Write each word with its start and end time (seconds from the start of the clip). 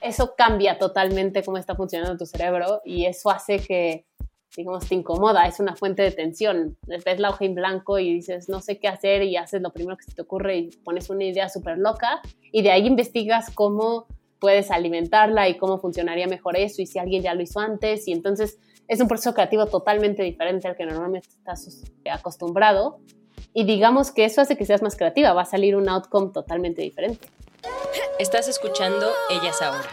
Eso 0.00 0.34
cambia 0.36 0.78
totalmente 0.78 1.42
cómo 1.42 1.58
está 1.58 1.74
funcionando 1.74 2.16
tu 2.16 2.26
cerebro 2.26 2.80
y 2.84 3.06
eso 3.06 3.30
hace 3.30 3.58
que, 3.58 4.06
digamos, 4.56 4.88
te 4.88 4.94
incomoda, 4.94 5.46
es 5.46 5.58
una 5.58 5.74
fuente 5.74 6.02
de 6.02 6.12
tensión. 6.12 6.76
Ves 6.86 7.18
la 7.18 7.30
hoja 7.30 7.44
en 7.44 7.54
blanco 7.54 7.98
y 7.98 8.14
dices, 8.14 8.48
no 8.48 8.60
sé 8.60 8.78
qué 8.78 8.88
hacer 8.88 9.22
y 9.24 9.36
haces 9.36 9.60
lo 9.60 9.72
primero 9.72 9.96
que 9.96 10.04
se 10.04 10.12
te 10.12 10.22
ocurre 10.22 10.56
y 10.56 10.70
pones 10.84 11.10
una 11.10 11.24
idea 11.24 11.48
súper 11.48 11.78
loca 11.78 12.20
y 12.52 12.62
de 12.62 12.70
ahí 12.70 12.86
investigas 12.86 13.50
cómo 13.54 14.06
puedes 14.38 14.70
alimentarla 14.70 15.48
y 15.48 15.56
cómo 15.56 15.78
funcionaría 15.78 16.28
mejor 16.28 16.56
eso 16.56 16.80
y 16.80 16.86
si 16.86 17.00
alguien 17.00 17.22
ya 17.22 17.34
lo 17.34 17.42
hizo 17.42 17.58
antes 17.58 18.06
y 18.06 18.12
entonces 18.12 18.58
es 18.86 19.00
un 19.00 19.08
proceso 19.08 19.34
creativo 19.34 19.66
totalmente 19.66 20.22
diferente 20.22 20.68
al 20.68 20.76
que 20.76 20.86
normalmente 20.86 21.28
estás 21.28 21.82
acostumbrado 22.10 23.00
y 23.52 23.64
digamos 23.64 24.12
que 24.12 24.24
eso 24.24 24.40
hace 24.40 24.56
que 24.56 24.64
seas 24.64 24.82
más 24.82 24.96
creativa, 24.96 25.32
va 25.32 25.42
a 25.42 25.46
salir 25.46 25.74
un 25.74 25.88
outcome 25.88 26.30
totalmente 26.32 26.82
diferente. 26.82 27.26
Estás 28.18 28.48
escuchando 28.48 29.06
Ellas 29.30 29.62
Ahora. 29.62 29.88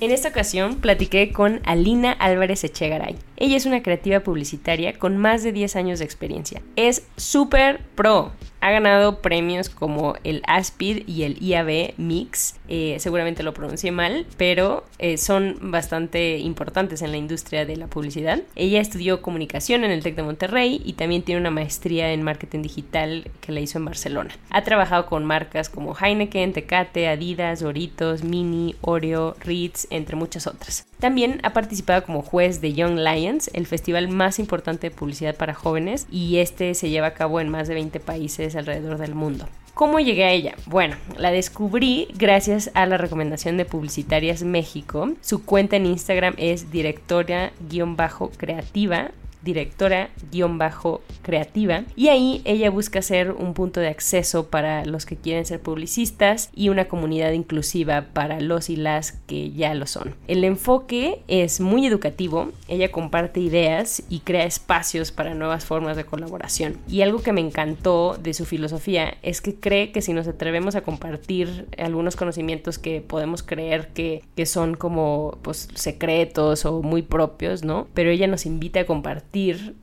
En 0.00 0.10
esta 0.10 0.30
ocasión 0.30 0.76
platiqué 0.76 1.30
con 1.30 1.60
Alina 1.64 2.12
Álvarez 2.12 2.64
Echegaray. 2.64 3.16
Ella 3.36 3.56
es 3.56 3.66
una 3.66 3.82
creativa 3.82 4.20
publicitaria 4.20 4.98
con 4.98 5.18
más 5.18 5.42
de 5.42 5.52
10 5.52 5.76
años 5.76 5.98
de 5.98 6.06
experiencia. 6.06 6.62
Es 6.74 7.06
súper 7.16 7.82
pro 7.94 8.32
ha 8.60 8.70
ganado 8.70 9.20
premios 9.20 9.68
como 9.68 10.14
el 10.24 10.42
ASPID 10.46 11.08
y 11.08 11.22
el 11.22 11.42
IAB 11.42 11.94
Mix. 11.96 12.56
Eh, 12.68 12.96
seguramente 12.98 13.42
lo 13.42 13.54
pronuncié 13.54 13.90
mal, 13.92 14.26
pero 14.36 14.84
eh, 14.98 15.16
son 15.16 15.56
bastante 15.60 16.38
importantes 16.38 17.02
en 17.02 17.10
la 17.10 17.16
industria 17.16 17.64
de 17.64 17.76
la 17.76 17.86
publicidad. 17.86 18.42
Ella 18.54 18.80
estudió 18.80 19.22
comunicación 19.22 19.84
en 19.84 19.90
el 19.90 20.02
TEC 20.02 20.16
de 20.16 20.22
Monterrey 20.22 20.80
y 20.84 20.94
también 20.94 21.22
tiene 21.22 21.40
una 21.40 21.50
maestría 21.50 22.12
en 22.12 22.22
marketing 22.22 22.62
digital 22.62 23.30
que 23.40 23.52
la 23.52 23.60
hizo 23.60 23.78
en 23.78 23.86
Barcelona. 23.86 24.30
Ha 24.50 24.62
trabajado 24.62 25.06
con 25.06 25.24
marcas 25.24 25.68
como 25.68 25.96
Heineken, 25.96 26.52
Tecate, 26.52 27.08
Adidas, 27.08 27.60
Doritos, 27.60 28.24
Mini, 28.24 28.74
Oreo, 28.80 29.36
Ritz, 29.40 29.86
entre 29.90 30.16
muchas 30.16 30.46
otras. 30.46 30.86
También 30.98 31.40
ha 31.42 31.54
participado 31.54 32.04
como 32.04 32.22
juez 32.22 32.60
de 32.60 32.74
Young 32.74 32.98
Lions, 32.98 33.50
el 33.54 33.66
festival 33.66 34.08
más 34.08 34.38
importante 34.38 34.90
de 34.90 34.94
publicidad 34.94 35.34
para 35.34 35.54
jóvenes, 35.54 36.06
y 36.10 36.36
este 36.36 36.74
se 36.74 36.90
lleva 36.90 37.08
a 37.08 37.14
cabo 37.14 37.40
en 37.40 37.48
más 37.48 37.68
de 37.68 37.74
20 37.74 38.00
países 38.00 38.49
alrededor 38.56 38.98
del 38.98 39.14
mundo. 39.14 39.46
¿Cómo 39.74 40.00
llegué 40.00 40.24
a 40.24 40.32
ella? 40.32 40.56
Bueno, 40.66 40.96
la 41.16 41.30
descubrí 41.30 42.08
gracias 42.14 42.72
a 42.74 42.86
la 42.86 42.96
recomendación 42.98 43.56
de 43.56 43.64
Publicitarias 43.64 44.42
México. 44.42 45.12
Su 45.22 45.44
cuenta 45.44 45.76
en 45.76 45.86
Instagram 45.86 46.34
es 46.36 46.70
directora-creativa 46.70 49.12
directora-creativa 49.42 51.84
y 51.96 52.08
ahí 52.08 52.42
ella 52.44 52.70
busca 52.70 53.02
ser 53.02 53.32
un 53.32 53.54
punto 53.54 53.80
de 53.80 53.88
acceso 53.88 54.48
para 54.48 54.84
los 54.84 55.06
que 55.06 55.16
quieren 55.16 55.46
ser 55.46 55.60
publicistas 55.60 56.50
y 56.54 56.68
una 56.68 56.84
comunidad 56.86 57.32
inclusiva 57.32 58.06
para 58.12 58.40
los 58.40 58.70
y 58.70 58.76
las 58.76 59.12
que 59.12 59.50
ya 59.52 59.74
lo 59.74 59.86
son. 59.86 60.14
El 60.28 60.44
enfoque 60.44 61.22
es 61.28 61.60
muy 61.60 61.86
educativo, 61.86 62.50
ella 62.68 62.90
comparte 62.90 63.40
ideas 63.40 64.02
y 64.08 64.20
crea 64.20 64.44
espacios 64.44 65.12
para 65.12 65.34
nuevas 65.34 65.64
formas 65.64 65.96
de 65.96 66.04
colaboración. 66.04 66.76
Y 66.88 67.02
algo 67.02 67.22
que 67.22 67.32
me 67.32 67.40
encantó 67.40 68.16
de 68.20 68.34
su 68.34 68.44
filosofía 68.44 69.14
es 69.22 69.40
que 69.40 69.54
cree 69.54 69.92
que 69.92 70.02
si 70.02 70.12
nos 70.12 70.28
atrevemos 70.28 70.74
a 70.74 70.82
compartir 70.82 71.66
algunos 71.78 72.16
conocimientos 72.16 72.78
que 72.78 73.00
podemos 73.00 73.42
creer 73.42 73.88
que, 73.88 74.22
que 74.36 74.46
son 74.46 74.74
como 74.74 75.38
pues 75.42 75.68
secretos 75.74 76.66
o 76.66 76.82
muy 76.82 77.02
propios, 77.02 77.64
¿no? 77.64 77.88
Pero 77.94 78.10
ella 78.10 78.26
nos 78.26 78.46
invita 78.46 78.80
a 78.80 78.84
compartir 78.84 79.29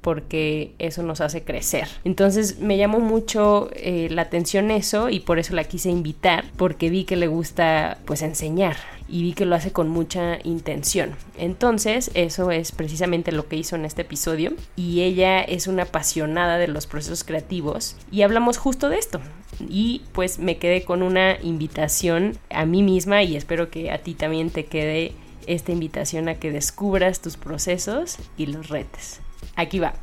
porque 0.02 0.74
eso 0.80 1.04
nos 1.04 1.22
hace 1.22 1.44
crecer. 1.44 1.88
Entonces 2.04 2.60
me 2.60 2.78
llamó 2.78 3.00
mucho 3.00 3.70
eh, 3.74 4.08
la 4.12 4.24
atención 4.24 4.72
eso 4.72 5.10
y 5.10 5.22
por 5.22 5.40
eso 5.40 5.54
la 5.56 5.64
quise 5.64 5.90
invitar 5.90 6.46
porque 6.58 6.90
vi 6.90 7.06
que 7.06 7.16
le 7.16 7.28
gusta 7.28 7.98
pues 8.06 8.22
enseñar 8.22 8.78
y 9.10 9.24
vi 9.24 9.34
que 9.34 9.46
lo 9.46 9.56
hace 9.56 9.72
con 9.72 9.90
mucha 9.90 10.40
intención. 10.44 11.12
Entonces, 11.38 12.12
eso 12.14 12.52
es 12.52 12.72
precisamente 12.72 13.32
lo 13.32 13.48
que 13.48 13.56
hizo 13.56 13.76
en 13.76 13.86
este 13.86 14.02
episodio 14.02 14.54
y 14.76 15.02
ella 15.02 15.42
es 15.42 15.68
una 15.68 15.84
apasionada 15.84 16.58
de 16.58 16.68
los 16.68 16.88
procesos 16.88 17.24
creativos 17.24 17.96
y 18.12 18.24
hablamos 18.24 18.58
justo 18.58 18.90
de 18.90 18.98
esto. 18.98 19.22
Y 19.70 20.02
pues 20.12 20.40
me 20.40 20.58
quedé 20.58 20.84
con 20.84 21.02
una 21.02 21.38
invitación 21.42 22.38
a 22.50 22.66
mí 22.66 22.84
misma 22.84 23.24
y 23.24 23.38
espero 23.38 23.70
que 23.70 23.92
a 23.92 24.00
ti 24.00 24.14
también 24.14 24.50
te 24.50 24.66
quede 24.66 25.14
esta 25.48 25.72
invitación 25.72 26.28
a 26.28 26.36
que 26.36 26.52
descubras 26.52 27.22
tus 27.22 27.38
procesos 27.38 28.18
y 28.38 28.48
los 28.48 28.68
retes. 28.68 29.22
Aquí 29.58 29.80
va. 29.80 29.94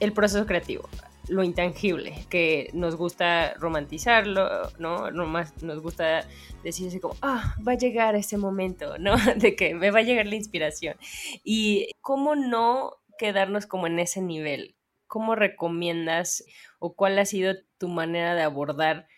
El 0.00 0.12
proceso 0.12 0.44
creativo, 0.44 0.86
lo 1.28 1.42
intangible, 1.42 2.26
que 2.28 2.68
nos 2.74 2.94
gusta 2.94 3.54
romantizarlo, 3.54 4.70
¿no? 4.78 5.10
Nomás 5.10 5.62
nos 5.62 5.80
gusta 5.80 6.26
decir 6.62 6.88
así 6.88 7.00
como, 7.00 7.16
ah, 7.22 7.54
va 7.66 7.72
a 7.72 7.78
llegar 7.78 8.16
ese 8.16 8.36
momento, 8.36 8.98
¿no? 8.98 9.14
De 9.36 9.56
que 9.56 9.74
me 9.74 9.90
va 9.90 10.00
a 10.00 10.02
llegar 10.02 10.26
la 10.26 10.34
inspiración. 10.34 10.96
Y 11.42 11.90
cómo 12.02 12.36
no 12.36 12.98
quedarnos 13.16 13.66
como 13.66 13.86
en 13.86 13.98
ese 13.98 14.20
nivel. 14.20 14.76
¿Cómo 15.06 15.36
recomiendas 15.36 16.44
o 16.78 16.94
cuál 16.94 17.18
ha 17.18 17.24
sido 17.24 17.54
tu 17.78 17.88
manera 17.88 18.34
de 18.34 18.42
abordar 18.42 19.08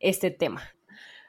este 0.00 0.32
tema? 0.32 0.62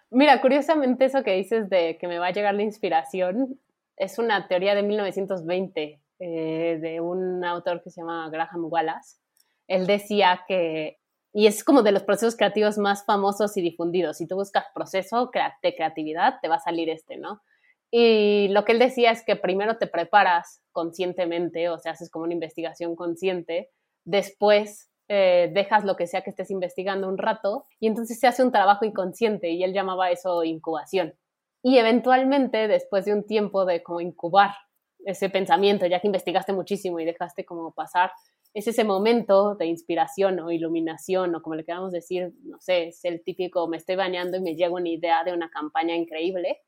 Mira, 0.10 0.42
curiosamente 0.42 1.06
eso 1.06 1.24
que 1.24 1.36
dices 1.36 1.70
de 1.70 2.00
que 2.00 2.08
me 2.08 2.18
va 2.18 2.28
a 2.28 2.34
llegar 2.34 2.56
la 2.56 2.64
inspiración 2.64 3.60
es 3.96 4.18
una 4.18 4.48
teoría 4.48 4.74
de 4.74 4.82
1920 4.82 6.02
eh, 6.20 6.80
de 6.82 7.00
un 7.02 7.44
autor 7.44 7.82
que 7.82 7.90
se 7.90 8.02
llama 8.02 8.30
Graham 8.30 8.66
Wallace. 8.66 9.18
Él 9.68 9.88
decía 9.88 10.42
que, 10.48 10.98
y 11.34 11.48
es 11.48 11.64
como 11.64 11.84
de 11.84 11.92
los 11.92 12.04
procesos 12.04 12.36
creativos 12.36 12.78
más 12.78 13.06
famosos 13.06 13.56
y 13.56 13.62
difundidos, 13.62 14.18
si 14.18 14.28
tú 14.28 14.36
buscas 14.36 14.66
proceso 14.74 15.32
de 15.64 15.76
creatividad, 15.76 16.36
te 16.42 16.48
va 16.48 16.56
a 16.56 16.60
salir 16.60 16.90
este, 16.90 17.18
¿no? 17.18 17.42
Y 17.92 18.50
lo 18.50 18.66
que 18.66 18.74
él 18.74 18.80
decía 18.80 19.12
es 19.12 19.24
que 19.26 19.36
primero 19.36 19.78
te 19.78 19.88
preparas 19.88 20.62
conscientemente, 20.72 21.70
o 21.70 21.80
sea, 21.80 21.94
haces 21.94 22.12
como 22.12 22.26
una 22.26 22.34
investigación 22.34 22.96
consciente, 22.96 23.70
después 24.06 24.92
eh, 25.08 25.50
dejas 25.54 25.86
lo 25.86 25.96
que 25.96 26.06
sea 26.06 26.22
que 26.22 26.30
estés 26.30 26.52
investigando 26.52 27.08
un 27.08 27.18
rato 27.18 27.66
y 27.80 27.88
entonces 27.88 28.20
se 28.20 28.28
hace 28.28 28.44
un 28.44 28.52
trabajo 28.52 28.86
inconsciente 28.86 29.50
y 29.50 29.64
él 29.64 29.74
llamaba 29.74 30.12
eso 30.12 30.44
incubación. 30.44 31.16
Y 31.64 31.78
eventualmente, 31.78 32.68
después 32.68 33.06
de 33.06 33.14
un 33.14 33.26
tiempo 33.26 33.66
de 33.66 33.82
como 33.82 34.02
incubar 34.02 34.52
ese 35.06 35.30
pensamiento, 35.30 35.86
ya 35.86 36.00
que 36.00 36.08
investigaste 36.08 36.54
muchísimo 36.54 37.00
y 37.00 37.06
dejaste 37.06 37.46
como 37.46 37.74
pasar, 37.74 38.12
es 38.54 38.68
ese 38.68 38.84
momento 38.84 39.56
de 39.56 39.68
inspiración 39.68 40.40
o 40.40 40.52
iluminación 40.52 41.36
o 41.36 41.42
como 41.42 41.56
le 41.56 41.64
queramos 41.64 41.92
decir, 41.92 42.34
no 42.44 42.60
sé, 42.60 42.88
es 42.88 43.06
el 43.06 43.24
típico 43.24 43.68
me 43.68 43.78
estoy 43.78 43.96
bañando 43.96 44.38
y 44.38 44.42
me 44.42 44.56
llega 44.56 44.74
una 44.74 44.90
idea 44.90 45.24
de 45.24 45.34
una 45.34 45.50
campaña 45.50 45.96
increíble. 45.96 46.60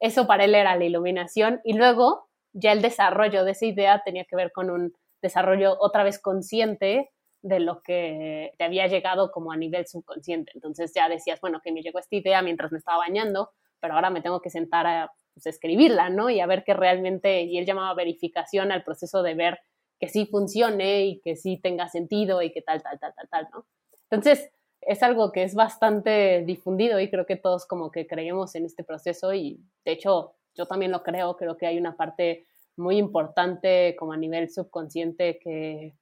Eso 0.00 0.26
para 0.26 0.44
él 0.44 0.54
era 0.54 0.76
la 0.76 0.84
iluminación 0.84 1.60
y 1.64 1.74
luego 1.74 2.28
ya 2.52 2.72
el 2.72 2.82
desarrollo 2.82 3.44
de 3.44 3.52
esa 3.52 3.66
idea 3.66 4.02
tenía 4.04 4.24
que 4.24 4.36
ver 4.36 4.52
con 4.52 4.70
un 4.70 4.92
desarrollo 5.22 5.76
otra 5.80 6.04
vez 6.04 6.18
consciente 6.20 7.10
de 7.42 7.60
lo 7.60 7.82
que 7.82 8.52
te 8.58 8.64
había 8.64 8.86
llegado 8.86 9.30
como 9.30 9.52
a 9.52 9.56
nivel 9.56 9.86
subconsciente. 9.86 10.52
Entonces 10.54 10.92
ya 10.94 11.08
decías, 11.08 11.40
bueno, 11.40 11.60
que 11.62 11.72
me 11.72 11.82
llegó 11.82 11.98
esta 11.98 12.16
idea 12.16 12.42
mientras 12.42 12.70
me 12.70 12.78
estaba 12.78 12.98
bañando, 12.98 13.50
pero 13.80 13.94
ahora 13.94 14.10
me 14.10 14.20
tengo 14.20 14.40
que 14.40 14.50
sentar 14.50 14.86
a 14.86 15.10
pues, 15.34 15.46
escribirla, 15.46 16.10
¿no? 16.10 16.30
Y 16.30 16.40
a 16.40 16.46
ver 16.46 16.64
que 16.64 16.74
realmente, 16.74 17.42
y 17.42 17.58
él 17.58 17.66
llamaba 17.66 17.94
verificación 17.94 18.72
al 18.72 18.84
proceso 18.84 19.22
de 19.22 19.34
ver 19.34 19.60
que 19.98 20.08
sí 20.08 20.26
funcione 20.26 21.06
y 21.06 21.20
que 21.20 21.36
sí 21.36 21.58
tenga 21.58 21.88
sentido 21.88 22.42
y 22.42 22.52
que 22.52 22.62
tal, 22.62 22.82
tal, 22.82 22.98
tal, 22.98 23.14
tal, 23.14 23.28
tal, 23.28 23.48
¿no? 23.52 23.66
Entonces, 24.10 24.50
es 24.80 25.02
algo 25.02 25.30
que 25.30 25.42
es 25.42 25.54
bastante 25.54 26.42
difundido 26.44 26.98
y 27.00 27.10
creo 27.10 27.26
que 27.26 27.36
todos 27.36 27.66
como 27.66 27.90
que 27.90 28.06
creemos 28.06 28.54
en 28.54 28.64
este 28.64 28.82
proceso 28.82 29.34
y 29.34 29.60
de 29.84 29.92
hecho 29.92 30.36
yo 30.54 30.66
también 30.66 30.90
lo 30.90 31.02
creo, 31.02 31.36
creo 31.36 31.56
que 31.56 31.66
hay 31.66 31.78
una 31.78 31.96
parte 31.96 32.46
muy 32.76 32.96
importante 32.96 33.94
como 33.98 34.12
a 34.12 34.16
nivel 34.16 34.48
subconsciente 34.50 35.38
que, 35.38 35.94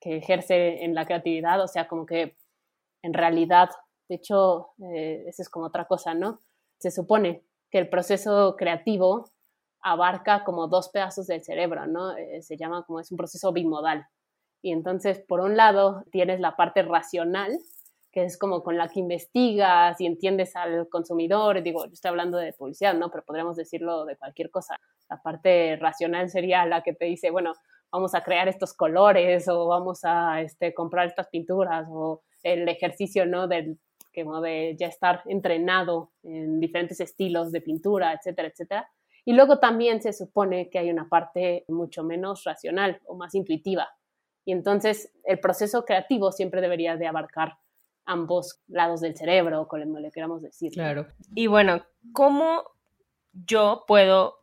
que 0.00 0.16
ejerce 0.16 0.84
en 0.84 0.94
la 0.94 1.06
creatividad, 1.06 1.60
o 1.60 1.68
sea, 1.68 1.86
como 1.86 2.06
que 2.06 2.36
en 3.02 3.12
realidad, 3.12 3.70
de 4.08 4.16
hecho, 4.16 4.70
eh, 4.82 5.24
esa 5.26 5.42
es 5.42 5.48
como 5.48 5.66
otra 5.66 5.86
cosa, 5.86 6.14
¿no? 6.14 6.40
Se 6.78 6.90
supone 6.90 7.44
que 7.72 7.78
el 7.78 7.88
proceso 7.88 8.54
creativo 8.56 9.24
abarca 9.80 10.44
como 10.44 10.68
dos 10.68 10.90
pedazos 10.90 11.26
del 11.26 11.42
cerebro, 11.42 11.86
¿no? 11.86 12.16
Eh, 12.16 12.42
se 12.42 12.56
llama 12.56 12.84
como 12.84 13.00
es 13.00 13.10
un 13.10 13.16
proceso 13.16 13.50
bimodal. 13.50 14.06
Y 14.60 14.72
entonces, 14.72 15.18
por 15.26 15.40
un 15.40 15.56
lado, 15.56 16.04
tienes 16.12 16.38
la 16.38 16.54
parte 16.54 16.82
racional, 16.82 17.58
que 18.12 18.24
es 18.24 18.38
como 18.38 18.62
con 18.62 18.76
la 18.76 18.88
que 18.88 19.00
investigas 19.00 19.98
y 20.00 20.06
entiendes 20.06 20.54
al 20.54 20.86
consumidor. 20.90 21.62
Digo, 21.62 21.86
yo 21.86 21.92
estoy 21.92 22.10
hablando 22.10 22.36
de 22.36 22.52
publicidad, 22.52 22.94
¿no? 22.94 23.10
Pero 23.10 23.24
podríamos 23.24 23.56
decirlo 23.56 24.04
de 24.04 24.16
cualquier 24.16 24.50
cosa. 24.50 24.78
La 25.08 25.20
parte 25.22 25.76
racional 25.76 26.28
sería 26.28 26.66
la 26.66 26.82
que 26.82 26.92
te 26.92 27.06
dice, 27.06 27.30
bueno, 27.30 27.54
vamos 27.90 28.14
a 28.14 28.22
crear 28.22 28.48
estos 28.48 28.74
colores 28.74 29.48
o 29.48 29.66
vamos 29.66 30.00
a 30.04 30.42
este, 30.42 30.74
comprar 30.74 31.06
estas 31.06 31.28
pinturas 31.28 31.86
o 31.90 32.20
el 32.42 32.68
ejercicio, 32.68 33.24
¿no? 33.24 33.48
Del, 33.48 33.78
como 34.14 34.40
de 34.40 34.76
ya 34.78 34.86
estar 34.86 35.22
entrenado 35.26 36.12
en 36.22 36.60
diferentes 36.60 37.00
estilos 37.00 37.52
de 37.52 37.60
pintura, 37.60 38.12
etcétera, 38.12 38.48
etcétera. 38.48 38.90
Y 39.24 39.34
luego 39.34 39.58
también 39.58 40.02
se 40.02 40.12
supone 40.12 40.68
que 40.68 40.78
hay 40.78 40.90
una 40.90 41.08
parte 41.08 41.64
mucho 41.68 42.02
menos 42.02 42.44
racional 42.44 43.00
o 43.06 43.14
más 43.14 43.34
intuitiva. 43.34 43.88
Y 44.44 44.52
entonces 44.52 45.12
el 45.24 45.38
proceso 45.38 45.84
creativo 45.84 46.32
siempre 46.32 46.60
debería 46.60 46.96
de 46.96 47.06
abarcar 47.06 47.58
ambos 48.04 48.60
lados 48.66 49.00
del 49.00 49.16
cerebro, 49.16 49.68
como 49.68 50.00
le 50.00 50.10
queramos 50.10 50.42
decir. 50.42 50.72
Claro. 50.72 51.06
Y 51.34 51.46
bueno, 51.46 51.84
¿cómo 52.12 52.64
yo 53.32 53.84
puedo 53.86 54.42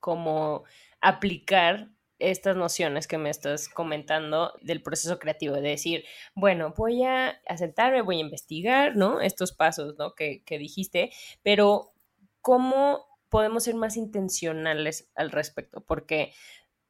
como 0.00 0.64
aplicar 1.00 1.88
estas 2.30 2.56
nociones 2.56 3.06
que 3.06 3.18
me 3.18 3.30
estás 3.30 3.68
comentando 3.68 4.52
del 4.62 4.82
proceso 4.82 5.18
creativo, 5.18 5.54
de 5.54 5.70
decir, 5.70 6.04
bueno, 6.34 6.74
voy 6.76 7.04
a 7.04 7.40
sentarme, 7.56 8.02
voy 8.02 8.16
a 8.16 8.20
investigar, 8.20 8.96
¿no? 8.96 9.20
Estos 9.20 9.52
pasos, 9.52 9.96
¿no? 9.98 10.14
Que, 10.14 10.42
que 10.44 10.58
dijiste, 10.58 11.10
pero 11.42 11.92
¿cómo 12.40 13.06
podemos 13.28 13.64
ser 13.64 13.74
más 13.74 13.96
intencionales 13.96 15.10
al 15.14 15.30
respecto? 15.30 15.80
Porque 15.80 16.32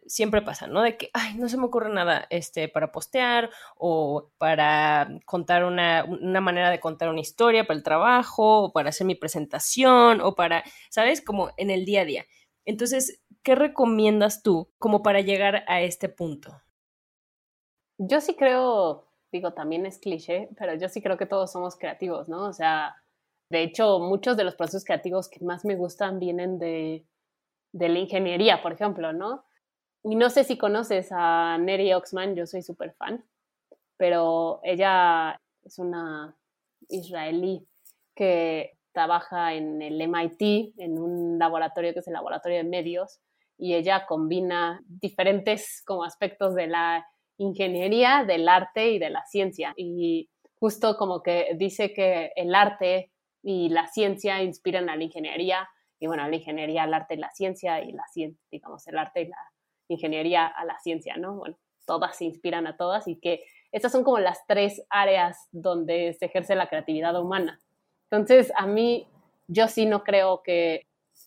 siempre 0.07 0.43
pasa, 0.43 0.67
¿no? 0.67 0.83
De 0.83 0.97
que, 0.97 1.11
ay, 1.13 1.35
no 1.35 1.49
se 1.49 1.57
me 1.57 1.65
ocurre 1.65 1.93
nada 1.93 2.27
este, 2.31 2.69
para 2.69 2.93
postear 2.93 3.51
o 3.77 4.31
para 4.39 5.09
contar 5.25 5.65
una, 5.65 6.05
una, 6.05 6.41
manera 6.41 6.71
de 6.71 6.81
contar 6.81 7.09
una 7.09 7.21
historia 7.21 7.67
para 7.67 7.77
el 7.77 7.83
trabajo 7.83 8.65
o 8.65 8.73
para 8.73 8.91
hacer 8.91 9.07
mi 9.07 9.15
presentación 9.15 10.21
o 10.21 10.35
para, 10.35 10.65
¿sabes? 10.91 11.21
Como 11.23 11.51
en 11.57 11.71
el 11.71 11.85
día 11.85 12.03
a 12.03 12.05
día. 12.05 12.27
Entonces, 12.65 13.23
¿qué 13.43 13.55
recomiendas 13.55 14.43
tú 14.43 14.71
como 14.79 15.03
para 15.03 15.21
llegar 15.21 15.65
a 15.69 15.83
este 15.83 16.09
punto? 16.09 16.63
Yo 17.99 18.21
sí 18.21 18.35
creo, 18.35 19.07
digo, 19.31 19.53
también 19.53 19.87
es 19.87 19.99
cliché, 19.99 20.49
pero 20.59 20.75
yo 20.75 20.89
sí 20.89 21.01
creo 21.01 21.17
que 21.17 21.27
todos 21.27 21.53
somos 21.53 21.77
creativos, 21.77 22.29
¿no? 22.29 22.47
O 22.47 22.53
sea, 22.53 22.97
de 23.51 23.63
hecho, 23.63 24.01
muchos 24.01 24.37
de 24.37 24.45
los 24.45 24.57
procesos 24.57 24.85
creativos 24.85 25.29
que 25.29 25.45
más 25.45 25.65
me 25.65 25.77
gustan 25.77 26.19
vienen 26.19 26.59
de, 26.59 27.07
la 27.73 27.99
ingeniería, 27.99 28.63
por 28.63 28.73
ejemplo, 28.73 29.13
¿no? 29.13 29.45
Y 30.03 30.17
no 30.17 30.31
sé 30.31 30.45
si 30.45 30.59
conoces 30.59 31.09
a 31.13 31.57
Neri 31.59 31.93
Oxman, 31.93 32.35
yo 32.35 32.47
soy 32.47 32.63
súper 32.63 32.95
fan, 32.95 33.25
pero 33.97 34.61
ella 34.65 35.41
es 35.63 35.79
una 35.79 36.37
israelí 36.89 37.67
que 38.15 38.77
trabaja 38.95 39.53
en 39.55 39.83
el 39.83 40.01
MIT, 40.01 40.75
en 40.79 40.99
un 40.99 41.39
laboratorio 41.39 41.93
que 41.93 41.99
es 41.99 42.07
el 42.07 42.15
laboratorio 42.15 42.59
de 42.59 42.65
medios, 42.65 43.21
y 43.59 43.75
ella 43.75 44.07
combina 44.07 44.81
diferentes 44.87 45.83
como 45.85 46.05
aspectos 46.05 46.55
de 46.55 46.69
la 46.69 47.07
ingeniería, 47.37 48.25
del 48.27 48.49
arte 48.49 48.93
y 48.93 48.99
de 48.99 49.11
la 49.11 49.25
ciencia. 49.27 49.75
Y 49.77 50.31
justo 50.55 50.97
como 50.97 51.23
que 51.23 51.55
dice 51.57 51.93
que 51.93 52.33
el 52.37 52.55
arte 52.55 53.13
y 53.43 53.69
la 53.69 53.89
ciencia 53.89 54.43
inspiran 54.43 54.89
a 54.89 54.97
la 54.97 55.05
ingeniería, 55.05 55.69
y 56.01 56.07
bueno, 56.07 56.27
la 56.29 56.37
ingeniería 56.37 56.85
al 56.85 56.95
arte 56.95 57.15
y 57.15 57.19
la 57.19 57.31
ciencia, 57.31 57.83
y 57.83 57.93
la 57.93 58.05
ciencia, 58.13 58.41
digamos, 58.51 58.87
el 58.87 58.99
arte 58.99 59.23
y 59.23 59.29
la 59.29 59.39
ingeniería 59.89 60.47
a 60.47 60.65
la 60.65 60.79
ciencia, 60.79 61.17
¿no? 61.17 61.37
Bueno, 61.37 61.57
todas 61.87 62.17
se 62.17 62.25
inspiran 62.25 62.67
a 62.67 62.77
todas 62.77 63.07
y 63.09 63.21
que 63.21 63.45
estas 63.73 63.93
son 63.93 64.05
como 64.05 64.19
las 64.19 64.47
tres 64.47 64.85
áreas 64.89 65.49
donde 65.51 66.15
se 66.15 66.27
ejerce 66.27 66.55
la 66.55 66.69
creatividad 66.69 67.21
humana. 67.21 67.61
Entonces, 68.11 68.53
a 68.57 68.67
mí, 68.67 69.09
yo 69.47 69.69
sí 69.69 69.87
no 69.87 70.05
creo 70.05 70.43
que, 70.43 70.87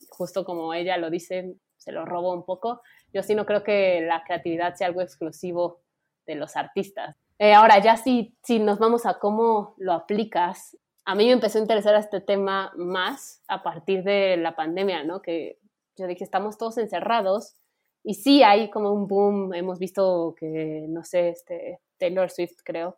justo 0.09 0.45
como 0.45 0.74
ella 0.74 0.97
lo 0.97 1.09
dice, 1.09 1.56
se 1.77 1.91
lo 1.91 2.06
robo 2.06 2.33
un 2.33 2.44
poco, 2.44 2.81
yo 3.13 3.24
sí 3.24 3.35
no 3.35 3.45
creo 3.45 3.63
que 3.63 4.01
la 4.01 4.24
creatividad 4.24 4.75
sea 4.75 4.88
algo 4.88 5.01
exclusivo 5.01 5.81
de 6.25 6.35
los 6.35 6.56
artistas. 6.56 7.18
Eh, 7.39 7.53
ahora, 7.53 7.79
ya 7.79 7.97
si, 7.97 8.35
si 8.44 8.59
nos 8.59 8.79
vamos 8.79 9.06
a 9.06 9.19
cómo 9.19 9.75
lo 9.77 9.94
aplicas, 9.94 10.77
a 11.06 11.15
mí 11.15 11.25
me 11.25 11.31
empezó 11.31 11.57
a 11.57 11.62
interesar 11.62 11.95
este 11.95 12.19
tema 12.19 12.74
más 12.75 13.41
a 13.47 13.63
partir 13.63 14.03
de 14.03 14.35
la 14.38 14.56
pandemia, 14.56 15.03
¿no? 15.03 15.21
Que 15.21 15.57
yo 15.95 16.06
dije, 16.06 16.23
estamos 16.23 16.57
todos 16.57 16.77
encerrados 16.77 17.56
y 18.03 18.15
sí 18.15 18.44
hay 18.44 18.69
como 18.69 18.91
un 18.91 19.07
boom, 19.07 19.53
hemos 19.53 19.80
visto 19.80 20.35
que, 20.38 20.85
no 20.89 21.03
sé, 21.03 21.30
este, 21.30 21.80
Taylor 21.97 22.30
Swift 22.30 22.57
creo, 22.63 22.97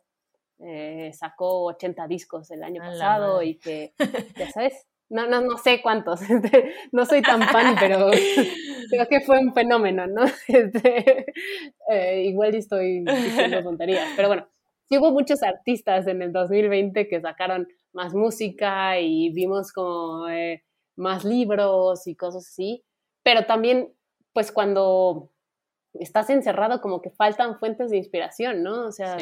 eh, 0.62 1.10
sacó 1.14 1.64
80 1.64 2.06
discos 2.06 2.50
el 2.50 2.62
año 2.62 2.82
pasado 2.82 3.42
y 3.42 3.56
que, 3.56 3.94
ya 4.36 4.50
sabes, 4.50 4.86
no, 5.10 5.26
no, 5.26 5.40
no 5.40 5.58
sé 5.58 5.82
cuántos, 5.82 6.22
este, 6.30 6.72
no 6.92 7.04
soy 7.04 7.22
tan 7.22 7.42
fan, 7.42 7.76
pero 7.78 8.10
creo 8.90 9.08
que 9.08 9.20
fue 9.20 9.38
un 9.40 9.52
fenómeno, 9.52 10.06
¿no? 10.06 10.24
Este, 10.48 11.32
eh, 11.88 12.22
igual 12.24 12.54
estoy 12.54 13.04
diciendo 13.04 13.62
tonterías, 13.62 14.08
pero 14.16 14.28
bueno, 14.28 14.48
sí 14.88 14.98
hubo 14.98 15.10
muchos 15.10 15.42
artistas 15.42 16.06
en 16.06 16.22
el 16.22 16.32
2020 16.32 17.08
que 17.08 17.20
sacaron 17.20 17.68
más 17.92 18.14
música 18.14 19.00
y 19.00 19.30
vimos 19.30 19.72
como 19.72 20.28
eh, 20.28 20.62
más 20.96 21.24
libros 21.24 22.06
y 22.06 22.14
cosas 22.14 22.46
así, 22.46 22.84
pero 23.22 23.46
también, 23.46 23.92
pues 24.32 24.52
cuando 24.52 25.32
estás 25.94 26.30
encerrado, 26.30 26.80
como 26.80 27.02
que 27.02 27.10
faltan 27.10 27.58
fuentes 27.58 27.90
de 27.90 27.96
inspiración, 27.96 28.62
¿no? 28.62 28.86
O 28.86 28.92
sea, 28.92 29.16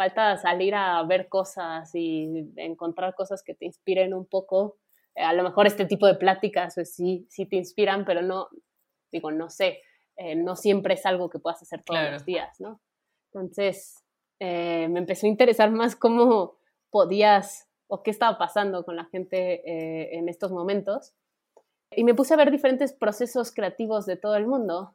falta 0.00 0.38
salir 0.38 0.74
a 0.74 1.02
ver 1.02 1.28
cosas 1.28 1.94
y 1.94 2.50
encontrar 2.56 3.14
cosas 3.14 3.42
que 3.42 3.54
te 3.54 3.66
inspiren 3.66 4.14
un 4.14 4.24
poco. 4.24 4.78
Eh, 5.14 5.22
a 5.22 5.34
lo 5.34 5.42
mejor 5.42 5.66
este 5.66 5.84
tipo 5.84 6.06
de 6.06 6.14
pláticas 6.14 6.74
pues, 6.74 6.94
sí, 6.94 7.26
sí 7.28 7.44
te 7.44 7.56
inspiran, 7.56 8.06
pero 8.06 8.22
no, 8.22 8.48
digo, 9.12 9.30
no 9.30 9.50
sé, 9.50 9.82
eh, 10.16 10.36
no 10.36 10.56
siempre 10.56 10.94
es 10.94 11.04
algo 11.04 11.28
que 11.28 11.38
puedas 11.38 11.60
hacer 11.60 11.82
todos 11.84 12.10
los 12.10 12.24
días, 12.24 12.58
¿no? 12.60 12.80
Entonces, 13.26 14.02
eh, 14.38 14.88
me 14.88 15.00
empezó 15.00 15.26
a 15.26 15.28
interesar 15.28 15.70
más 15.70 15.96
cómo 15.96 16.56
podías 16.88 17.68
o 17.86 18.02
qué 18.02 18.10
estaba 18.10 18.38
pasando 18.38 18.86
con 18.86 18.96
la 18.96 19.04
gente 19.04 19.60
en 20.16 20.30
estos 20.30 20.50
momentos. 20.50 21.12
Y 21.94 22.04
me 22.04 22.14
puse 22.14 22.32
a 22.32 22.38
ver 22.38 22.50
diferentes 22.50 22.94
procesos 22.94 23.52
creativos 23.52 24.06
de 24.06 24.16
todo 24.16 24.36
el 24.36 24.46
mundo. 24.46 24.94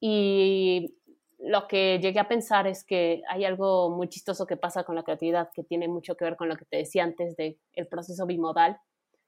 Y 0.00 0.97
lo 1.38 1.68
que 1.68 1.98
llegué 2.00 2.18
a 2.18 2.28
pensar 2.28 2.66
es 2.66 2.84
que 2.84 3.22
hay 3.28 3.44
algo 3.44 3.90
muy 3.90 4.08
chistoso 4.08 4.46
que 4.46 4.56
pasa 4.56 4.84
con 4.84 4.96
la 4.96 5.04
creatividad 5.04 5.50
que 5.54 5.62
tiene 5.62 5.88
mucho 5.88 6.16
que 6.16 6.24
ver 6.24 6.36
con 6.36 6.48
lo 6.48 6.56
que 6.56 6.64
te 6.64 6.78
decía 6.78 7.04
antes 7.04 7.36
del 7.36 7.58
el 7.74 7.86
proceso 7.86 8.26
bimodal, 8.26 8.78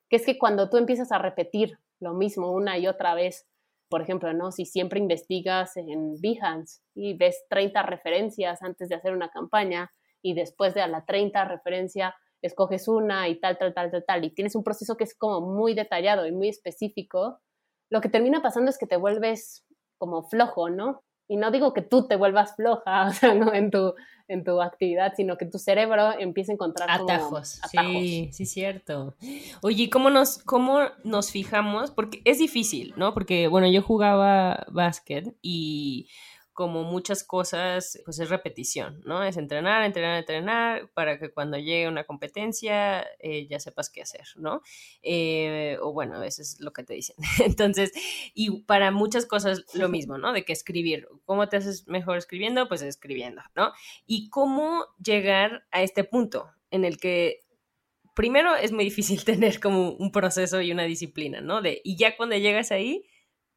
que 0.08 0.16
es 0.16 0.26
que 0.26 0.38
cuando 0.38 0.68
tú 0.68 0.76
empiezas 0.76 1.12
a 1.12 1.18
repetir 1.18 1.78
lo 2.00 2.14
mismo 2.14 2.50
una 2.50 2.78
y 2.78 2.88
otra 2.88 3.14
vez, 3.14 3.46
por 3.88 4.02
ejemplo, 4.02 4.32
¿no? 4.32 4.50
Si 4.50 4.64
siempre 4.64 4.98
investigas 4.98 5.76
en 5.76 6.20
Behance 6.20 6.80
y 6.94 7.14
ves 7.16 7.44
30 7.48 7.82
referencias 7.84 8.62
antes 8.62 8.88
de 8.88 8.96
hacer 8.96 9.12
una 9.12 9.30
campaña 9.30 9.92
y 10.20 10.34
después 10.34 10.74
de 10.74 10.86
la 10.88 11.04
30 11.04 11.44
referencia 11.44 12.14
escoges 12.42 12.88
una 12.88 13.28
y 13.28 13.38
tal, 13.38 13.58
tal, 13.58 13.72
tal, 13.74 13.90
tal, 13.90 14.04
tal, 14.04 14.24
y 14.24 14.30
tienes 14.30 14.54
un 14.56 14.64
proceso 14.64 14.96
que 14.96 15.04
es 15.04 15.14
como 15.14 15.40
muy 15.40 15.74
detallado 15.74 16.26
y 16.26 16.32
muy 16.32 16.48
específico, 16.48 17.40
lo 17.90 18.00
que 18.00 18.08
termina 18.08 18.42
pasando 18.42 18.70
es 18.70 18.78
que 18.78 18.86
te 18.86 18.96
vuelves 18.96 19.64
como 19.98 20.22
flojo, 20.22 20.70
¿no? 20.70 21.02
Y 21.30 21.36
no 21.36 21.52
digo 21.52 21.72
que 21.72 21.80
tú 21.80 22.08
te 22.08 22.16
vuelvas 22.16 22.56
floja, 22.56 23.06
o 23.06 23.12
sea, 23.12 23.34
no 23.34 23.54
en 23.54 23.70
tu, 23.70 23.94
en 24.26 24.42
tu 24.42 24.60
actividad, 24.60 25.12
sino 25.16 25.38
que 25.38 25.46
tu 25.46 25.60
cerebro 25.60 26.18
empiece 26.18 26.50
a 26.50 26.54
encontrar 26.54 26.90
atajos. 26.90 27.60
atajos. 27.62 27.92
Sí, 27.92 28.30
sí, 28.32 28.46
cierto. 28.46 29.14
Oye, 29.62 29.88
¿cómo 29.90 30.10
nos, 30.10 30.38
¿cómo 30.38 30.80
nos 31.04 31.30
fijamos? 31.30 31.92
Porque 31.92 32.20
es 32.24 32.40
difícil, 32.40 32.94
¿no? 32.96 33.14
Porque, 33.14 33.46
bueno, 33.46 33.68
yo 33.68 33.80
jugaba 33.80 34.66
básquet 34.72 35.32
y 35.40 36.08
como 36.52 36.82
muchas 36.84 37.24
cosas, 37.24 37.98
pues 38.04 38.18
es 38.18 38.28
repetición, 38.28 39.00
¿no? 39.04 39.22
Es 39.22 39.36
entrenar, 39.36 39.82
entrenar, 39.82 40.18
entrenar, 40.18 40.90
para 40.94 41.18
que 41.18 41.30
cuando 41.30 41.56
llegue 41.56 41.88
una 41.88 42.04
competencia 42.04 43.06
eh, 43.18 43.46
ya 43.48 43.60
sepas 43.60 43.90
qué 43.90 44.02
hacer, 44.02 44.26
¿no? 44.36 44.62
Eh, 45.02 45.78
o 45.80 45.92
bueno, 45.92 46.16
a 46.16 46.18
veces 46.18 46.54
es 46.54 46.60
lo 46.60 46.72
que 46.72 46.82
te 46.82 46.94
dicen. 46.94 47.16
Entonces, 47.44 47.92
y 48.34 48.62
para 48.62 48.90
muchas 48.90 49.26
cosas 49.26 49.64
lo 49.74 49.88
mismo, 49.88 50.18
¿no? 50.18 50.32
De 50.32 50.44
que 50.44 50.52
escribir, 50.52 51.08
¿cómo 51.24 51.48
te 51.48 51.56
haces 51.56 51.86
mejor 51.88 52.16
escribiendo? 52.16 52.68
Pues 52.68 52.82
escribiendo, 52.82 53.42
¿no? 53.54 53.72
Y 54.06 54.28
cómo 54.30 54.86
llegar 55.02 55.64
a 55.70 55.82
este 55.82 56.04
punto 56.04 56.50
en 56.70 56.84
el 56.84 56.98
que 56.98 57.44
primero 58.14 58.54
es 58.54 58.72
muy 58.72 58.84
difícil 58.84 59.24
tener 59.24 59.60
como 59.60 59.92
un 59.92 60.12
proceso 60.12 60.60
y 60.60 60.72
una 60.72 60.84
disciplina, 60.84 61.40
¿no? 61.40 61.62
De, 61.62 61.80
y 61.84 61.96
ya 61.96 62.16
cuando 62.16 62.36
llegas 62.36 62.70
ahí, 62.72 63.04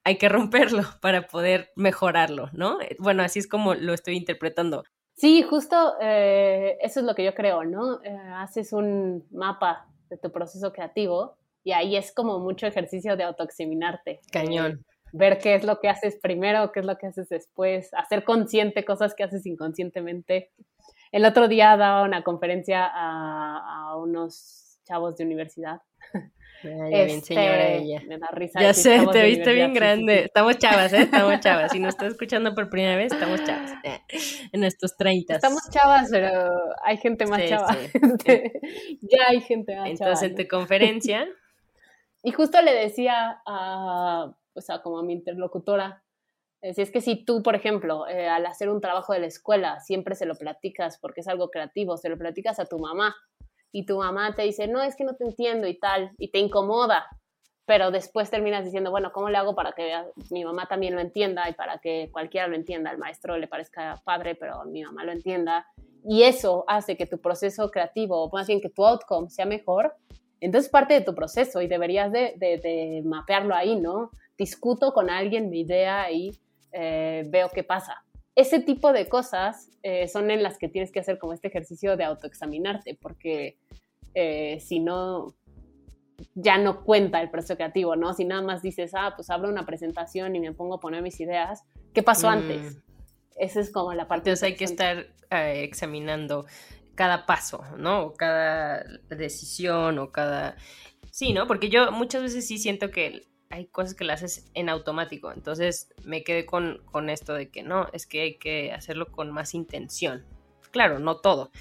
hay 0.04 0.18
que 0.18 0.30
romperlo 0.30 0.84
para 1.02 1.28
poder 1.28 1.72
mejorarlo, 1.76 2.50
¿no? 2.54 2.78
Bueno, 3.00 3.24
así 3.24 3.40
es 3.40 3.48
como 3.48 3.74
lo 3.74 3.94
estoy 3.94 4.16
interpretando. 4.16 4.84
Sí, 5.16 5.44
justo 5.44 5.96
eh, 6.02 6.78
eso 6.82 7.00
es 7.00 7.06
lo 7.06 7.14
que 7.14 7.24
yo 7.24 7.34
creo, 7.36 7.64
¿no? 7.64 8.02
Eh, 8.04 8.18
haces 8.36 8.74
un 8.74 9.28
mapa 9.32 9.88
de 10.10 10.18
tu 10.18 10.32
proceso 10.32 10.74
creativo 10.74 11.38
y 11.64 11.72
ahí 11.72 11.96
es 11.96 12.14
como 12.14 12.40
mucho 12.40 12.66
ejercicio 12.66 13.16
de 13.16 13.24
autoexaminarte. 13.24 14.22
Cañón. 14.32 14.84
ver 15.12 15.38
qué 15.38 15.54
es 15.54 15.64
lo 15.64 15.80
que 15.80 15.90
haces 15.90 16.18
primero, 16.22 16.72
qué 16.72 16.80
es 16.80 16.86
lo 16.86 16.98
que 16.98 17.08
hacer 17.08 17.28
después, 17.28 17.94
hacer 17.94 18.24
consciente 18.24 18.84
cosas 18.84 19.14
que 19.14 19.24
haces 19.24 19.46
inconscientemente. 19.46 20.52
El 21.12 21.26
otro 21.26 21.48
día 21.48 21.78
daba 21.78 22.04
una 22.04 22.24
conferencia 22.24 22.84
a, 22.86 23.92
a 23.92 23.98
unos 23.98 24.80
chavos 24.84 25.16
de 25.16 25.26
universidad 25.26 25.82
bien 26.64 27.22
señora 27.22 27.68
este, 27.68 27.78
ella. 27.78 28.02
Me 28.08 28.18
da 28.18 28.28
risa. 28.32 28.62
Ya 28.62 28.74
sé, 28.74 29.06
te 29.12 29.24
viste 29.24 29.54
bien 29.54 29.74
grande. 29.74 30.26
Estamos 30.26 30.58
chavas, 30.58 30.94
¿eh? 30.94 31.04
Estamos 31.04 31.40
chavas. 31.42 31.72
Si 31.72 31.80
nos 31.80 31.90
estás 31.90 32.14
escuchando 32.14 32.54
por 32.56 32.70
primera 32.70 32.96
vez, 32.96 33.12
estamos 33.12 33.44
chavas. 33.44 33.74
En 34.52 34.60
nuestros 34.60 34.96
30. 34.98 35.36
Estamos 35.36 35.70
chavas, 35.70 36.10
pero 36.12 36.30
hay 36.84 36.98
gente 36.98 37.26
más 37.26 37.46
chava. 37.46 37.76
ya 39.02 39.28
hay 39.30 39.42
gente 39.42 39.76
más 39.76 39.94
chava. 39.98 40.12
Entonces, 40.12 40.30
en 40.30 40.36
tu 40.36 40.48
conferencia. 40.48 41.28
y 42.24 42.32
justo 42.32 42.62
le 42.62 42.74
decía 42.74 43.42
a, 43.46 44.34
pues 44.54 44.70
a 44.70 44.82
como 44.82 45.00
a 45.00 45.04
mi 45.04 45.14
interlocutora, 45.14 46.04
si 46.74 46.82
es 46.82 46.92
que 46.92 47.02
si 47.02 47.26
tú, 47.26 47.44
por 47.44 47.56
ejemplo, 47.56 48.08
eh, 48.08 48.30
al 48.30 48.46
hacer 48.46 48.70
un 48.70 48.80
trabajo 48.80 49.12
de 49.12 49.20
la 49.20 49.26
escuela, 49.26 49.82
siempre 49.82 50.16
se 50.16 50.26
lo 50.26 50.36
platicas 50.36 50.98
porque 50.98 51.20
es 51.20 51.28
algo 51.28 51.50
creativo, 51.50 51.98
se 51.98 52.08
lo 52.08 52.18
platicas 52.18 52.58
a 52.60 52.66
tu 52.66 52.80
mamá 52.80 53.14
y 53.74 53.86
tu 53.86 53.98
mamá 53.98 54.34
te 54.36 54.44
dice, 54.44 54.68
no, 54.68 54.82
es 54.82 54.96
que 54.96 55.04
no 55.04 55.16
te 55.16 55.26
entiendo 55.26 55.68
y 55.68 55.78
tal, 55.78 56.12
y 56.20 56.30
te 56.30 56.38
incomoda, 56.38 57.08
pero 57.66 57.92
después 57.92 58.30
terminas 58.30 58.64
diciendo, 58.64 58.92
bueno, 58.92 59.12
¿cómo 59.12 59.30
le 59.30 59.38
hago 59.38 59.56
para 59.56 59.72
que 59.72 59.92
mi 60.30 60.46
mamá 60.46 60.68
también 60.68 60.94
lo 60.94 61.02
entienda 61.02 61.50
y 61.50 61.54
para 61.54 61.80
que 61.80 62.10
cualquiera 62.12 62.48
lo 62.48 62.56
entienda? 62.56 62.92
Al 62.92 63.00
maestro 63.00 63.38
le 63.38 63.48
parezca 63.48 64.00
padre, 64.06 64.36
pero 64.36 64.64
mi 64.66 64.84
mamá 64.84 65.04
lo 65.04 65.12
entienda. 65.12 65.66
Y 66.06 66.24
eso 66.24 66.66
hace 66.68 66.96
que 66.96 67.08
tu 67.08 67.20
proceso 67.20 67.72
creativo, 67.72 68.24
o 68.24 68.30
más 68.32 68.48
bien 68.48 68.62
que 68.62 68.70
tu 68.70 68.86
outcome 68.86 69.30
sea 69.30 69.46
mejor. 69.46 69.96
Entonces 70.40 70.70
parte 70.70 70.94
de 70.94 71.02
tu 71.02 71.16
proceso 71.16 71.62
y 71.62 71.68
deberías 71.68 72.12
de, 72.12 72.36
de, 72.38 73.02
mapearlo 73.06 73.56
ahí, 73.56 73.78
¿no? 73.78 74.12
Discuto 74.38 74.94
con 74.94 75.10
alguien 75.10 75.50
mi 75.50 75.62
idea 75.62 76.12
y 76.12 76.38
eh, 76.74 77.24
veo 77.28 77.50
qué 77.50 77.64
pasa 77.64 78.04
ese 78.36 78.60
tipo 78.60 78.94
de 78.94 79.08
cosas 79.08 79.70
eh, 79.84 80.08
son 80.08 80.32
en 80.32 80.42
las 80.42 80.58
que 80.58 80.68
tienes 80.68 80.92
que 80.92 81.00
hacer 81.00 81.20
como 81.20 81.34
este 81.34 81.50
ejercicio 81.50 81.96
de 81.98 82.04
autoexaminarte, 82.04 82.96
porque 82.96 83.58
eh, 84.16 84.60
si 84.60 84.80
no, 84.80 85.36
ya 86.34 86.58
no 86.58 86.84
cuenta 86.84 87.22
el 87.22 87.30
proceso 87.30 87.56
creativo, 87.56 87.96
¿no? 87.96 88.14
Si 88.14 88.26
nada 88.26 88.42
más 88.42 88.62
dices, 88.62 88.92
ah, 88.96 89.14
pues 89.16 89.30
abro 89.30 89.50
una 89.50 89.66
presentación 89.66 90.36
y 90.36 90.40
me 90.40 90.52
pongo 90.52 90.76
a 90.76 90.80
poner 90.80 91.02
mis 91.02 91.20
ideas, 91.20 91.64
¿qué 91.94 92.02
pasó 92.02 92.28
mm. 92.28 92.32
antes? 92.32 92.82
Esa 93.36 93.60
es 93.60 93.72
como 93.72 93.94
la 93.94 94.08
parte. 94.08 94.30
Entonces 94.30 94.44
hay 94.44 94.56
que 94.56 94.66
estar 94.66 95.08
eh, 95.30 95.64
examinando 95.64 96.46
cada 96.96 97.26
paso, 97.26 97.64
¿no? 97.78 98.04
O 98.04 98.14
cada 98.14 98.84
decisión 99.10 100.00
o 100.00 100.12
cada... 100.12 100.56
Sí, 101.12 101.34
¿no? 101.34 101.48
Porque 101.48 101.70
yo 101.70 101.92
muchas 101.92 102.24
veces 102.24 102.48
sí 102.48 102.58
siento 102.58 102.90
que 102.90 103.28
hay 103.54 103.68
cosas 103.68 103.94
que 103.94 104.04
las 104.04 104.24
haces 104.24 104.50
en 104.56 104.68
automático. 104.68 105.32
Entonces 105.32 105.94
me 106.04 106.24
quedé 106.24 106.46
con, 106.46 106.82
con 106.92 107.10
esto 107.12 107.36
de 107.36 107.50
que 107.50 107.62
no, 107.62 107.88
es 107.94 108.08
que 108.08 108.22
hay 108.22 108.36
que 108.38 108.72
hacerlo 108.72 109.12
con 109.12 109.32
más 109.32 109.54
intención. 109.54 110.26
Claro, 110.72 110.98
no 110.98 111.18
todo. 111.18 111.52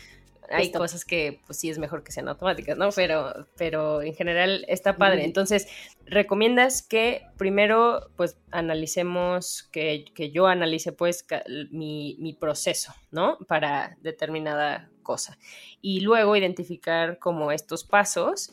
Hay 0.50 0.72
cosas 0.72 1.04
que 1.04 1.40
pues 1.46 1.58
sí 1.58 1.70
es 1.70 1.78
mejor 1.78 2.02
que 2.02 2.12
sean 2.12 2.28
automáticas, 2.28 2.76
¿no? 2.76 2.90
Pero, 2.90 3.46
pero 3.56 4.02
en 4.02 4.14
general 4.14 4.64
está 4.68 4.96
padre. 4.96 5.25
Entonces, 5.25 5.68
recomiendas 6.04 6.82
que 6.82 7.22
primero 7.38 8.11
pues 8.16 8.37
analicemos, 8.50 9.68
que, 9.70 10.06
que 10.14 10.30
yo 10.30 10.46
analice 10.46 10.92
pues 10.92 11.26
mi, 11.70 12.16
mi, 12.18 12.32
proceso, 12.34 12.92
¿no? 13.11 13.38
Para 13.49 13.96
determinada 14.02 14.90
cosa. 15.02 15.38
Y 15.80 16.00
luego 16.00 16.37
identificar 16.37 17.18
como 17.18 17.52
estos 17.52 17.84
pasos 17.84 18.50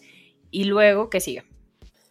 y 0.51 0.65
luego 0.65 1.09
que 1.09 1.19
siga 1.19 1.43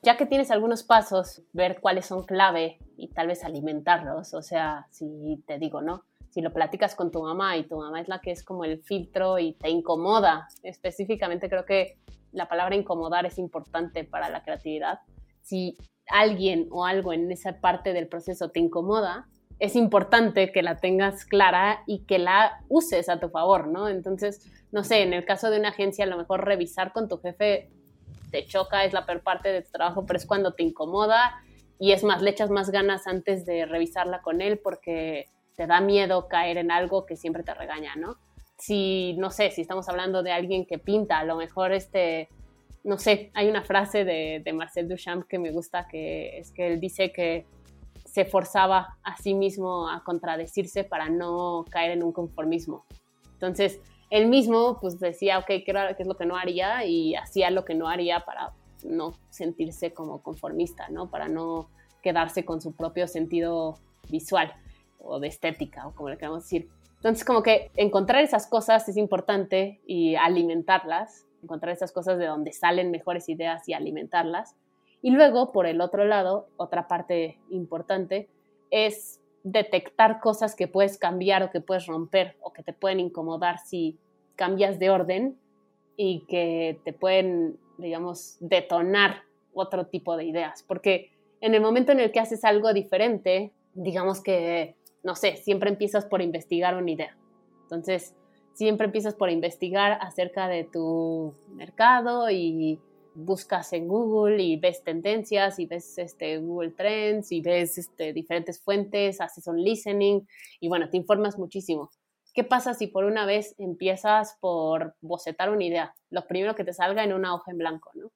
ya 0.02 0.17
que 0.17 0.26
tienes 0.26 0.50
algunos 0.50 0.83
pasos, 0.83 1.43
ver 1.52 1.81
cuáles 1.81 2.07
son 2.07 2.25
clave 2.25 2.78
y 2.97 3.09
tal 3.09 3.26
vez 3.26 3.45
alimentarlos. 3.45 4.35
O 4.35 4.43
sea, 4.43 4.87
si 4.90 5.43
te 5.47 5.59
digo, 5.59 5.81
¿no? 5.81 6.05
Si 6.31 6.40
lo 6.40 6.52
platicas 6.52 6.95
con 6.95 7.11
tu 7.11 7.23
mamá 7.23 7.57
y 7.57 7.67
tu 7.67 7.76
mamá 7.76 8.00
es 8.00 8.09
la 8.09 8.21
que 8.21 8.31
es 8.31 8.45
como 8.45 8.64
el 8.64 8.83
filtro 8.83 9.38
y 9.38 9.55
te 9.55 9.71
incomoda, 9.71 10.49
específicamente 10.62 11.49
creo 11.49 11.64
que 11.64 11.99
la 12.33 12.49
palabra 12.49 12.76
incomodar 12.76 13.26
es 13.26 13.38
importante 13.38 14.05
para 14.05 14.28
la 14.28 14.43
creatividad. 14.43 15.00
Si 15.43 15.76
alguien 16.07 16.69
o 16.71 16.85
algo 16.85 17.12
en 17.12 17.31
esa 17.33 17.61
parte 17.61 17.93
del 17.93 18.09
proceso 18.09 18.50
te 18.50 18.61
incomoda, 18.61 19.26
es 19.59 19.75
importante 19.75 20.52
que 20.52 20.62
la 20.62 20.76
tengas 20.76 21.25
clara 21.25 21.83
y 21.87 22.05
que 22.05 22.19
la 22.19 22.61
uses 22.69 23.09
a 23.09 23.19
tu 23.19 23.28
favor, 23.31 23.67
¿no? 23.67 23.88
Entonces, 23.88 24.47
no 24.71 24.85
sé, 24.85 25.02
en 25.02 25.12
el 25.12 25.25
caso 25.25 25.50
de 25.50 25.59
una 25.59 25.71
agencia, 25.71 26.05
a 26.05 26.09
lo 26.09 26.17
mejor 26.17 26.45
revisar 26.45 26.93
con 26.93 27.09
tu 27.09 27.19
jefe 27.19 27.71
te 28.30 28.47
choca, 28.47 28.85
es 28.85 28.92
la 28.92 29.06
peor 29.06 29.23
parte 29.23 29.50
de 29.50 29.62
tu 29.62 29.70
trabajo, 29.70 30.04
pero 30.06 30.18
es 30.18 30.26
cuando 30.26 30.52
te 30.52 30.62
incomoda 30.62 31.42
y 31.78 31.92
es 31.92 32.04
más, 32.04 32.23
le 32.23 32.30
echas 32.30 32.50
más 32.50 32.70
ganas 32.70 33.06
antes 33.06 33.47
de 33.47 33.66
revisarla 33.66 34.20
con 34.23 34.40
él 34.40 34.58
porque 34.58 35.26
te 35.56 35.66
da 35.66 35.80
miedo 35.80 36.28
caer 36.28 36.58
en 36.58 36.70
algo 36.70 37.06
que 37.06 37.16
siempre 37.16 37.42
te 37.42 37.54
regaña, 37.54 37.97
¿no? 37.97 38.16
Si, 38.58 39.14
no 39.18 39.30
sé, 39.30 39.50
si 39.50 39.62
estamos 39.62 39.88
hablando 39.88 40.23
de 40.23 40.32
alguien 40.32 40.66
que 40.66 40.78
pinta, 40.78 41.18
a 41.18 41.25
lo 41.25 41.37
mejor 41.37 41.73
este, 41.73 42.28
no 42.82 42.99
sé, 42.99 43.30
hay 43.35 43.49
una 43.49 43.62
frase 43.62 44.04
de, 44.04 44.42
de 44.44 44.52
Marcel 44.52 44.88
Duchamp 44.88 45.26
que 45.26 45.38
me 45.38 45.50
gusta, 45.50 45.87
que 45.88 46.38
es 46.38 46.50
que 46.50 46.66
él 46.66 46.80
dice 46.80 47.12
que 47.12 47.47
se 48.04 48.25
forzaba 48.25 48.97
a 49.02 49.16
sí 49.16 49.35
mismo 49.35 49.88
a 49.88 50.02
contradecirse 50.02 50.82
para 50.82 51.08
no 51.08 51.64
caer 51.70 51.92
en 51.92 52.02
un 52.02 52.12
conformismo. 52.12 52.85
Entonces, 53.35 53.80
él 54.11 54.29
mismo 54.29 54.79
pues 54.81 54.99
decía, 54.99 55.38
ok, 55.38 55.47
¿qué, 55.47 55.65
es 55.99 56.07
lo 56.07 56.17
que 56.17 56.27
no 56.27 56.37
haría? 56.37 56.85
Y 56.85 57.15
hacía 57.15 57.50
lo 57.50 57.65
que 57.65 57.75
no 57.75 57.88
haría 57.88 58.21
para 58.21 58.53
no 58.85 59.12
sentirse 59.31 59.93
como 59.93 60.23
conformista, 60.23 60.88
¿no? 60.88 61.11
Para 61.11 61.29
no 61.29 61.69
quedarse 62.03 62.45
con 62.45 62.61
su 62.61 62.75
propio 62.75 63.07
sentido 63.09 63.79
visual 64.09 64.53
o 64.99 65.21
de 65.21 65.29
estética 65.29 65.87
o 65.87 65.95
como 65.95 66.11
le 66.11 66.17
queramos 66.17 66.45
decir. 66.45 66.69
Entonces 66.97 67.25
como 67.25 67.43
que 67.43 67.71
encontrar 67.77 68.23
esas 68.23 68.47
cosas 68.47 68.88
es 68.88 68.97
importante 68.97 69.81
y 69.87 70.17
alimentarlas, 70.17 71.27
encontrar 71.43 71.73
esas 71.73 71.93
cosas 71.93 72.19
de 72.19 72.27
donde 72.27 72.53
salen 72.53 72.91
mejores 72.91 73.29
ideas 73.29 73.69
y 73.69 73.75
alimentarlas. 73.75 74.57
Y 75.00 75.11
luego, 75.11 75.53
por 75.53 75.67
el 75.67 75.81
otro 75.81 76.05
lado, 76.05 76.49
otra 76.57 76.88
parte 76.88 77.38
importante 77.50 78.29
es 78.71 79.21
detectar 79.45 80.21
cosas 80.21 80.54
que 80.54 80.68
puedes 80.68 80.99
cambiar 80.99 81.42
o 81.42 81.50
que 81.50 81.61
puedes 81.61 81.87
romper 81.87 82.37
o 82.40 82.52
que 82.52 82.62
te 82.62 82.73
pueden 82.73 83.00
incomodar 83.00 83.59
si 83.59 83.99
cambias 84.37 84.78
de 84.78 84.90
orden 84.90 85.38
y 85.97 86.25
que 86.28 86.80
te 86.85 86.92
pueden, 86.92 87.59
digamos, 87.76 88.37
detonar 88.40 89.23
otro 89.52 89.87
tipo 89.87 90.16
de 90.16 90.25
ideas. 90.25 90.62
Porque 90.62 91.11
en 91.40 91.54
el 91.54 91.61
momento 91.61 91.92
en 91.92 92.00
el 92.00 92.12
que 92.12 92.21
haces 92.21 92.45
algo 92.45 92.73
diferente, 92.73 93.52
digamos 93.75 94.23
que, 94.23 94.76
no 95.02 95.14
sé, 95.14 95.37
siempre 95.37 95.71
empiezas 95.71 96.04
por 96.04 96.23
investigar 96.23 96.76
una 96.76 96.90
idea. 96.90 97.16
Entonces, 97.62 98.14
siempre 98.54 98.87
empiezas 98.87 99.14
por 99.14 99.30
investigar 99.30 99.99
acerca 100.00 100.49
de 100.49 100.64
tu 100.64 101.35
mercado 101.54 102.30
y 102.30 102.80
buscas 103.15 103.73
en 103.73 103.88
Google 103.88 104.43
y 104.43 104.57
ves 104.57 104.83
tendencias 104.85 105.59
y 105.59 105.67
ves 105.67 105.99
este, 105.99 106.38
Google 106.38 106.73
Trends 106.73 107.33
y 107.33 107.41
ves 107.41 107.79
este, 107.79 108.12
diferentes 108.12 108.61
fuentes, 108.61 109.21
haces 109.21 109.47
un 109.47 109.62
listening 109.62 110.27
y 110.61 110.69
bueno, 110.69 110.88
te 110.91 110.97
informas 110.97 111.38
muchísimo. 111.38 111.91
¿Qué 112.35 112.45
pasa 112.45 112.75
si 112.75 112.87
por 112.87 113.05
una 113.05 113.27
vez 113.27 113.55
empiezas 113.59 114.37
por 114.41 114.95
bocetar 115.00 115.50
una 115.50 115.65
idea? 115.65 115.95
Lo 116.11 116.27
primero 116.27 116.55
que 116.55 116.65
te 116.65 116.73
salga 116.73 117.03
en 117.03 117.12
una 117.12 117.35
hoja 117.35 117.50
en 117.50 117.59
blanco, 117.59 117.91
¿no? 117.95 118.12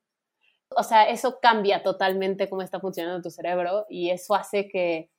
O 0.77 0.83
sea, 0.83 1.09
eso 1.09 1.39
cambia 1.41 1.83
totalmente 1.83 2.49
cómo 2.49 2.63
está 2.63 2.81
funcionando 2.81 3.21
tu 3.21 3.31
cerebro 3.31 3.85
y 3.91 4.11
eso 4.11 4.35
hace 4.35 4.69
que, 4.69 5.11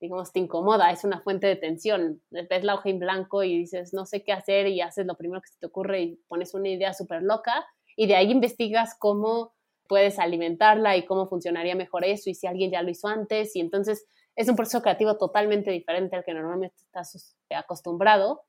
digamos, 0.00 0.32
te 0.32 0.38
incomoda, 0.38 0.90
es 0.90 1.04
una 1.04 1.20
fuente 1.20 1.46
de 1.46 1.56
tensión. 1.56 2.22
Ves 2.30 2.64
la 2.64 2.74
hoja 2.74 2.88
en 2.88 2.98
blanco 2.98 3.42
y 3.42 3.58
dices, 3.58 3.92
no 3.92 4.06
sé 4.06 4.22
qué 4.22 4.32
hacer 4.32 4.68
y 4.68 4.80
haces 4.80 5.06
lo 5.06 5.16
primero 5.16 5.42
que 5.42 5.48
se 5.48 5.58
te 5.58 5.66
ocurre 5.66 6.00
y 6.02 6.16
pones 6.28 6.54
una 6.54 6.68
idea 6.68 6.94
súper 6.94 7.22
loca 7.22 7.66
y 7.96 8.06
de 8.06 8.16
ahí 8.16 8.30
investigas 8.30 8.96
cómo 8.98 9.52
puedes 9.88 10.18
alimentarla 10.18 10.96
y 10.96 11.04
cómo 11.04 11.28
funcionaría 11.28 11.74
mejor 11.74 12.04
eso 12.04 12.30
y 12.30 12.34
si 12.34 12.46
alguien 12.46 12.70
ya 12.70 12.82
lo 12.82 12.90
hizo 12.90 13.08
antes 13.08 13.54
y 13.56 13.60
entonces 13.60 14.06
es 14.36 14.48
un 14.48 14.56
proceso 14.56 14.80
creativo 14.80 15.18
totalmente 15.18 15.70
diferente 15.70 16.16
al 16.16 16.24
que 16.24 16.32
normalmente 16.32 16.76
estás 16.78 17.36
acostumbrado 17.50 18.42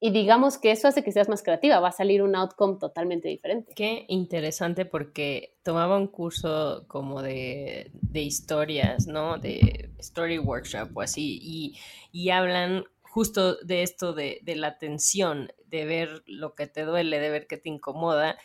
y 0.00 0.10
digamos 0.10 0.58
que 0.58 0.70
eso 0.70 0.86
hace 0.86 1.02
que 1.02 1.12
seas 1.12 1.28
más 1.30 1.42
creativa, 1.42 1.80
va 1.80 1.88
a 1.88 1.92
salir 1.92 2.22
un 2.22 2.36
outcome 2.36 2.76
totalmente 2.78 3.28
diferente. 3.28 3.72
Qué 3.74 4.04
interesante 4.08 4.84
porque 4.84 5.56
tomaba 5.62 5.96
un 5.96 6.08
curso 6.08 6.84
como 6.88 7.22
de, 7.22 7.90
de 7.94 8.20
historias, 8.20 9.06
¿no? 9.06 9.38
De 9.38 9.90
story 9.98 10.38
workshop 10.38 10.94
o 10.94 11.00
así 11.00 11.38
y, 11.40 11.78
y 12.12 12.30
hablan 12.30 12.84
justo 13.02 13.56
de 13.62 13.82
esto 13.82 14.12
de, 14.12 14.40
de 14.42 14.56
la 14.56 14.76
tensión, 14.76 15.50
de 15.68 15.86
ver 15.86 16.22
lo 16.26 16.54
que 16.54 16.66
te 16.66 16.84
duele, 16.84 17.18
de 17.18 17.30
ver 17.30 17.46
que 17.46 17.56
te 17.56 17.70
incomoda 17.70 18.36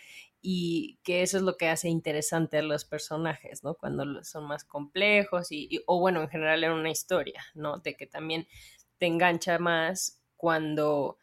y 0.42 1.00
que 1.04 1.22
eso 1.22 1.38
es 1.38 1.44
lo 1.44 1.58
que 1.58 1.68
hace 1.68 1.90
interesante 1.90 2.58
a 2.58 2.62
los 2.62 2.86
personajes, 2.86 3.64
¿no? 3.64 3.76
Cuando 3.76 4.24
son 4.24 4.46
más 4.46 4.64
complejos 4.64 5.52
y, 5.52 5.84
o 5.86 6.00
bueno, 6.00 6.22
en 6.22 6.30
general 6.30 6.64
en 6.64 6.72
una 6.72 6.92
historia, 6.92 7.44
¿no? 7.56 7.80
De 7.80 7.96
que 7.96 8.08
también 8.08 8.48
te 8.98 9.08
engancha 9.08 9.60
más 9.60 10.22
cuando 10.38 11.18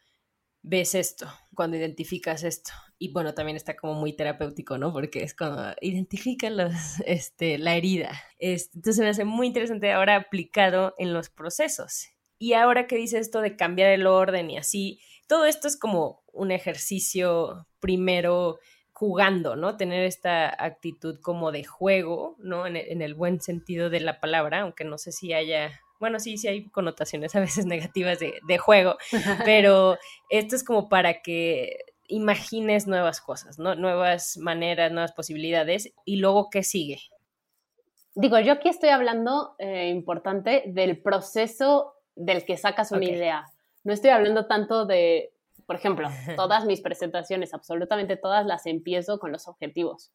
ves 0.61 0.95
esto, 0.95 1.27
cuando 1.55 1.77
identificas 1.77 2.43
esto. 2.43 2.71
Y 2.99 3.11
bueno, 3.11 3.33
también 3.33 3.55
está 3.55 3.75
como 3.75 3.93
muy 3.93 4.13
terapéutico, 4.13 4.77
¿no? 4.77 4.91
Porque 4.91 5.23
es 5.23 5.33
como 5.33 5.73
identifica 5.81 6.49
los, 6.49 6.73
este, 7.05 7.57
la 7.57 7.75
herida. 7.75 8.11
entonces 8.39 8.99
me 8.99 9.09
hace 9.09 9.25
muy 9.25 9.47
interesante 9.47 9.91
ahora 9.91 10.15
aplicado 10.15 10.93
en 10.97 11.13
los 11.13 11.29
procesos. 11.29 12.09
Y 12.39 12.53
ahora 12.53 12.85
que 12.85 12.97
dice 12.97 13.17
esto 13.17 13.41
de 13.41 13.55
cambiar 13.55 13.89
el 13.91 14.05
orden 14.05 14.51
y 14.51 14.57
así, 14.57 14.99
todo 15.27 15.45
esto 15.45 15.67
es 15.67 15.75
como 15.77 16.23
un 16.31 16.51
ejercicio 16.51 17.67
primero 17.79 18.59
jugando, 18.97 19.55
¿no? 19.55 19.77
Tener 19.77 20.05
esta 20.05 20.47
actitud 20.57 21.19
como 21.21 21.51
de 21.51 21.63
juego, 21.63 22.35
¿no? 22.39 22.65
En 22.65 22.75
el, 22.75 22.87
en 22.89 23.03
el, 23.03 23.13
buen 23.13 23.39
sentido 23.41 23.91
de 23.91 23.99
la 23.99 24.19
palabra, 24.19 24.61
aunque 24.61 24.85
no 24.85 24.97
sé 24.97 25.11
si 25.11 25.33
haya, 25.33 25.69
bueno, 25.99 26.19
sí, 26.19 26.39
sí 26.39 26.47
hay 26.47 26.67
connotaciones 26.69 27.35
a 27.35 27.39
veces 27.39 27.65
negativas 27.67 28.17
de, 28.17 28.39
de 28.47 28.57
juego, 28.57 28.97
pero 29.45 29.99
esto 30.31 30.55
es 30.55 30.63
como 30.63 30.89
para 30.89 31.21
que 31.21 31.77
imagines 32.07 32.87
nuevas 32.87 33.21
cosas, 33.21 33.59
¿no? 33.59 33.75
Nuevas 33.75 34.35
maneras, 34.37 34.91
nuevas 34.91 35.11
posibilidades, 35.11 35.93
y 36.03 36.15
luego, 36.15 36.49
¿qué 36.49 36.63
sigue? 36.63 36.99
Digo, 38.15 38.39
yo 38.39 38.53
aquí 38.53 38.67
estoy 38.67 38.89
hablando, 38.89 39.53
eh, 39.59 39.89
importante, 39.89 40.63
del 40.65 40.99
proceso 41.03 41.93
del 42.15 42.45
que 42.45 42.57
sacas 42.57 42.91
una 42.91 43.05
okay. 43.05 43.13
idea. 43.13 43.45
No 43.83 43.93
estoy 43.93 44.09
hablando 44.09 44.47
tanto 44.47 44.87
de, 44.87 45.33
por 45.67 45.75
ejemplo, 45.75 46.07
todas 46.35 46.65
mis 46.65 46.81
presentaciones, 46.81 47.53
absolutamente 47.53 48.17
todas 48.17 48.45
las 48.47 48.65
empiezo 48.65 49.19
con 49.19 49.31
los 49.31 49.47
objetivos. 49.47 50.11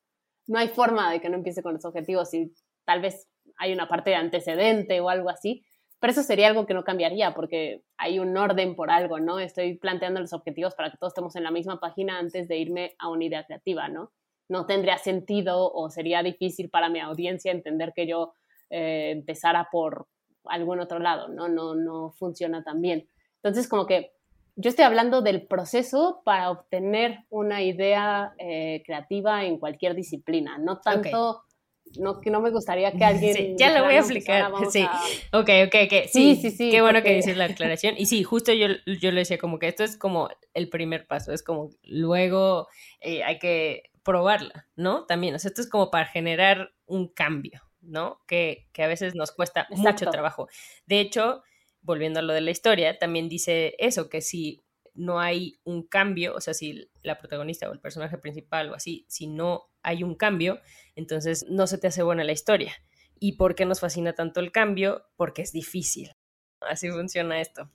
No 0.49 0.59
hay 0.59 0.69
forma 0.69 1.13
de 1.13 1.21
que 1.21 1.29
no 1.29 1.37
empiece 1.37 1.63
con 1.63 1.75
los 1.75 1.85
objetivos 1.85 2.35
y 2.35 2.53
tal 2.85 3.01
vez 3.01 3.29
hay 3.59 3.73
una 3.73 3.87
parte 3.87 4.11
de 4.11 4.17
antecedente 4.17 5.01
o 5.01 5.09
algo 5.09 5.29
así, 5.29 5.65
pero 6.01 6.11
eso 6.11 6.25
sería 6.25 6.49
algo 6.49 6.67
que 6.67 6.75
no 6.75 6.83
cambiaría 6.83 7.33
porque 7.33 7.85
hay 7.97 8.19
un 8.19 8.37
orden 8.37 8.75
por 8.75 8.91
algo, 8.91 9.21
¿no? 9.21 9.39
Estoy 9.39 9.77
planteando 9.77 10.21
los 10.21 10.33
objetivos 10.33 10.75
para 10.75 10.91
que 10.91 10.97
todos 10.97 11.13
estemos 11.13 11.37
en 11.37 11.45
la 11.45 11.53
misma 11.53 11.79
página 11.79 12.19
antes 12.19 12.49
de 12.49 12.57
irme 12.57 12.97
a 12.99 13.09
una 13.09 13.25
idea 13.25 13.45
creativa, 13.45 13.89
¿no? 13.89 14.11
No 14.49 14.67
tendría 14.67 14.99
sentido 14.99 15.71
o 15.73 15.91
sería 15.91 16.25
difícil 16.25 16.71
para 16.71 16.89
mi 16.89 16.99
audiencia 16.99 17.53
entender 17.53 17.93
que 17.95 18.09
yo 18.09 18.35
eh, 18.71 19.11
empezara 19.13 19.69
por 19.71 20.09
algún 20.47 20.81
otro 20.81 20.99
lado, 20.99 21.29
¿no? 21.29 21.49
No, 21.49 21.77
no 21.77 22.11
funciona 22.11 22.65
tan 22.65 22.81
bien. 22.81 23.07
Entonces, 23.37 23.69
como 23.69 23.87
que 23.87 24.13
yo 24.57 24.71
estoy 24.71 24.85
hablando 24.85 25.23
del 25.23 25.47
proceso 25.47 26.23
para 26.25 26.51
obtener 26.51 27.25
una 27.31 27.63
idea 27.63 28.35
eh, 28.39 28.83
creativa 28.85 29.45
en 29.45 29.59
cualquier 29.59 29.95
disciplina, 29.95 30.59
no 30.59 30.81
tanto... 30.81 31.31
Okay 31.31 31.53
no, 31.99 32.21
que 32.21 32.31
no 32.31 32.41
me 32.41 32.51
gustaría 32.51 32.93
que 32.93 33.05
alguien... 33.05 33.35
Sí, 33.35 33.55
ya 33.59 33.77
lo 33.77 33.85
voy 33.85 33.95
a 33.95 33.99
explicar, 33.99 34.51
sí. 34.71 34.83
A... 34.83 35.39
Ok, 35.39 35.49
ok, 35.67 35.75
ok. 35.85 36.09
Sí, 36.11 36.37
sí, 36.37 36.37
sí. 36.37 36.51
sí 36.51 36.71
qué 36.71 36.81
bueno 36.81 37.03
que 37.03 37.15
dices 37.15 37.37
la 37.37 37.47
aclaración. 37.47 37.95
Y 37.99 38.07
sí, 38.07 38.23
justo 38.23 38.53
yo, 38.53 38.69
yo 38.87 39.13
le 39.13 39.21
decía 39.21 39.39
como 39.39 39.59
que 39.59 39.69
esto 39.69 39.85
es 39.85 39.97
como 39.97 40.29
el 40.55 40.69
primer 40.69 41.07
paso, 41.07 41.33
es 41.33 41.43
como 41.43 41.71
luego 41.83 42.69
eh, 43.01 43.23
hay 43.25 43.39
que 43.39 43.91
probarla, 44.03 44.69
¿no? 44.75 45.05
También, 45.07 45.35
o 45.35 45.39
sea, 45.39 45.49
esto 45.49 45.61
es 45.61 45.69
como 45.69 45.91
para 45.91 46.07
generar 46.07 46.73
un 46.87 47.09
cambio, 47.09 47.63
¿no? 47.81 48.21
Que, 48.27 48.69
que 48.73 48.83
a 48.83 48.89
veces 48.89 49.15
nos 49.15 49.33
cuesta 49.33 49.67
Exacto. 49.71 50.05
mucho 50.05 50.11
trabajo. 50.11 50.49
De 50.87 51.01
hecho, 51.01 51.43
volviendo 51.83 52.21
a 52.21 52.23
lo 52.23 52.33
de 52.33 52.41
la 52.41 52.51
historia, 52.51 52.99
también 52.99 53.29
dice 53.29 53.75
eso, 53.79 54.09
que 54.09 54.21
si 54.21 54.63
no 54.95 55.21
hay 55.21 55.59
un 55.65 55.83
cambio, 55.83 56.35
o 56.35 56.41
sea, 56.41 56.55
si 56.55 56.91
la 57.03 57.19
protagonista 57.19 57.69
o 57.69 57.73
el 57.73 57.81
personaje 57.81 58.19
principal 58.19 58.71
o 58.71 58.75
así, 58.75 59.05
si 59.09 59.27
no 59.27 59.65
hay 59.83 60.03
un 60.03 60.15
cambio, 60.15 60.61
entonces 60.95 61.47
no 61.49 61.67
se 61.67 61.79
te 61.79 61.89
hace 61.89 62.03
buena 62.03 62.25
la 62.25 62.33
historia. 62.33 62.73
¿Y 63.19 63.37
por 63.37 63.55
qué 63.55 63.65
nos 63.65 63.81
fascina 63.81 64.15
tanto 64.15 64.41
el 64.41 64.53
cambio? 64.53 65.05
Porque 65.17 65.43
es 65.43 65.53
difícil. 65.53 66.13
Así 66.61 66.91
funciona 66.91 67.41
esto. 67.41 67.71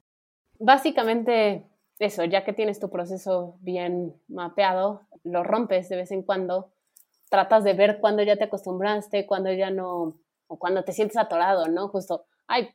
Básicamente 0.59 1.65
eso, 1.99 2.23
ya 2.25 2.43
que 2.43 2.53
tienes 2.53 2.79
tu 2.79 2.89
proceso 2.89 3.57
bien 3.61 4.13
mapeado, 4.27 5.07
lo 5.23 5.43
rompes 5.43 5.89
de 5.89 5.95
vez 5.95 6.11
en 6.11 6.23
cuando, 6.23 6.71
tratas 7.29 7.63
de 7.63 7.73
ver 7.73 7.99
cuándo 7.99 8.23
ya 8.23 8.37
te 8.37 8.45
acostumbraste, 8.45 9.25
cuándo 9.25 9.51
ya 9.51 9.71
no, 9.71 10.19
o 10.47 10.59
cuando 10.59 10.83
te 10.83 10.93
sientes 10.93 11.17
atorado, 11.17 11.67
¿no? 11.67 11.87
Justo, 11.89 12.25
ay, 12.47 12.69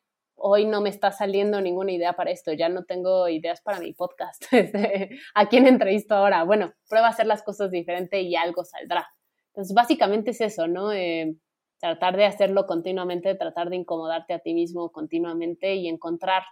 hoy 0.45 0.67
no 0.67 0.81
me 0.81 0.89
está 0.89 1.13
saliendo 1.13 1.61
ninguna 1.61 1.93
idea 1.93 2.15
para 2.15 2.33
esto, 2.33 2.53
ya 2.53 2.69
no 2.69 2.85
tengo 2.85 3.29
ideas 3.29 3.61
para 3.63 3.79
mi 3.81 3.93
podcast. 3.93 4.45
Este, 4.53 5.19
¿A 5.35 5.49
quién 5.49 5.67
entrevisto 5.67 6.15
ahora? 6.15 6.45
Bueno, 6.45 6.73
prueba 6.89 7.07
a 7.07 7.11
hacer 7.11 7.27
las 7.27 7.43
cosas 7.43 7.71
diferente 7.71 8.21
y 8.21 8.35
algo 8.35 8.65
saldrá. 8.65 9.09
Entonces, 9.49 9.75
básicamente 9.75 10.33
es 10.33 10.41
eso, 10.41 10.67
¿no? 10.67 10.93
Eh, 10.93 11.37
tratar 11.81 12.17
de 12.17 12.25
hacerlo 12.25 12.67
continuamente, 12.67 13.35
tratar 13.35 13.71
de 13.71 13.77
incomodarte 13.77 14.35
a 14.35 14.41
ti 14.41 14.55
mismo 14.55 14.91
continuamente 14.91 15.75
y 15.75 15.89
encontrar 15.89 16.43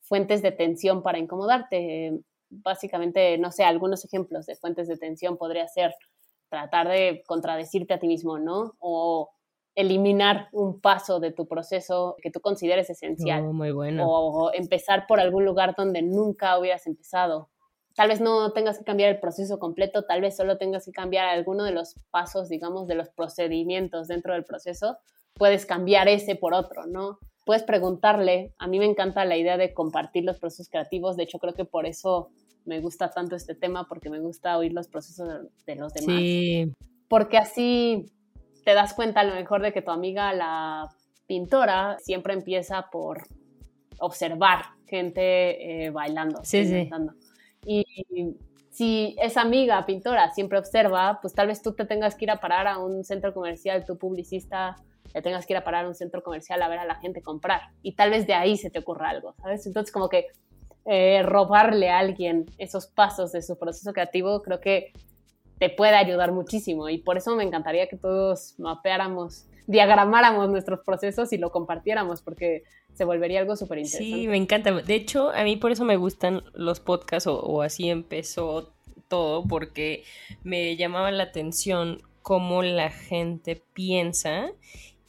fuentes 0.00 0.42
de 0.42 0.52
tensión 0.52 1.02
para 1.02 1.18
incomodarte. 1.18 2.20
Básicamente, 2.48 3.36
no 3.38 3.52
sé, 3.52 3.64
algunos 3.64 4.04
ejemplos 4.04 4.46
de 4.46 4.56
fuentes 4.56 4.88
de 4.88 4.96
tensión 4.96 5.36
podría 5.36 5.66
ser 5.68 5.94
tratar 6.48 6.88
de 6.88 7.22
contradecirte 7.26 7.94
a 7.94 7.98
ti 7.98 8.06
mismo, 8.06 8.38
¿no? 8.38 8.74
O 8.78 9.30
eliminar 9.76 10.48
un 10.52 10.80
paso 10.80 11.20
de 11.20 11.30
tu 11.30 11.46
proceso 11.46 12.16
que 12.22 12.30
tú 12.30 12.40
consideres 12.40 12.90
esencial. 12.90 13.44
Oh, 13.44 13.52
muy 13.52 13.70
bueno. 13.70 14.04
O 14.08 14.52
empezar 14.52 15.06
por 15.06 15.20
algún 15.20 15.44
lugar 15.44 15.74
donde 15.76 16.02
nunca 16.02 16.58
hubieras 16.58 16.86
empezado. 16.86 17.50
Tal 17.94 18.08
vez 18.08 18.20
no 18.20 18.52
tengas 18.52 18.78
que 18.78 18.84
cambiar 18.84 19.10
el 19.10 19.20
proceso 19.20 19.58
completo, 19.58 20.04
tal 20.04 20.22
vez 20.22 20.36
solo 20.36 20.58
tengas 20.58 20.86
que 20.86 20.92
cambiar 20.92 21.28
alguno 21.28 21.64
de 21.64 21.72
los 21.72 21.94
pasos, 22.10 22.48
digamos, 22.48 22.88
de 22.88 22.94
los 22.94 23.10
procedimientos 23.10 24.08
dentro 24.08 24.32
del 24.32 24.44
proceso. 24.44 24.98
Puedes 25.34 25.66
cambiar 25.66 26.08
ese 26.08 26.36
por 26.36 26.54
otro, 26.54 26.86
¿no? 26.86 27.18
Puedes 27.44 27.62
preguntarle, 27.62 28.54
a 28.58 28.66
mí 28.66 28.78
me 28.78 28.86
encanta 28.86 29.24
la 29.24 29.36
idea 29.36 29.56
de 29.56 29.72
compartir 29.72 30.24
los 30.24 30.38
procesos 30.38 30.68
creativos, 30.68 31.16
de 31.16 31.24
hecho 31.24 31.38
creo 31.38 31.54
que 31.54 31.64
por 31.64 31.86
eso 31.86 32.30
me 32.64 32.80
gusta 32.80 33.10
tanto 33.10 33.36
este 33.36 33.54
tema, 33.54 33.86
porque 33.88 34.10
me 34.10 34.20
gusta 34.20 34.58
oír 34.58 34.72
los 34.72 34.88
procesos 34.88 35.28
de, 35.66 35.76
los 35.76 35.92
demás. 35.94 36.18
Sí. 36.18 36.72
Porque 37.08 37.38
así 37.38 38.06
te 38.66 38.74
das 38.74 38.94
cuenta 38.94 39.20
a 39.20 39.24
lo 39.24 39.36
mejor 39.36 39.62
de 39.62 39.72
que 39.72 39.80
tu 39.80 39.92
amiga, 39.92 40.32
la 40.32 40.88
pintora, 41.28 41.98
siempre 42.00 42.34
empieza 42.34 42.90
por 42.90 43.22
observar 44.00 44.64
gente 44.88 45.84
eh, 45.84 45.90
bailando, 45.90 46.44
sí, 46.44 46.66
sí. 46.66 46.90
Y 47.64 47.84
si 48.70 49.14
esa 49.22 49.42
amiga 49.42 49.86
pintora 49.86 50.32
siempre 50.32 50.58
observa, 50.58 51.20
pues 51.22 51.32
tal 51.32 51.46
vez 51.46 51.62
tú 51.62 51.74
te 51.74 51.84
tengas 51.84 52.16
que 52.16 52.24
ir 52.24 52.30
a 52.32 52.40
parar 52.40 52.66
a 52.66 52.78
un 52.78 53.04
centro 53.04 53.32
comercial, 53.32 53.84
tu 53.84 53.98
publicista, 53.98 54.74
te 55.12 55.22
tengas 55.22 55.46
que 55.46 55.52
ir 55.52 55.58
a 55.58 55.64
parar 55.64 55.84
a 55.84 55.88
un 55.88 55.94
centro 55.94 56.24
comercial 56.24 56.60
a 56.60 56.66
ver 56.68 56.80
a 56.80 56.84
la 56.86 56.96
gente 56.96 57.22
comprar. 57.22 57.60
Y 57.82 57.94
tal 57.94 58.10
vez 58.10 58.26
de 58.26 58.34
ahí 58.34 58.56
se 58.56 58.70
te 58.70 58.80
ocurra 58.80 59.10
algo, 59.10 59.32
¿sabes? 59.40 59.64
Entonces 59.64 59.92
como 59.92 60.08
que 60.08 60.26
eh, 60.86 61.22
robarle 61.22 61.88
a 61.88 62.00
alguien 62.00 62.46
esos 62.58 62.88
pasos 62.88 63.30
de 63.30 63.42
su 63.42 63.56
proceso 63.56 63.92
creativo, 63.92 64.42
creo 64.42 64.58
que 64.58 64.92
te 65.58 65.70
puede 65.70 65.96
ayudar 65.96 66.32
muchísimo 66.32 66.88
y 66.88 66.98
por 66.98 67.16
eso 67.16 67.34
me 67.34 67.44
encantaría 67.44 67.88
que 67.88 67.96
todos 67.96 68.54
mapeáramos, 68.58 69.46
diagramáramos 69.66 70.48
nuestros 70.50 70.80
procesos 70.80 71.32
y 71.32 71.38
lo 71.38 71.50
compartiéramos 71.50 72.22
porque 72.22 72.64
se 72.94 73.04
volvería 73.04 73.40
algo 73.40 73.56
súper 73.56 73.78
interesante. 73.78 74.16
Sí, 74.16 74.28
me 74.28 74.36
encanta. 74.36 74.72
De 74.72 74.94
hecho, 74.94 75.30
a 75.30 75.44
mí 75.44 75.56
por 75.56 75.72
eso 75.72 75.84
me 75.84 75.96
gustan 75.96 76.42
los 76.54 76.80
podcasts 76.80 77.26
o, 77.26 77.62
así 77.62 77.88
empezó 77.90 78.72
todo 79.08 79.44
porque 79.44 80.04
me 80.42 80.76
llamaba 80.76 81.10
la 81.10 81.24
atención 81.24 82.02
cómo 82.22 82.62
la 82.62 82.90
gente 82.90 83.62
piensa 83.72 84.50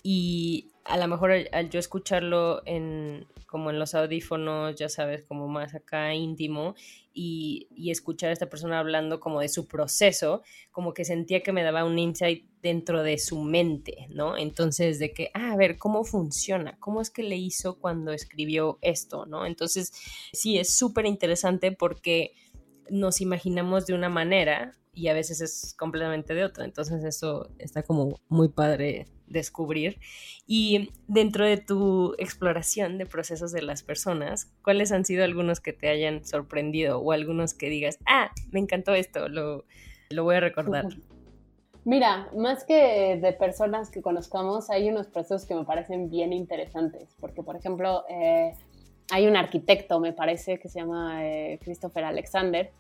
y 0.04 0.72
a 0.84 0.98
lo 0.98 1.08
mejor 1.08 1.32
al, 1.32 1.50
al, 1.52 1.70
yo 1.70 1.80
escucharlo 1.80 2.62
en 2.66 3.26
como 3.48 3.72
en 3.72 3.80
los 3.80 3.96
audífonos, 3.96 4.76
ya 4.76 4.90
sabes, 4.90 5.24
como 5.24 5.48
más 5.48 5.74
acá 5.74 6.14
íntimo, 6.14 6.76
y, 7.14 7.68
y, 7.72 7.90
escuchar 7.90 8.30
a 8.30 8.34
esta 8.34 8.50
persona 8.50 8.78
hablando 8.78 9.20
como 9.20 9.40
de 9.40 9.50
su 9.50 9.68
proceso, 9.68 10.44
como 10.72 10.94
que 10.94 11.04
sentía 11.04 11.42
que 11.42 11.52
me 11.52 11.64
daba 11.64 11.84
un 11.84 11.98
insight 11.98 12.46
dentro 12.62 13.02
de 13.02 13.18
su 13.18 13.40
mente, 13.42 14.08
¿no? 14.10 14.38
Entonces, 14.38 15.00
de 15.00 15.14
que, 15.14 15.32
ah, 15.34 15.54
a 15.54 15.56
ver, 15.56 15.78
¿cómo 15.78 16.04
funciona? 16.04 16.78
¿Cómo 16.80 17.02
es 17.02 17.10
que 17.10 17.24
le 17.24 17.38
hizo 17.38 17.80
cuando 17.80 18.12
escribió 18.12 18.78
esto, 18.82 19.26
¿no? 19.26 19.48
Entonces, 19.48 19.92
sí, 20.32 20.60
es 20.60 20.76
súper 20.76 21.08
interesante 21.08 21.72
porque 21.72 22.34
nos 22.90 23.22
imaginamos 23.22 23.86
de 23.86 23.94
una 23.94 24.10
manera 24.10 24.78
y 24.98 25.10
a 25.10 25.14
veces 25.14 25.42
es 25.42 25.76
completamente 25.78 26.34
de 26.34 26.44
otra. 26.44 26.66
Entonces 26.66 27.04
eso 27.04 27.52
está 27.60 27.84
como 27.84 28.20
muy 28.30 28.50
padre 28.50 29.06
descubrir. 29.28 30.00
Y 30.48 30.90
dentro 31.08 31.46
de 31.46 31.58
tu 31.58 32.16
exploración 32.18 32.98
de 32.98 33.06
procesos 33.06 33.52
de 33.52 33.62
las 33.62 33.84
personas, 33.84 34.52
¿cuáles 34.64 34.92
han 34.92 35.06
sido 35.06 35.24
algunos 35.24 35.60
que 35.60 35.72
te 35.72 35.90
hayan 35.90 36.26
sorprendido 36.26 37.00
o 37.00 37.12
algunos 37.12 37.54
que 37.54 37.70
digas, 37.70 38.00
ah, 38.08 38.32
me 38.52 38.60
encantó 38.60 38.96
esto, 38.96 39.30
lo, 39.30 39.66
lo 40.10 40.24
voy 40.24 40.38
a 40.38 40.40
recordar? 40.40 40.86
Mira, 41.86 42.30
más 42.36 42.66
que 42.66 43.18
de 43.22 43.34
personas 43.34 43.92
que 43.92 44.02
conozcamos, 44.02 44.70
hay 44.72 44.90
unos 44.90 45.08
procesos 45.08 45.46
que 45.46 45.56
me 45.56 45.64
parecen 45.64 46.10
bien 46.10 46.34
interesantes, 46.34 47.16
porque 47.20 47.44
por 47.44 47.56
ejemplo, 47.56 48.04
eh, 48.10 48.52
hay 49.12 49.28
un 49.28 49.38
arquitecto, 49.38 50.00
me 50.00 50.12
parece, 50.12 50.60
que 50.60 50.68
se 50.68 50.80
llama 50.80 51.26
eh, 51.26 51.60
Christopher 51.64 52.04
Alexander, 52.04 52.72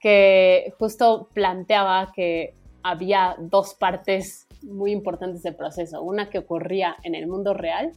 que 0.00 0.72
justo 0.78 1.28
planteaba 1.32 2.12
que 2.14 2.54
había 2.82 3.36
dos 3.38 3.74
partes 3.74 4.46
muy 4.62 4.92
importantes 4.92 5.42
del 5.42 5.56
proceso, 5.56 6.02
una 6.02 6.30
que 6.30 6.38
ocurría 6.38 6.96
en 7.02 7.14
el 7.14 7.26
mundo 7.26 7.54
real 7.54 7.92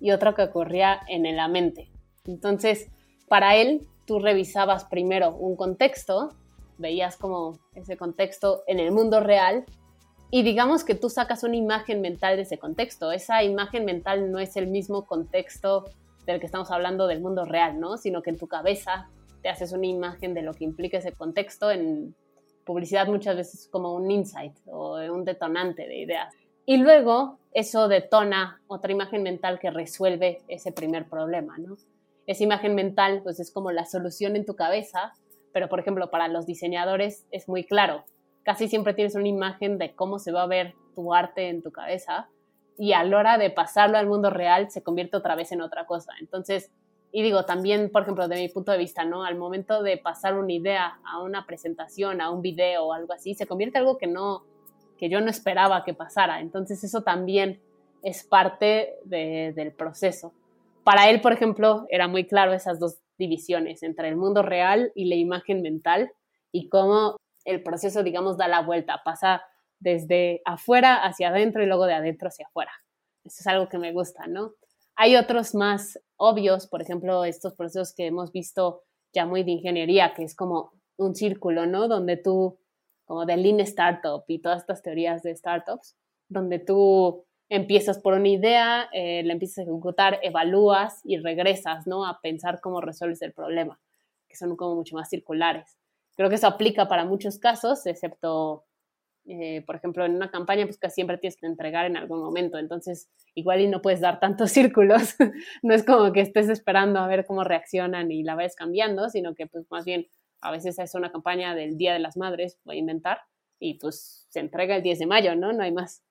y 0.00 0.10
otra 0.10 0.34
que 0.34 0.42
ocurría 0.42 1.00
en 1.08 1.36
la 1.36 1.48
mente. 1.48 1.90
Entonces, 2.26 2.88
para 3.28 3.56
él, 3.56 3.86
tú 4.06 4.18
revisabas 4.18 4.84
primero 4.84 5.34
un 5.34 5.56
contexto, 5.56 6.30
veías 6.78 7.16
como 7.16 7.58
ese 7.74 7.96
contexto 7.96 8.62
en 8.66 8.80
el 8.80 8.92
mundo 8.92 9.20
real 9.20 9.64
y 10.30 10.42
digamos 10.42 10.84
que 10.84 10.94
tú 10.94 11.08
sacas 11.08 11.44
una 11.44 11.56
imagen 11.56 12.00
mental 12.00 12.36
de 12.36 12.42
ese 12.42 12.58
contexto. 12.58 13.12
Esa 13.12 13.42
imagen 13.44 13.84
mental 13.84 14.32
no 14.32 14.38
es 14.38 14.56
el 14.56 14.66
mismo 14.66 15.06
contexto 15.06 15.84
del 16.26 16.40
que 16.40 16.46
estamos 16.46 16.70
hablando 16.70 17.06
del 17.06 17.20
mundo 17.20 17.44
real, 17.44 17.78
¿no? 17.78 17.96
Sino 17.96 18.22
que 18.22 18.30
en 18.30 18.38
tu 18.38 18.48
cabeza 18.48 19.08
te 19.44 19.50
haces 19.50 19.72
una 19.72 19.86
imagen 19.86 20.32
de 20.32 20.40
lo 20.40 20.54
que 20.54 20.64
implica 20.64 20.96
ese 20.96 21.12
contexto. 21.12 21.70
En 21.70 22.16
publicidad 22.64 23.06
muchas 23.08 23.36
veces 23.36 23.68
como 23.70 23.94
un 23.94 24.10
insight 24.10 24.56
o 24.64 24.94
un 25.12 25.26
detonante 25.26 25.86
de 25.86 25.98
ideas. 25.98 26.34
Y 26.64 26.78
luego 26.78 27.38
eso 27.52 27.88
detona 27.88 28.62
otra 28.68 28.90
imagen 28.90 29.22
mental 29.22 29.58
que 29.58 29.70
resuelve 29.70 30.40
ese 30.48 30.72
primer 30.72 31.10
problema, 31.10 31.58
¿no? 31.58 31.76
Esa 32.26 32.42
imagen 32.42 32.74
mental 32.74 33.20
pues 33.22 33.38
es 33.38 33.52
como 33.52 33.70
la 33.70 33.84
solución 33.84 34.34
en 34.34 34.46
tu 34.46 34.56
cabeza, 34.56 35.12
pero 35.52 35.68
por 35.68 35.78
ejemplo 35.78 36.10
para 36.10 36.28
los 36.28 36.46
diseñadores 36.46 37.26
es 37.30 37.46
muy 37.46 37.64
claro. 37.64 38.06
Casi 38.44 38.66
siempre 38.66 38.94
tienes 38.94 39.14
una 39.14 39.28
imagen 39.28 39.76
de 39.76 39.94
cómo 39.94 40.18
se 40.18 40.32
va 40.32 40.44
a 40.44 40.46
ver 40.46 40.72
tu 40.94 41.12
arte 41.12 41.50
en 41.50 41.62
tu 41.62 41.70
cabeza 41.70 42.30
y 42.78 42.94
a 42.94 43.04
la 43.04 43.18
hora 43.18 43.36
de 43.36 43.50
pasarlo 43.50 43.98
al 43.98 44.06
mundo 44.06 44.30
real 44.30 44.70
se 44.70 44.82
convierte 44.82 45.18
otra 45.18 45.34
vez 45.34 45.52
en 45.52 45.60
otra 45.60 45.84
cosa. 45.84 46.14
Entonces, 46.18 46.72
y 47.16 47.22
digo, 47.22 47.44
también, 47.44 47.90
por 47.90 48.02
ejemplo, 48.02 48.26
de 48.26 48.34
mi 48.34 48.48
punto 48.48 48.72
de 48.72 48.78
vista, 48.78 49.04
¿no? 49.04 49.22
Al 49.22 49.36
momento 49.36 49.84
de 49.84 49.98
pasar 49.98 50.36
una 50.36 50.52
idea 50.52 50.98
a 51.04 51.22
una 51.22 51.46
presentación, 51.46 52.20
a 52.20 52.28
un 52.32 52.42
video 52.42 52.86
o 52.86 52.92
algo 52.92 53.12
así, 53.12 53.36
se 53.36 53.46
convierte 53.46 53.78
algo 53.78 53.98
que 53.98 54.08
no, 54.08 54.42
que 54.98 55.08
yo 55.08 55.20
no 55.20 55.30
esperaba 55.30 55.84
que 55.84 55.94
pasara. 55.94 56.40
Entonces, 56.40 56.82
eso 56.82 57.02
también 57.04 57.62
es 58.02 58.24
parte 58.24 58.96
del 59.04 59.72
proceso. 59.74 60.32
Para 60.82 61.08
él, 61.08 61.20
por 61.20 61.32
ejemplo, 61.32 61.86
era 61.88 62.08
muy 62.08 62.26
claro 62.26 62.52
esas 62.52 62.80
dos 62.80 62.98
divisiones 63.16 63.84
entre 63.84 64.08
el 64.08 64.16
mundo 64.16 64.42
real 64.42 64.90
y 64.96 65.04
la 65.04 65.14
imagen 65.14 65.62
mental 65.62 66.10
y 66.50 66.68
cómo 66.68 67.16
el 67.44 67.62
proceso, 67.62 68.02
digamos, 68.02 68.36
da 68.36 68.48
la 68.48 68.62
vuelta, 68.62 69.02
pasa 69.04 69.44
desde 69.78 70.42
afuera 70.44 71.04
hacia 71.04 71.28
adentro 71.28 71.62
y 71.62 71.66
luego 71.66 71.86
de 71.86 71.94
adentro 71.94 72.26
hacia 72.26 72.46
afuera. 72.48 72.72
Eso 73.22 73.36
es 73.38 73.46
algo 73.46 73.68
que 73.68 73.78
me 73.78 73.92
gusta, 73.92 74.26
¿no? 74.26 74.54
Hay 74.96 75.16
otros 75.16 75.54
más 75.54 75.98
obvios, 76.16 76.66
por 76.66 76.82
ejemplo, 76.82 77.24
estos 77.24 77.54
procesos 77.54 77.94
que 77.94 78.06
hemos 78.06 78.32
visto 78.32 78.82
ya 79.12 79.26
muy 79.26 79.42
de 79.42 79.52
ingeniería, 79.52 80.14
que 80.14 80.24
es 80.24 80.34
como 80.34 80.72
un 80.96 81.14
círculo, 81.14 81.66
¿no? 81.66 81.88
Donde 81.88 82.16
tú, 82.16 82.58
como 83.04 83.26
de 83.26 83.36
Lean 83.36 83.60
Startup 83.60 84.22
y 84.28 84.40
todas 84.40 84.60
estas 84.60 84.82
teorías 84.82 85.22
de 85.22 85.34
startups, 85.34 85.96
donde 86.28 86.58
tú 86.58 87.24
empiezas 87.48 87.98
por 87.98 88.14
una 88.14 88.28
idea, 88.28 88.88
eh, 88.92 89.22
la 89.24 89.32
empiezas 89.32 89.58
a 89.58 89.62
ejecutar, 89.62 90.18
evalúas 90.22 91.00
y 91.04 91.18
regresas, 91.18 91.86
¿no? 91.86 92.06
A 92.06 92.20
pensar 92.20 92.60
cómo 92.60 92.80
resuelves 92.80 93.22
el 93.22 93.32
problema, 93.32 93.80
que 94.28 94.36
son 94.36 94.56
como 94.56 94.76
mucho 94.76 94.96
más 94.96 95.08
circulares. 95.08 95.76
Creo 96.16 96.28
que 96.28 96.36
eso 96.36 96.46
aplica 96.46 96.88
para 96.88 97.04
muchos 97.04 97.38
casos, 97.38 97.86
excepto 97.86 98.64
eh, 99.26 99.62
por 99.66 99.76
ejemplo, 99.76 100.04
en 100.04 100.14
una 100.14 100.30
campaña, 100.30 100.66
pues 100.66 100.78
casi 100.78 100.96
siempre 100.96 101.18
tienes 101.18 101.36
que 101.36 101.46
entregar 101.46 101.86
en 101.86 101.96
algún 101.96 102.20
momento, 102.20 102.58
entonces 102.58 103.10
igual 103.34 103.60
y 103.60 103.68
no 103.68 103.80
puedes 103.80 104.00
dar 104.00 104.20
tantos 104.20 104.50
círculos, 104.52 105.16
no 105.62 105.74
es 105.74 105.84
como 105.84 106.12
que 106.12 106.20
estés 106.20 106.48
esperando 106.48 106.98
a 107.00 107.06
ver 107.06 107.24
cómo 107.26 107.44
reaccionan 107.44 108.10
y 108.10 108.22
la 108.22 108.34
vayas 108.34 108.56
cambiando, 108.56 109.08
sino 109.08 109.34
que 109.34 109.46
pues 109.46 109.66
más 109.70 109.84
bien 109.84 110.06
a 110.40 110.50
veces 110.50 110.78
es 110.78 110.94
una 110.94 111.10
campaña 111.10 111.54
del 111.54 111.78
Día 111.78 111.94
de 111.94 112.00
las 112.00 112.16
Madres, 112.16 112.58
voy 112.64 112.76
a 112.76 112.80
inventar, 112.80 113.20
y 113.58 113.74
pues 113.74 114.26
se 114.28 114.40
entrega 114.40 114.76
el 114.76 114.82
10 114.82 114.98
de 114.98 115.06
mayo, 115.06 115.34
¿no? 115.36 115.52
No 115.52 115.62
hay 115.62 115.72
más. 115.72 116.02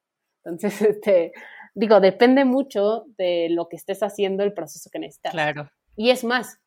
Entonces, 0.43 0.81
este, 0.81 1.33
digo, 1.75 1.99
depende 1.99 2.45
mucho 2.45 3.05
de 3.17 3.49
lo 3.51 3.69
que 3.69 3.75
estés 3.75 4.01
haciendo, 4.01 4.43
el 4.43 4.53
proceso 4.53 4.89
que 4.91 4.99
necesitas. 4.99 5.33
Claro. 5.33 5.69
Y 5.95 6.09
es 6.09 6.23
más, 6.23 6.59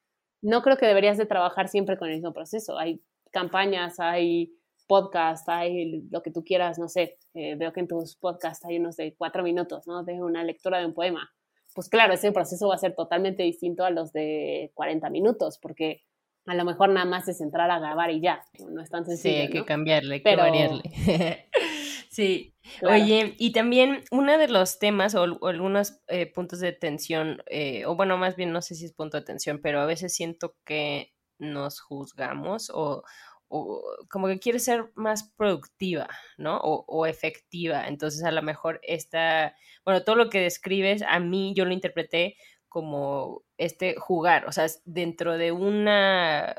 no 0.43 0.63
creo 0.63 0.77
que 0.77 0.87
deberías 0.87 1.19
de 1.19 1.27
trabajar 1.27 1.69
siempre 1.69 1.97
con 1.97 2.09
el 2.09 2.15
mismo 2.15 2.33
proceso. 2.33 2.79
Hay 2.79 3.03
campañas, 3.33 3.99
hay 3.99 4.56
podcast, 4.87 5.49
hay 5.49 6.03
lo 6.11 6.22
que 6.22 6.31
tú 6.31 6.44
quieras, 6.44 6.79
no 6.79 6.88
sé, 6.88 7.18
eh, 7.35 7.55
veo 7.57 7.72
que 7.72 7.81
en 7.81 7.88
tus 7.88 8.16
podcasts 8.16 8.64
hay 8.64 8.79
unos 8.79 8.96
de 8.96 9.14
cuatro 9.16 9.42
minutos, 9.42 9.87
¿no? 9.87 10.05
De 10.05 10.22
una 10.22 10.44
lectura 10.44 10.79
de 10.79 10.87
un 10.87 10.94
poema. 10.94 11.31
Pues 11.75 11.88
claro, 11.88 12.14
ese 12.14 12.33
proceso 12.33 12.68
va 12.68 12.75
a 12.75 12.79
ser 12.79 12.94
totalmente 12.94 13.42
distinto 13.42 13.85
a 13.85 13.90
los 13.90 14.12
de 14.12 14.70
40 14.75 15.11
minutos, 15.11 15.59
porque 15.61 16.03
a 16.46 16.55
lo 16.55 16.64
mejor 16.64 16.88
nada 16.88 17.05
más 17.05 17.29
es 17.29 17.40
entrar 17.40 17.70
a 17.70 17.79
grabar 17.79 18.11
y 18.11 18.20
ya, 18.20 18.44
no 18.66 18.81
es 18.81 18.88
tan 18.88 19.05
sencillo. 19.05 19.35
Sí, 19.35 19.40
hay 19.42 19.51
que 19.51 19.64
cambiarle, 19.64 20.14
hay 20.14 20.22
que 20.22 20.37
variarle. 20.37 20.83
sí. 22.11 22.55
Oye, 22.83 23.35
y 23.38 23.53
también 23.53 24.03
uno 24.11 24.38
de 24.38 24.49
los 24.49 24.79
temas 24.79 25.14
o, 25.14 25.22
algunos 25.46 26.01
eh, 26.09 26.27
puntos 26.33 26.61
de 26.61 26.72
tensión, 26.72 27.42
eh, 27.46 27.85
o 27.87 27.96
bueno, 27.96 28.16
más 28.16 28.37
bien 28.37 28.53
no 28.53 28.62
sé 28.62 28.75
si 28.75 28.87
es 28.87 28.92
punto 28.92 29.18
de 29.18 29.25
tensión, 29.25 29.61
pero 29.62 29.81
a 29.81 29.87
veces 29.87 30.14
siento 30.14 30.57
que 30.64 31.12
nos 31.38 31.81
juzgamos 31.81 32.70
o, 32.70 33.03
o 33.49 33.83
como 34.11 34.27
que 34.29 34.39
quiere 34.39 34.59
ser 34.59 34.91
más 34.95 35.25
productiva, 35.37 36.09
¿no? 36.39 36.59
O, 36.59 37.07
efectiva. 37.07 37.89
Entonces, 37.89 38.25
a 38.25 38.33
lo 38.33 38.43
mejor 38.43 38.81
esta, 38.83 39.55
bueno, 39.85 40.03
todo 40.03 40.17
lo 40.17 40.31
que 40.31 40.41
describes, 40.41 41.03
a 41.03 41.21
mí 41.21 41.55
yo 41.55 41.65
lo 41.65 41.73
interpreté 41.73 42.37
como 42.69 43.43
este 43.59 43.97
jugar, 43.97 44.47
o 44.47 44.53
sea, 44.53 44.67
dentro 44.85 45.39
de 45.39 45.53
una 45.53 46.57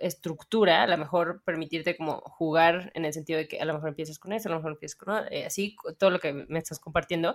estructura, 0.00 0.82
a 0.82 0.86
lo 0.86 0.96
mejor 0.96 1.42
permitirte 1.44 1.96
como 1.96 2.20
jugar 2.20 2.92
en 2.94 3.04
el 3.04 3.12
sentido 3.12 3.38
de 3.38 3.48
que 3.48 3.60
a 3.60 3.64
lo 3.64 3.74
mejor 3.74 3.90
empiezas 3.90 4.18
con 4.18 4.32
eso, 4.32 4.48
a 4.48 4.52
lo 4.52 4.58
mejor 4.58 4.72
empiezas 4.72 4.96
con 4.96 5.24
eh, 5.30 5.44
así, 5.44 5.76
todo 5.98 6.10
lo 6.10 6.20
que 6.20 6.32
me 6.32 6.58
estás 6.58 6.78
compartiendo, 6.78 7.34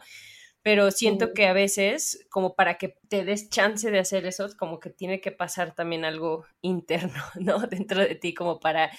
pero 0.64 0.92
siento 0.92 1.34
que 1.34 1.46
a 1.46 1.54
veces, 1.54 2.26
como 2.32 2.56
para 2.56 2.78
que 2.78 2.98
te 3.10 3.26
des 3.26 3.50
chance 3.50 3.92
de 3.92 4.00
hacer 4.00 4.26
eso, 4.26 4.48
como 4.58 4.80
que 4.80 4.90
tiene 4.90 5.20
que 5.20 5.34
pasar 5.34 5.76
también 5.76 6.06
algo 6.06 6.46
interno, 6.62 7.22
¿no? 7.40 7.60
Dentro 7.68 8.00
de 8.00 8.16
ti, 8.16 8.34
como 8.34 8.62
para, 8.62 8.90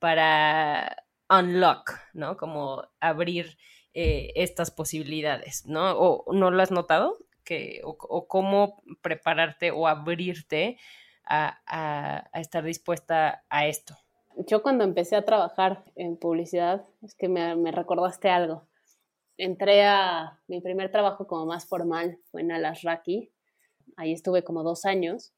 para 0.00 1.04
unlock, 1.30 1.92
¿no? 2.12 2.36
Como 2.36 2.82
abrir 2.98 3.56
eh, 3.94 4.32
estas 4.34 4.72
posibilidades, 4.72 5.64
¿no? 5.64 5.92
¿O 5.92 6.32
no 6.32 6.50
lo 6.50 6.60
has 6.60 6.72
notado? 6.72 7.16
Que, 7.44 7.80
o, 7.84 8.26
cómo 8.26 8.82
prepararte 9.00 9.70
o 9.70 9.86
abrirte 9.86 10.76
a, 11.24 11.60
a, 11.66 12.40
estar 12.40 12.64
dispuesta 12.64 13.44
a 13.48 13.66
esto. 13.66 13.96
Yo 14.36 14.62
cuando 14.62 14.82
empecé 14.82 15.14
a 15.14 15.24
trabajar 15.24 15.84
en 15.94 16.16
publicidad, 16.16 16.84
es 17.02 17.14
que 17.14 17.28
me, 17.28 17.54
me 17.54 17.70
recordaste 17.70 18.28
algo 18.30 18.66
entré 19.36 19.84
a 19.84 20.40
mi 20.46 20.60
primer 20.60 20.90
trabajo 20.90 21.26
como 21.26 21.46
más 21.46 21.66
formal, 21.66 22.18
fue 22.30 22.42
en 22.42 22.52
Alasraki. 22.52 23.32
Ahí 23.96 24.12
estuve 24.12 24.42
como 24.44 24.62
dos 24.62 24.84
años 24.84 25.32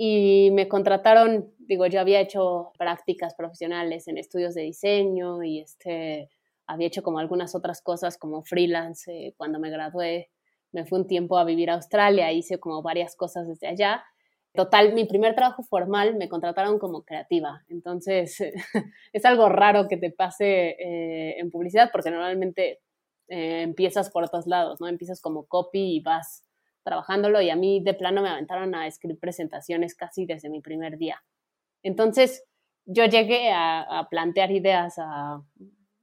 y 0.00 0.50
me 0.52 0.68
contrataron, 0.68 1.52
digo, 1.58 1.86
yo 1.86 2.00
había 2.00 2.20
hecho 2.20 2.70
prácticas 2.78 3.34
profesionales 3.34 4.06
en 4.06 4.16
estudios 4.16 4.54
de 4.54 4.62
diseño 4.62 5.42
y 5.42 5.58
este, 5.58 6.30
había 6.68 6.86
hecho 6.86 7.02
como 7.02 7.18
algunas 7.18 7.56
otras 7.56 7.82
cosas 7.82 8.16
como 8.16 8.44
freelance 8.44 9.10
eh, 9.10 9.34
cuando 9.36 9.58
me 9.58 9.70
gradué. 9.70 10.30
Me 10.70 10.86
fui 10.86 11.00
un 11.00 11.08
tiempo 11.08 11.36
a 11.36 11.44
vivir 11.44 11.70
a 11.70 11.74
Australia, 11.74 12.30
hice 12.30 12.60
como 12.60 12.80
varias 12.80 13.16
cosas 13.16 13.48
desde 13.48 13.66
allá. 13.66 14.04
Total, 14.54 14.94
mi 14.94 15.04
primer 15.04 15.34
trabajo 15.34 15.64
formal 15.64 16.14
me 16.14 16.28
contrataron 16.28 16.78
como 16.78 17.02
creativa. 17.02 17.64
Entonces, 17.68 18.38
es 19.12 19.24
algo 19.24 19.48
raro 19.48 19.88
que 19.88 19.96
te 19.96 20.12
pase 20.12 20.76
eh, 20.78 21.40
en 21.40 21.50
publicidad 21.50 21.90
porque 21.90 22.12
normalmente 22.12 22.78
eh, 23.28 23.62
empiezas 23.62 24.10
por 24.10 24.24
otros 24.24 24.46
lados, 24.46 24.80
¿no? 24.80 24.88
Empiezas 24.88 25.20
como 25.20 25.46
copy 25.46 25.96
y 25.96 26.00
vas 26.00 26.44
trabajándolo 26.82 27.42
y 27.42 27.50
a 27.50 27.56
mí 27.56 27.80
de 27.80 27.92
plano 27.92 28.22
me 28.22 28.30
aventaron 28.30 28.74
a 28.74 28.86
escribir 28.86 29.18
presentaciones 29.18 29.94
casi 29.94 30.24
desde 30.24 30.48
mi 30.48 30.60
primer 30.60 30.96
día. 30.96 31.22
Entonces, 31.82 32.44
yo 32.86 33.04
llegué 33.04 33.50
a, 33.52 34.06
plantear 34.10 34.50
ideas, 34.50 34.94
a 34.98 35.42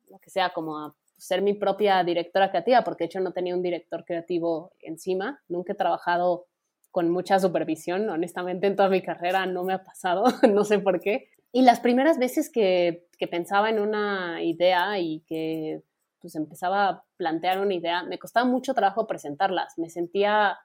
lo 0.10 0.20
que 0.20 0.30
sea, 0.30 0.52
como 0.52 0.78
a 0.78 0.96
ser 1.18 1.42
mi 1.42 1.56
propia 1.56 2.04
directora 2.04 2.52
creativa, 2.52 2.84
porque 2.84 3.04
de 3.04 3.08
hecho 3.08 3.20
no 3.20 3.34
tenía 3.34 3.56
un 3.56 3.64
director 3.64 4.06
creativo 4.06 4.72
encima, 4.80 5.42
nunca 5.48 5.74
he 5.74 5.76
trabajado 5.76 6.46
con 6.92 7.10
mucha 7.10 7.40
supervisión, 7.40 8.08
honestamente 8.10 8.68
en 8.68 8.76
toda 8.76 8.90
mi 8.90 9.02
carrera 9.02 9.48
no 9.48 9.64
me 9.64 9.74
ha 9.74 9.84
pasado, 9.84 10.26
no 10.54 10.64
sé 10.64 10.78
por 10.80 11.02
qué. 11.02 11.30
Y 11.52 11.64
las 11.64 11.80
primeras 11.80 12.20
veces 12.20 12.52
que, 12.52 13.08
que 13.18 13.28
pensaba 13.28 13.70
en 13.70 13.80
una 13.80 14.44
idea 14.44 15.00
y 15.00 15.22
que 15.22 15.82
pues 16.26 16.36
empezaba 16.36 16.90
a 16.90 17.04
plantear 17.18 17.60
una 17.60 17.76
idea, 17.76 18.02
me 18.02 18.18
costaba 18.18 18.48
mucho 18.48 18.74
trabajo 18.74 19.06
presentarlas, 19.06 19.78
me 19.78 19.92
sentía... 19.92 20.58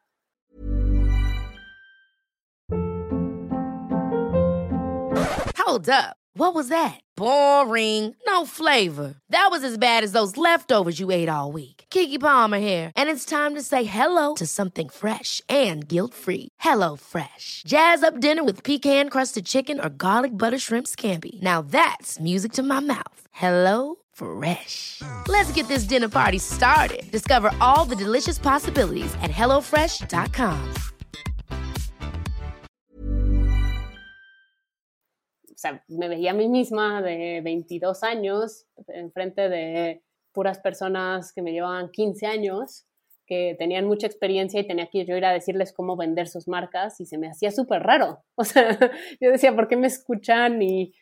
Hold 5.59 5.91
up, 5.91 6.17
what 6.35 6.55
was 6.55 6.69
that? 6.69 7.01
Boring, 7.15 8.17
no 8.27 8.47
flavor. 8.47 9.17
That 9.29 9.49
was 9.51 9.63
as 9.63 9.77
bad 9.77 10.03
as 10.03 10.13
those 10.13 10.39
leftovers 10.39 10.99
you 10.99 11.11
ate 11.11 11.29
all 11.29 11.53
week. 11.53 11.85
Kiki 11.91 12.17
Palmer 12.19 12.59
here, 12.59 12.91
and 12.97 13.11
it's 13.11 13.27
time 13.27 13.55
to 13.55 13.61
say 13.63 13.85
hello 13.85 14.37
to 14.37 14.47
something 14.47 14.89
fresh 14.89 15.43
and 15.47 15.87
guilt-free. 15.87 16.49
Hello 16.61 16.97
Fresh. 16.97 17.65
Jazz 17.67 18.03
up 18.03 18.19
dinner 18.19 18.43
with 18.43 18.65
pecan-crusted 18.65 19.45
chicken 19.45 19.79
or 19.79 19.91
garlic 19.91 20.39
butter 20.39 20.59
shrimp 20.59 20.87
scampi. 20.87 21.43
Now 21.43 21.61
that's 21.61 22.19
music 22.19 22.53
to 22.53 22.63
my 22.63 22.81
mouth. 22.81 23.27
Hello 23.33 23.97
Fresh. 24.21 25.01
Let's 25.29 25.51
get 25.53 25.67
this 25.69 25.85
dinner 25.85 26.11
party 26.11 26.39
started. 26.39 27.11
Discover 27.11 27.53
all 27.61 27.87
the 27.87 27.97
delicious 27.97 28.39
possibilities 28.39 29.15
at 29.23 29.31
HelloFresh.com. 29.31 30.75
O 35.45 35.63
sea, 35.63 35.83
me 35.89 36.09
veía 36.09 36.31
a 36.31 36.35
mí 36.35 36.49
misma 36.49 37.03
de 37.03 37.41
22 37.43 38.03
años, 38.03 38.67
enfrente 38.89 39.49
de 39.49 40.03
puras 40.33 40.59
personas 40.59 41.33
que 41.33 41.43
me 41.43 41.53
llevaban 41.53 41.91
15 41.91 42.27
años, 42.27 42.87
que 43.27 43.57
tenían 43.59 43.87
mucha 43.87 44.07
experiencia 44.07 44.61
y 44.61 44.67
tenía 44.67 44.89
que 44.89 45.05
yo 45.05 45.17
ir 45.17 45.25
a 45.25 45.33
decirles 45.33 45.73
cómo 45.73 45.97
vender 45.97 46.29
sus 46.29 46.49
marcas 46.49 47.01
y 47.01 47.07
se 47.07 47.19
me 47.19 47.29
hacía 47.29 47.51
súper 47.51 47.83
raro. 47.83 48.25
O 48.37 48.45
sea, 48.45 48.77
yo 49.21 49.31
decía, 49.31 49.55
¿por 49.55 49.69
qué 49.69 49.77
me 49.77 49.87
escuchan? 49.87 50.61
Y 50.63 50.95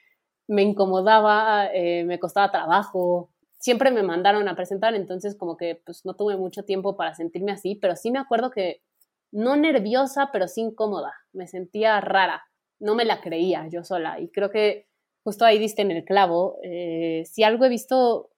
me 0.48 0.62
incomodaba, 0.62 1.68
eh, 1.72 2.04
me 2.04 2.18
costaba 2.18 2.50
trabajo. 2.50 3.30
Siempre 3.58 3.90
me 3.90 4.02
mandaron 4.02 4.48
a 4.48 4.56
presentar, 4.56 4.94
entonces 4.94 5.36
como 5.36 5.56
que 5.56 5.80
pues 5.84 6.04
no 6.04 6.14
tuve 6.14 6.36
mucho 6.36 6.64
tiempo 6.64 6.96
para 6.96 7.14
sentirme 7.14 7.52
así, 7.52 7.74
pero 7.76 7.96
sí 7.96 8.10
me 8.10 8.18
acuerdo 8.18 8.50
que 8.50 8.82
no 9.30 9.56
nerviosa, 9.56 10.30
pero 10.32 10.48
sí 10.48 10.62
incómoda. 10.62 11.12
Me 11.32 11.46
sentía 11.46 12.00
rara, 12.00 12.42
no 12.80 12.94
me 12.94 13.04
la 13.04 13.20
creía 13.20 13.68
yo 13.68 13.84
sola 13.84 14.20
y 14.20 14.30
creo 14.30 14.50
que 14.50 14.88
justo 15.22 15.44
ahí 15.44 15.58
diste 15.58 15.82
en 15.82 15.90
el 15.90 16.04
clavo. 16.04 16.58
Eh, 16.62 17.24
si 17.26 17.42
algo 17.44 17.64
he 17.66 17.68
visto 17.68 18.30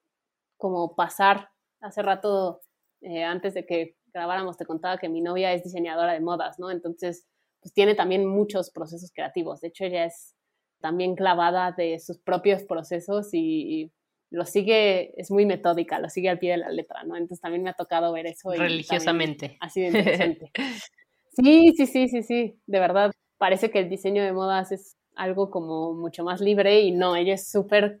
como 0.57 0.95
pasar 0.95 1.49
hace 1.79 2.01
rato 2.01 2.61
eh, 3.01 3.23
antes 3.23 3.53
de 3.53 3.65
que 3.65 3.95
grabáramos, 4.13 4.57
te 4.57 4.65
contaba 4.65 4.97
que 4.97 5.09
mi 5.09 5.21
novia 5.21 5.53
es 5.53 5.63
diseñadora 5.63 6.13
de 6.13 6.19
modas, 6.19 6.59
¿no? 6.59 6.69
Entonces, 6.71 7.25
pues 7.61 7.73
tiene 7.73 7.95
también 7.95 8.25
muchos 8.25 8.69
procesos 8.71 9.11
creativos. 9.13 9.61
De 9.61 9.69
hecho, 9.69 9.85
ella 9.85 10.05
es 10.05 10.35
también 10.81 11.15
clavada 11.15 11.71
de 11.71 11.99
sus 11.99 12.17
propios 12.17 12.63
procesos 12.63 13.29
y, 13.33 13.91
lo 14.31 14.45
sigue, 14.45 15.13
es 15.19 15.29
muy 15.29 15.45
metódica, 15.45 15.99
lo 15.99 16.09
sigue 16.09 16.29
al 16.29 16.39
pie 16.39 16.51
de 16.51 16.57
la 16.57 16.69
letra, 16.69 17.03
¿no? 17.03 17.17
Entonces 17.17 17.41
también 17.41 17.63
me 17.63 17.69
ha 17.69 17.73
tocado 17.73 18.13
ver 18.13 18.27
eso. 18.27 18.51
Religiosamente. 18.51 19.57
Así 19.59 19.81
de 19.81 19.87
interesante. 19.87 20.51
sí, 21.35 21.73
sí, 21.75 21.85
sí, 21.85 22.07
sí, 22.07 22.23
sí, 22.23 22.59
de 22.65 22.79
verdad. 22.79 23.11
Parece 23.37 23.71
que 23.71 23.79
el 23.79 23.89
diseño 23.89 24.23
de 24.23 24.31
modas 24.31 24.71
es 24.71 24.95
algo 25.15 25.51
como 25.51 25.93
mucho 25.93 26.23
más 26.23 26.39
libre 26.39 26.79
y 26.79 26.91
no, 26.91 27.17
ella 27.17 27.33
es 27.33 27.51
súper 27.51 27.99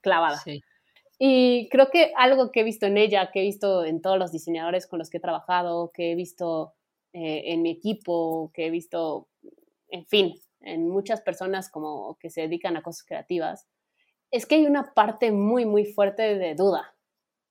clavada. 0.00 0.38
Sí. 0.38 0.62
Y 1.24 1.68
creo 1.68 1.90
que 1.90 2.12
algo 2.16 2.50
que 2.50 2.60
he 2.60 2.64
visto 2.64 2.86
en 2.86 2.98
ella, 2.98 3.30
que 3.32 3.40
he 3.40 3.44
visto 3.44 3.84
en 3.84 4.02
todos 4.02 4.18
los 4.18 4.32
diseñadores 4.32 4.88
con 4.88 4.98
los 4.98 5.10
que 5.10 5.18
he 5.18 5.20
trabajado, 5.20 5.92
que 5.94 6.10
he 6.10 6.14
visto 6.16 6.74
eh, 7.12 7.52
en 7.52 7.62
mi 7.62 7.70
equipo, 7.70 8.50
que 8.52 8.66
he 8.66 8.70
visto, 8.70 9.28
en 9.90 10.04
fin, 10.06 10.34
en 10.62 10.88
muchas 10.88 11.20
personas 11.20 11.70
como 11.70 12.16
que 12.18 12.30
se 12.30 12.42
dedican 12.42 12.76
a 12.76 12.82
cosas 12.82 13.04
creativas, 13.04 13.68
es 14.30 14.46
que 14.46 14.56
hay 14.56 14.66
una 14.66 14.94
parte 14.94 15.30
muy, 15.30 15.66
muy 15.66 15.84
fuerte 15.84 16.36
de 16.36 16.54
duda, 16.54 16.94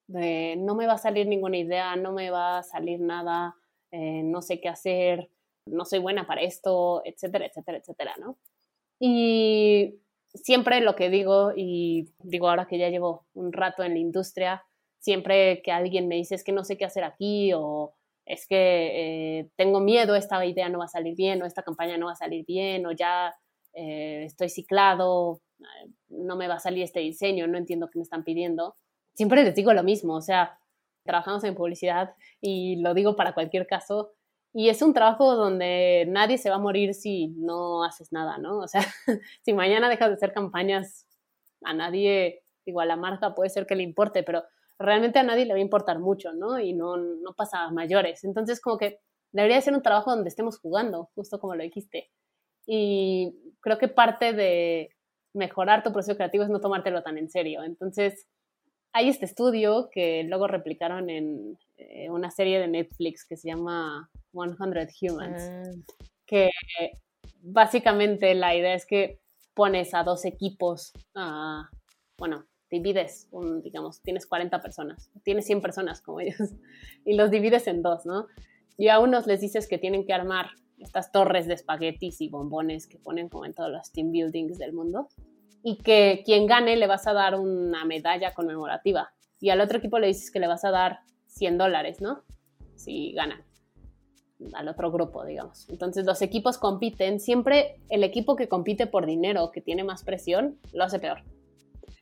de 0.07 0.55
no 0.57 0.75
me 0.75 0.87
va 0.87 0.93
a 0.93 0.97
salir 0.97 1.27
ninguna 1.27 1.57
idea, 1.57 1.95
no 1.95 2.11
me 2.11 2.31
va 2.31 2.59
a 2.59 2.63
salir 2.63 2.99
nada, 2.99 3.55
eh, 3.91 4.23
no 4.23 4.41
sé 4.41 4.59
qué 4.59 4.69
hacer, 4.69 5.29
no 5.65 5.85
soy 5.85 5.99
buena 5.99 6.25
para 6.25 6.41
esto, 6.41 7.01
etcétera, 7.05 7.45
etcétera, 7.45 7.77
etcétera, 7.77 8.15
¿no? 8.19 8.37
Y 8.99 9.99
siempre 10.33 10.81
lo 10.81 10.95
que 10.95 11.09
digo, 11.09 11.51
y 11.55 12.09
digo 12.19 12.49
ahora 12.49 12.67
que 12.67 12.77
ya 12.77 12.89
llevo 12.89 13.25
un 13.33 13.53
rato 13.53 13.83
en 13.83 13.93
la 13.93 13.99
industria, 13.99 14.63
siempre 14.99 15.61
que 15.63 15.71
alguien 15.71 16.07
me 16.07 16.15
dice 16.15 16.35
es 16.35 16.43
que 16.43 16.51
no 16.51 16.63
sé 16.63 16.77
qué 16.77 16.85
hacer 16.85 17.03
aquí 17.03 17.51
o 17.53 17.93
es 18.25 18.47
que 18.47 19.39
eh, 19.39 19.49
tengo 19.55 19.79
miedo, 19.79 20.15
esta 20.15 20.43
idea 20.45 20.69
no 20.69 20.79
va 20.79 20.85
a 20.85 20.89
salir 20.89 21.15
bien 21.15 21.41
o 21.41 21.45
esta 21.45 21.63
campaña 21.63 21.97
no 21.97 22.07
va 22.07 22.13
a 22.13 22.15
salir 22.15 22.45
bien 22.45 22.85
o 22.85 22.91
ya 22.91 23.33
eh, 23.73 24.23
estoy 24.25 24.49
ciclado, 24.49 25.41
no 26.09 26.35
me 26.35 26.47
va 26.47 26.55
a 26.55 26.59
salir 26.59 26.83
este 26.83 26.99
diseño, 26.99 27.47
no 27.47 27.57
entiendo 27.57 27.89
qué 27.89 27.99
me 27.99 28.03
están 28.03 28.23
pidiendo. 28.23 28.75
Siempre 29.13 29.43
les 29.43 29.55
digo 29.55 29.73
lo 29.73 29.83
mismo, 29.83 30.15
o 30.15 30.21
sea, 30.21 30.59
trabajamos 31.03 31.43
en 31.43 31.55
publicidad 31.55 32.15
y 32.39 32.77
lo 32.77 32.93
digo 32.93 33.15
para 33.15 33.33
cualquier 33.33 33.67
caso, 33.67 34.13
y 34.53 34.69
es 34.69 34.81
un 34.81 34.93
trabajo 34.93 35.35
donde 35.35 36.05
nadie 36.09 36.37
se 36.37 36.49
va 36.49 36.57
a 36.57 36.59
morir 36.59 36.93
si 36.93 37.29
no 37.29 37.83
haces 37.83 38.11
nada, 38.11 38.37
¿no? 38.37 38.59
O 38.59 38.67
sea, 38.67 38.81
si 39.43 39.53
mañana 39.53 39.89
dejas 39.89 40.09
de 40.09 40.15
hacer 40.15 40.33
campañas, 40.33 41.07
a 41.63 41.73
nadie, 41.73 42.43
digo, 42.65 42.81
a 42.81 42.85
la 42.85 42.95
marca 42.95 43.33
puede 43.33 43.49
ser 43.49 43.65
que 43.65 43.75
le 43.75 43.83
importe, 43.83 44.23
pero 44.23 44.43
realmente 44.81 45.19
a 45.19 45.23
nadie 45.23 45.45
le 45.45 45.53
va 45.53 45.57
a 45.57 45.61
importar 45.61 45.99
mucho, 45.99 46.33
¿no? 46.33 46.59
Y 46.59 46.73
no, 46.73 46.97
no 46.97 47.33
pasa 47.33 47.63
a 47.63 47.71
mayores. 47.71 48.23
Entonces, 48.23 48.59
como 48.61 48.77
que 48.77 48.99
debería 49.31 49.61
ser 49.61 49.73
un 49.73 49.81
trabajo 49.81 50.11
donde 50.11 50.29
estemos 50.29 50.59
jugando, 50.59 51.09
justo 51.15 51.39
como 51.39 51.55
lo 51.55 51.63
dijiste. 51.63 52.09
Y 52.65 53.33
creo 53.61 53.77
que 53.77 53.87
parte 53.87 54.33
de 54.33 54.89
mejorar 55.33 55.83
tu 55.83 55.91
proceso 55.91 56.17
creativo 56.17 56.43
es 56.43 56.49
no 56.49 56.59
tomártelo 56.59 57.01
tan 57.03 57.17
en 57.17 57.29
serio. 57.29 57.63
Entonces, 57.63 58.27
hay 58.93 59.09
este 59.09 59.25
estudio 59.25 59.89
que 59.91 60.23
luego 60.23 60.47
replicaron 60.47 61.09
en 61.09 61.57
eh, 61.77 62.09
una 62.09 62.29
serie 62.29 62.59
de 62.59 62.67
Netflix 62.67 63.25
que 63.25 63.37
se 63.37 63.47
llama 63.49 64.09
100 64.33 64.57
Humans, 65.01 65.43
ah. 65.43 65.71
que 66.25 66.49
básicamente 67.41 68.35
la 68.35 68.55
idea 68.55 68.73
es 68.73 68.85
que 68.85 69.19
pones 69.53 69.93
a 69.93 70.03
dos 70.03 70.25
equipos, 70.25 70.93
bueno, 72.17 72.45
divides, 72.71 73.29
digamos, 73.63 74.01
tienes 74.01 74.25
40 74.25 74.61
personas, 74.61 75.11
tienes 75.23 75.45
100 75.45 75.61
personas 75.61 76.01
como 76.01 76.21
ellos, 76.21 76.37
y 77.05 77.13
los 77.13 77.29
divides 77.29 77.67
en 77.67 77.83
dos, 77.83 78.05
¿no? 78.05 78.27
Y 78.77 78.87
a 78.87 78.99
unos 78.99 79.27
les 79.27 79.41
dices 79.41 79.67
que 79.67 79.77
tienen 79.77 80.05
que 80.05 80.13
armar 80.13 80.47
estas 80.79 81.11
torres 81.11 81.45
de 81.47 81.53
espaguetis 81.53 82.21
y 82.21 82.29
bombones 82.29 82.87
que 82.87 82.97
ponen 82.97 83.29
como 83.29 83.45
en 83.45 83.53
todos 83.53 83.69
los 83.69 83.91
team 83.91 84.11
buildings 84.11 84.57
del 84.57 84.73
mundo, 84.73 85.09
y 85.63 85.77
que 85.77 86.23
quien 86.25 86.47
gane 86.47 86.75
le 86.77 86.87
vas 86.87 87.05
a 87.05 87.13
dar 87.13 87.39
una 87.39 87.85
medalla 87.85 88.33
conmemorativa. 88.33 89.13
Y 89.39 89.49
al 89.49 89.61
otro 89.61 89.77
equipo 89.77 89.99
le 89.99 90.07
dices 90.07 90.31
que 90.31 90.39
le 90.39 90.47
vas 90.47 90.65
a 90.65 90.71
dar 90.71 91.01
100 91.27 91.59
dólares, 91.59 92.01
¿no? 92.01 92.23
Si 92.75 93.11
ganan 93.11 93.43
al 94.53 94.67
otro 94.67 94.91
grupo, 94.91 95.23
digamos. 95.23 95.69
Entonces 95.69 96.05
los 96.05 96.23
equipos 96.23 96.57
compiten, 96.57 97.19
siempre 97.19 97.79
el 97.89 98.03
equipo 98.03 98.35
que 98.35 98.47
compite 98.47 98.87
por 98.87 99.05
dinero, 99.05 99.51
que 99.51 99.61
tiene 99.61 99.83
más 99.83 100.03
presión, 100.03 100.57
lo 100.73 100.83
hace 100.83 100.97
peor. 100.97 101.23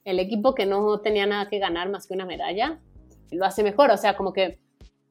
El 0.06 0.20
equipo 0.20 0.56
que 0.56 0.66
no 0.66 1.00
tenía 1.02 1.26
nada 1.26 1.50
que 1.50 1.60
ganar 1.60 1.90
más 1.90 2.08
que 2.08 2.14
una 2.14 2.26
medalla, 2.26 2.80
lo 3.32 3.46
hace 3.46 3.64
mejor. 3.64 3.92
O 3.92 3.98
sea, 3.98 4.16
como 4.16 4.34
que 4.34 4.60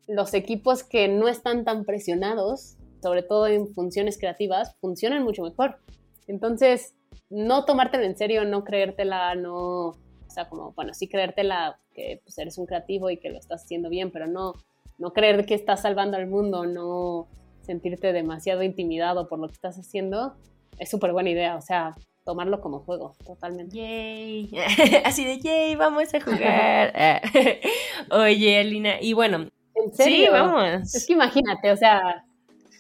los 0.07 0.35
equipos 0.35 0.83
que 0.83 1.09
no 1.09 1.29
están 1.29 1.65
tan 1.65 1.85
presionados, 1.85 2.77
sobre 3.03 3.23
todo 3.23 3.47
en 3.47 3.69
funciones 3.69 4.19
creativas, 4.19 4.77
funcionan 4.81 5.23
mucho 5.25 5.43
mejor. 5.43 5.79
Entonces, 6.27 6.95
no 7.31 7.65
tomártelo 7.65 8.05
en 8.05 8.17
serio, 8.17 8.45
no 8.45 8.65
creértela, 8.65 9.35
no, 9.35 9.89
o 9.89 10.31
sea, 10.31 10.49
como, 10.49 10.73
bueno, 10.73 10.95
sí 10.95 11.09
creértela 11.09 11.81
que 11.95 12.21
pues, 12.25 12.39
eres 12.39 12.59
un 12.59 12.67
creativo 12.67 13.11
y 13.11 13.19
que 13.19 13.31
lo 13.31 13.39
estás 13.39 13.65
haciendo 13.65 13.89
bien, 13.89 14.11
pero 14.11 14.27
no 14.27 14.55
no 14.99 15.13
creer 15.13 15.47
que 15.47 15.55
estás 15.55 15.83
salvando 15.83 16.17
al 16.17 16.27
mundo, 16.27 16.67
no 16.67 17.29
sentirte 17.63 18.13
demasiado 18.13 18.63
intimidado 18.63 19.29
por 19.29 19.39
lo 19.39 19.47
que 19.47 19.55
estás 19.55 19.79
haciendo, 19.79 20.35
es 20.79 20.91
súper 20.91 21.13
buena 21.13 21.31
idea, 21.31 21.57
o 21.57 21.61
sea, 21.61 21.95
tomarlo 22.29 22.61
como 22.61 22.81
juego, 22.81 23.17
totalmente. 23.25 23.75
Yay, 23.75 24.51
así 25.07 25.25
de 25.25 25.39
yay, 25.39 25.77
vamos 25.77 26.13
a 26.13 26.21
jugar. 26.21 26.93
Oye, 28.11 28.59
Alina, 28.59 29.01
y 29.01 29.15
bueno, 29.15 29.49
¿En 29.75 29.95
serio? 29.95 30.27
sí, 30.27 30.29
vamos. 30.31 30.95
Es 30.95 31.07
que 31.07 31.15
imagínate, 31.15 31.73
o 31.73 31.77
sea, 31.79 32.27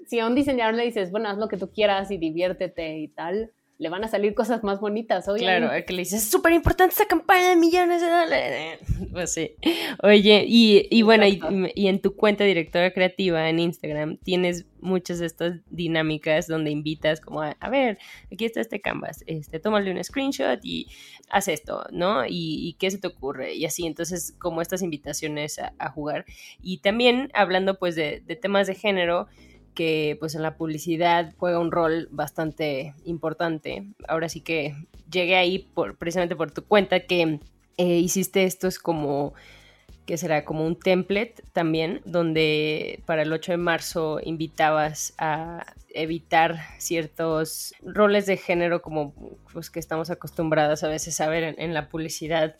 si 0.06 0.20
a 0.20 0.26
un 0.26 0.34
diseñador 0.34 0.74
le 0.74 0.84
dices, 0.84 1.10
bueno, 1.10 1.30
haz 1.30 1.38
lo 1.38 1.48
que 1.48 1.56
tú 1.56 1.72
quieras 1.72 2.10
y 2.10 2.18
diviértete 2.18 2.98
y 2.98 3.08
tal, 3.08 3.50
le 3.78 3.88
van 3.88 4.02
a 4.02 4.08
salir 4.08 4.34
cosas 4.34 4.64
más 4.64 4.80
bonitas, 4.80 5.28
oye. 5.28 5.44
Claro, 5.44 5.70
que 5.86 5.92
le 5.92 6.00
dices, 6.00 6.24
es 6.24 6.30
súper 6.30 6.52
importante 6.52 6.92
esta 6.92 7.06
campaña 7.06 7.50
de 7.50 7.56
millones 7.56 8.02
de 8.02 8.08
dólares. 8.08 8.80
Pues 9.12 9.32
sí. 9.32 9.54
Oye, 10.02 10.44
y, 10.46 10.86
y 10.90 11.02
bueno, 11.02 11.26
y, 11.26 11.40
y, 11.74 11.88
en 11.88 12.00
tu 12.00 12.14
cuenta 12.14 12.44
directora 12.44 12.92
creativa 12.92 13.48
en 13.48 13.58
Instagram 13.58 14.18
tienes 14.18 14.66
muchas 14.80 15.18
de 15.18 15.26
estas 15.26 15.54
dinámicas 15.70 16.46
donde 16.46 16.70
invitas 16.70 17.20
como 17.20 17.42
a, 17.42 17.56
a 17.58 17.70
ver, 17.70 17.98
aquí 18.30 18.44
está 18.44 18.60
este 18.60 18.80
canvas, 18.80 19.24
este, 19.26 19.60
tómale 19.60 19.90
un 19.90 20.02
screenshot 20.04 20.60
y 20.62 20.88
haz 21.30 21.48
esto, 21.48 21.86
¿no? 21.90 22.26
Y, 22.26 22.68
y 22.68 22.76
qué 22.78 22.90
se 22.90 22.98
te 22.98 23.06
ocurre 23.08 23.54
y 23.54 23.64
así, 23.64 23.86
entonces 23.86 24.34
como 24.38 24.60
estas 24.60 24.82
invitaciones 24.82 25.58
a, 25.58 25.72
a 25.78 25.90
jugar. 25.90 26.26
Y 26.60 26.78
también 26.78 27.30
hablando 27.34 27.78
pues 27.78 27.96
de, 27.96 28.22
de 28.26 28.36
temas 28.36 28.66
de 28.66 28.74
género, 28.74 29.28
que 29.78 30.16
pues 30.18 30.34
en 30.34 30.42
la 30.42 30.56
publicidad 30.56 31.32
juega 31.36 31.60
un 31.60 31.70
rol 31.70 32.08
bastante 32.10 32.96
importante. 33.04 33.86
Ahora 34.08 34.28
sí 34.28 34.40
que 34.40 34.74
llegué 35.08 35.36
ahí 35.36 35.60
por, 35.72 35.96
precisamente 35.96 36.34
por 36.34 36.50
tu 36.50 36.64
cuenta 36.64 36.98
que 36.98 37.38
eh, 37.76 37.98
hiciste 37.98 38.42
esto 38.42 38.66
es 38.66 38.80
como 38.80 39.34
que 40.04 40.16
será 40.16 40.44
como 40.44 40.66
un 40.66 40.74
template 40.74 41.36
también, 41.52 42.00
donde 42.04 43.04
para 43.06 43.22
el 43.22 43.32
8 43.32 43.52
de 43.52 43.58
marzo 43.58 44.18
invitabas 44.20 45.14
a 45.16 45.64
evitar 45.90 46.58
ciertos 46.78 47.72
roles 47.80 48.26
de 48.26 48.36
género 48.36 48.82
como 48.82 49.14
pues 49.52 49.70
que 49.70 49.78
estamos 49.78 50.10
acostumbrados 50.10 50.82
a 50.82 50.88
veces 50.88 51.20
a 51.20 51.28
ver 51.28 51.44
en, 51.44 51.54
en 51.56 51.72
la 51.72 51.88
publicidad 51.88 52.56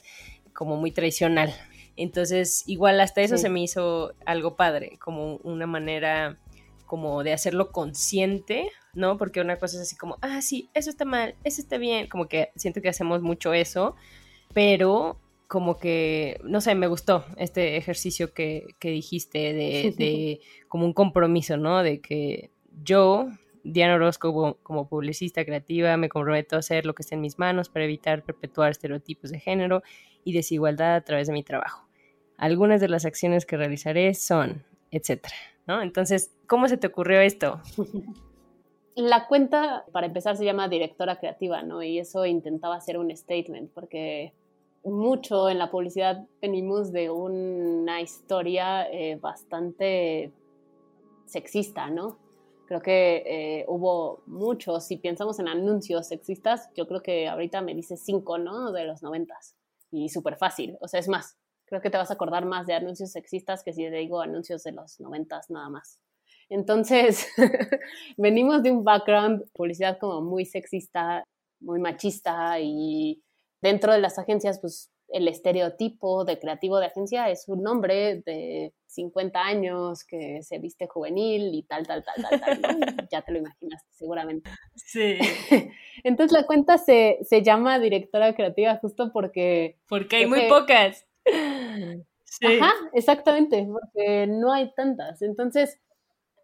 como 0.53 0.77
muy 0.77 0.93
tradicional. 0.93 1.53
Entonces, 1.97 2.63
igual 2.69 3.01
hasta 3.01 3.23
eso 3.23 3.39
se 3.39 3.49
me 3.49 3.61
hizo 3.61 4.13
algo 4.25 4.55
padre, 4.55 4.99
como 5.01 5.39
una 5.39 5.67
manera 5.67 6.39
como 6.89 7.23
de 7.23 7.33
hacerlo 7.33 7.71
consciente, 7.71 8.71
¿no? 8.95 9.17
Porque 9.17 9.41
una 9.41 9.59
cosa 9.59 9.77
es 9.77 9.83
así 9.83 9.97
como, 9.97 10.19
ah, 10.23 10.43
sí, 10.43 10.71
eso 10.75 10.91
está 10.91 11.05
mal, 11.05 11.37
eso 11.45 11.61
está 11.61 11.79
bien, 11.79 12.09
como 12.09 12.27
que 12.27 12.51
siento 12.57 12.83
que 12.83 12.89
hacemos 12.89 13.23
mucho 13.23 13.53
eso, 13.53 13.95
pero 14.53 15.21
como 15.47 15.79
que, 15.79 16.41
no 16.43 16.61
sé, 16.61 16.75
me 16.75 16.89
gustó 16.89 17.25
este 17.37 17.77
ejercicio 17.77 18.35
que, 18.35 18.75
dijiste 18.83 19.39
de, 19.53 19.95
de, 19.97 20.41
como 20.67 20.85
un 20.85 20.93
compromiso, 20.93 21.57
¿no? 21.57 21.83
De 21.83 22.01
que 22.01 22.51
yo, 22.83 23.29
Diana 23.63 23.95
Orozco, 23.95 24.57
como, 24.63 24.89
publicista 24.89 25.45
creativa, 25.45 25.97
me 25.97 26.09
comprometo 26.09 26.57
a 26.57 26.59
hacer 26.59 26.85
lo 26.85 26.95
que 26.95 27.03
esté 27.03 27.15
en 27.15 27.21
mis 27.21 27.39
manos 27.39 27.69
para 27.69 27.85
evitar 27.85 28.25
perpetuar 28.25 28.73
estereotipos 28.73 29.31
de 29.31 29.39
género 29.39 29.83
y 30.25 30.33
desigualdad 30.33 30.97
a 30.97 31.05
través 31.05 31.29
de 31.29 31.33
mi 31.33 31.45
trabajo. 31.45 31.87
Algunas 32.37 32.81
de 32.81 32.89
las 32.89 33.05
acciones 33.05 33.47
que 33.47 33.57
realizaré 33.57 34.15
son 34.15 34.65
etcétera, 34.91 35.35
¿no? 35.69 35.83
Entonces, 35.83 36.35
¿cómo 36.49 36.67
se 36.67 36.79
te 36.79 36.89
ocurrió 36.89 37.21
esto? 37.21 37.61
La 38.97 39.29
cuenta, 39.29 39.85
para 39.93 40.09
empezar, 40.09 40.37
se 40.37 40.45
llama 40.45 40.69
directora 40.69 41.21
creativa, 41.21 41.63
¿no? 41.63 41.85
Y 41.85 42.01
eso 42.01 42.27
intentaba 42.27 42.75
hacer 42.75 42.99
un 42.99 43.17
statement, 43.17 43.71
porque 43.73 44.35
mucho 44.83 45.49
en 45.49 45.59
la 45.59 45.71
publicidad 45.71 46.27
venimos 46.43 46.91
de 46.91 47.09
una 47.11 48.01
historia 48.01 48.91
eh, 48.91 49.17
bastante 49.17 50.33
sexista, 51.27 51.91
¿no? 51.91 52.19
Creo 52.67 52.83
que 52.83 53.23
eh, 53.25 53.65
hubo 53.69 54.23
muchos, 54.27 54.85
si 54.85 54.97
pensamos 54.97 55.39
en 55.39 55.47
anuncios 55.47 56.09
sexistas, 56.09 56.69
yo 56.75 56.89
creo 56.89 57.01
que 57.01 57.29
ahorita 57.29 57.61
me 57.61 57.75
dice 57.75 57.97
cinco, 57.97 58.37
¿no? 58.37 58.73
De 58.73 58.85
los 58.85 59.03
noventas. 59.03 59.55
Y 59.93 60.09
súper 60.09 60.37
fácil. 60.37 60.77
O 60.81 60.89
sea, 60.89 60.99
es 60.99 61.09
más, 61.09 61.38
creo 61.69 61.81
que 61.81 61.91
te 61.91 61.97
vas 61.99 62.11
a 62.11 62.15
acordar 62.15 62.45
más 62.47 62.67
de 62.67 62.75
anuncios 62.75 63.13
sexistas 63.13 63.63
que 63.63 63.73
si 63.73 63.85
te 63.85 63.97
digo 63.97 64.21
anuncios 64.21 64.63
de 64.63 64.73
los 64.73 64.99
noventas 65.01 65.51
nada 65.51 65.69
más. 65.69 66.01
Entonces, 66.49 67.27
venimos 68.17 68.63
de 68.63 68.71
un 68.71 68.85
background, 68.85 69.45
publicidad 69.53 69.99
como 69.99 70.23
muy 70.23 70.47
sexista, 70.47 71.25
muy 71.61 71.79
machista 71.79 72.59
y 72.61 73.23
dentro 73.61 73.93
de 73.93 74.01
las 74.01 74.19
agencias, 74.19 74.61
pues 74.61 74.91
el 75.09 75.27
estereotipo 75.27 76.25
de 76.25 76.39
creativo 76.39 76.79
de 76.79 76.87
agencia 76.87 77.31
es 77.31 77.49
un 77.49 77.67
hombre 77.67 78.23
de 78.27 78.75
50 78.87 79.41
años 79.41 80.05
que 80.05 80.43
se 80.43 80.59
viste 80.59 80.87
juvenil 80.87 81.55
y 81.55 81.63
tal, 81.63 81.87
tal, 81.87 82.05
tal, 82.05 82.41
tal, 82.41 82.61
tal. 82.61 83.09
ya 83.11 83.23
te 83.23 83.33
lo 83.33 83.39
imaginas 83.39 83.83
seguramente. 83.91 84.51
Sí. 84.75 85.17
Entonces 86.05 86.33
la 86.33 86.47
cuenta 86.47 86.79
se, 86.79 87.19
se, 87.23 87.43
llama 87.43 87.79
directora 87.79 88.35
creativa 88.35 88.77
justo 88.77 89.11
porque... 89.13 89.79
Porque 89.89 90.17
hay 90.17 90.27
muy 90.27 90.49
pocas. 90.49 91.07
Sí. 92.25 92.47
Ajá, 92.47 92.73
exactamente, 92.93 93.67
porque 93.71 94.27
no 94.27 94.53
hay 94.53 94.73
tantas. 94.75 95.23
Entonces, 95.23 95.81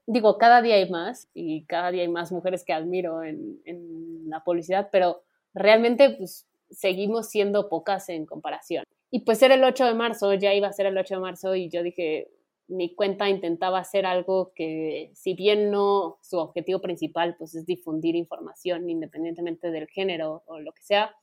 digo, 0.06 0.38
cada 0.38 0.62
día 0.62 0.76
hay 0.76 0.88
más 0.90 1.28
y 1.34 1.64
cada 1.66 1.90
día 1.90 2.02
hay 2.02 2.08
más 2.08 2.32
mujeres 2.32 2.64
que 2.64 2.72
admiro 2.72 3.22
en, 3.22 3.60
en 3.64 4.28
la 4.28 4.42
publicidad, 4.42 4.88
pero 4.90 5.22
realmente 5.52 6.10
pues 6.10 6.46
seguimos 6.70 7.28
siendo 7.28 7.68
pocas 7.68 8.08
en 8.08 8.26
comparación. 8.26 8.84
Y 9.10 9.20
pues 9.20 9.42
era 9.42 9.54
el 9.54 9.64
8 9.64 9.84
de 9.84 9.94
marzo, 9.94 10.34
ya 10.34 10.54
iba 10.54 10.68
a 10.68 10.72
ser 10.72 10.86
el 10.86 10.98
8 10.98 11.14
de 11.14 11.20
marzo 11.20 11.54
y 11.54 11.68
yo 11.68 11.82
dije, 11.82 12.28
mi 12.68 12.94
cuenta 12.94 13.28
intentaba 13.28 13.78
hacer 13.78 14.06
algo 14.06 14.52
que, 14.54 15.10
si 15.14 15.34
bien 15.34 15.70
no 15.70 16.18
su 16.22 16.38
objetivo 16.38 16.80
principal 16.80 17.36
pues 17.36 17.54
es 17.54 17.66
difundir 17.66 18.16
información 18.16 18.88
independientemente 18.88 19.70
del 19.70 19.86
género 19.88 20.42
o 20.46 20.58
lo 20.58 20.72
que 20.72 20.82
sea, 20.82 21.14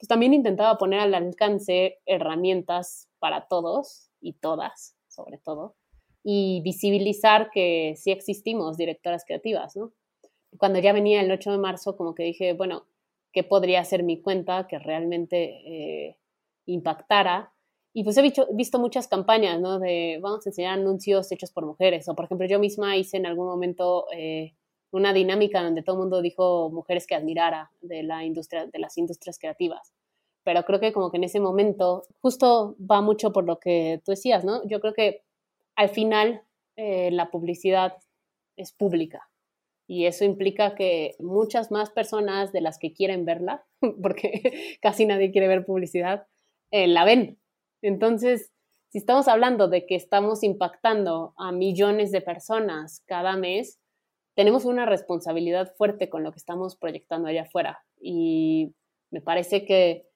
pues 0.00 0.08
también 0.08 0.32
intentaba 0.32 0.78
poner 0.78 1.00
al 1.00 1.14
alcance 1.14 1.98
herramientas 2.06 3.10
para 3.18 3.48
todos 3.48 4.10
y 4.18 4.32
todas, 4.32 4.96
sobre 5.08 5.36
todo, 5.36 5.76
y 6.24 6.62
visibilizar 6.62 7.50
que 7.50 7.94
sí 7.96 8.10
existimos 8.10 8.78
directoras 8.78 9.26
creativas, 9.26 9.76
¿no? 9.76 9.92
Cuando 10.56 10.78
ya 10.78 10.94
venía 10.94 11.20
el 11.20 11.30
8 11.30 11.52
de 11.52 11.58
marzo, 11.58 11.98
como 11.98 12.14
que 12.14 12.22
dije, 12.22 12.54
bueno, 12.54 12.86
qué 13.30 13.44
podría 13.44 13.84
ser 13.84 14.02
mi 14.02 14.22
cuenta 14.22 14.66
que 14.66 14.78
realmente 14.78 15.60
eh, 15.66 16.16
impactara. 16.64 17.52
Y 17.92 18.02
pues 18.02 18.16
he 18.16 18.22
visto, 18.22 18.78
muchas 18.78 19.06
campañas, 19.06 19.60
¿no? 19.60 19.78
De 19.78 20.18
vamos 20.22 20.46
a 20.46 20.48
enseñar 20.48 20.78
anuncios 20.78 21.30
hechos 21.30 21.52
por 21.52 21.66
mujeres. 21.66 22.08
O 22.08 22.14
por 22.14 22.24
ejemplo, 22.24 22.46
yo 22.46 22.58
misma 22.58 22.96
hice 22.96 23.18
en 23.18 23.26
algún 23.26 23.46
momento 23.46 24.06
eh, 24.16 24.54
una 24.92 25.12
dinámica 25.12 25.62
donde 25.62 25.82
todo 25.82 25.96
el 25.96 26.00
mundo 26.00 26.22
dijo 26.22 26.70
mujeres 26.70 27.06
que 27.06 27.14
admirara 27.14 27.70
de 27.80 28.02
la 28.02 28.24
industria, 28.24 28.66
de 28.66 28.78
las 28.78 28.98
industrias 28.98 29.38
creativas. 29.38 29.92
Pero 30.42 30.64
creo 30.64 30.80
que 30.80 30.92
como 30.92 31.10
que 31.10 31.18
en 31.18 31.24
ese 31.24 31.40
momento 31.40 32.04
justo 32.20 32.76
va 32.78 33.00
mucho 33.00 33.32
por 33.32 33.44
lo 33.44 33.58
que 33.60 34.00
tú 34.04 34.12
decías, 34.12 34.44
¿no? 34.44 34.66
Yo 34.66 34.80
creo 34.80 34.94
que 34.94 35.22
al 35.76 35.90
final 35.90 36.42
eh, 36.76 37.10
la 37.10 37.30
publicidad 37.30 37.96
es 38.56 38.72
pública 38.72 39.28
y 39.90 40.06
eso 40.06 40.24
implica 40.24 40.76
que 40.76 41.16
muchas 41.18 41.72
más 41.72 41.90
personas 41.90 42.52
de 42.52 42.60
las 42.60 42.78
que 42.78 42.92
quieren 42.92 43.24
verla, 43.24 43.66
porque 44.02 44.78
casi 44.80 45.04
nadie 45.04 45.32
quiere 45.32 45.48
ver 45.48 45.66
publicidad, 45.66 46.28
eh, 46.70 46.86
la 46.86 47.04
ven. 47.04 47.40
Entonces, 47.82 48.52
si 48.90 48.98
estamos 48.98 49.26
hablando 49.26 49.66
de 49.66 49.86
que 49.86 49.96
estamos 49.96 50.44
impactando 50.44 51.34
a 51.36 51.50
millones 51.50 52.12
de 52.12 52.20
personas 52.20 53.02
cada 53.06 53.36
mes, 53.36 53.79
tenemos 54.40 54.64
una 54.64 54.86
responsabilidad 54.86 55.74
fuerte 55.76 56.08
con 56.08 56.22
lo 56.22 56.32
que 56.32 56.38
estamos 56.38 56.74
proyectando 56.74 57.28
allá 57.28 57.42
afuera. 57.42 57.84
Y 58.00 58.72
me 59.10 59.20
parece 59.20 59.66
que 59.66 60.06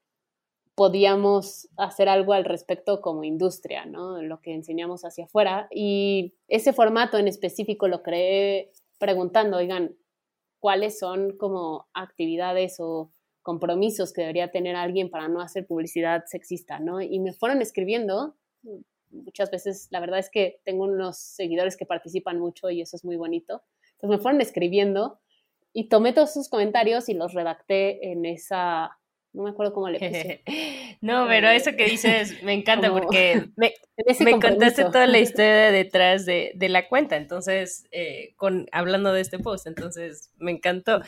podíamos 0.75 1.69
hacer 1.77 2.09
algo 2.09 2.33
al 2.33 2.47
respecto 2.47 3.03
como 3.03 3.25
industria, 3.25 3.85
¿no? 3.85 4.23
Lo 4.23 4.41
que 4.41 4.55
enseñamos 4.55 5.05
hacia 5.05 5.27
afuera. 5.27 5.69
Y 5.71 6.33
ese 6.49 6.73
formato 6.73 7.19
en 7.19 7.29
específico 7.29 7.87
lo 7.87 8.03
creé 8.03 8.73
preguntando, 8.99 9.59
oigan, 9.59 9.95
¿cuáles 10.59 10.99
son 10.99 11.37
como 11.37 11.87
actividades 11.93 12.77
o 12.81 13.11
compromisos 13.43 14.15
que 14.15 14.23
debería 14.23 14.51
tener 14.51 14.75
alguien 14.75 15.11
para 15.11 15.29
no 15.29 15.43
hacer 15.43 15.67
publicidad 15.67 16.25
sexista, 16.29 16.79
¿no? 16.79 17.03
Y 17.03 17.19
me 17.19 17.35
fueron 17.35 17.61
escribiendo, 17.61 18.37
muchas 19.11 19.51
veces, 19.51 19.89
la 19.91 20.01
verdad 20.01 20.19
es 20.19 20.31
que 20.31 20.63
tengo 20.65 20.85
unos 20.85 21.19
seguidores 21.19 21.77
que 21.77 21.85
participan 21.85 22.41
mucho 22.41 22.71
y 22.71 22.81
eso 22.81 22.97
es 22.97 23.05
muy 23.05 23.17
bonito, 23.17 23.63
entonces 23.95 24.19
me 24.19 24.23
fueron 24.23 24.41
escribiendo 24.41 25.21
y 25.73 25.89
tomé 25.89 26.13
todos 26.13 26.33
sus 26.33 26.49
comentarios 26.49 27.09
y 27.09 27.15
los 27.15 27.35
redacté 27.35 28.13
en 28.13 28.25
esa 28.27 28.99
no 29.35 29.43
me 29.43 29.51
acuerdo 29.51 29.75
cómo 29.75 29.89
le 29.91 29.99
puse. 29.99 30.43
no, 31.01 31.27
pero 31.29 31.49
eso 31.49 31.73
que 31.77 31.87
dices 31.87 32.43
me 32.43 32.55
encanta 32.55 32.91
porque 32.91 33.49
me, 33.57 33.75
contaste 34.41 34.85
toda 34.85 35.07
la 35.07 35.19
historia 35.21 35.73
detrás 35.73 36.25
de, 36.25 36.53
de 36.55 36.69
la 36.69 36.89
cuenta, 36.89 37.17
entonces, 37.17 37.87
eh, 37.91 38.33
con, 38.37 38.69
hablando 38.73 39.13
de 39.13 39.21
este 39.21 39.41
post, 39.41 39.67
entonces 39.67 40.31
me 40.39 40.53
encantó. 40.53 41.03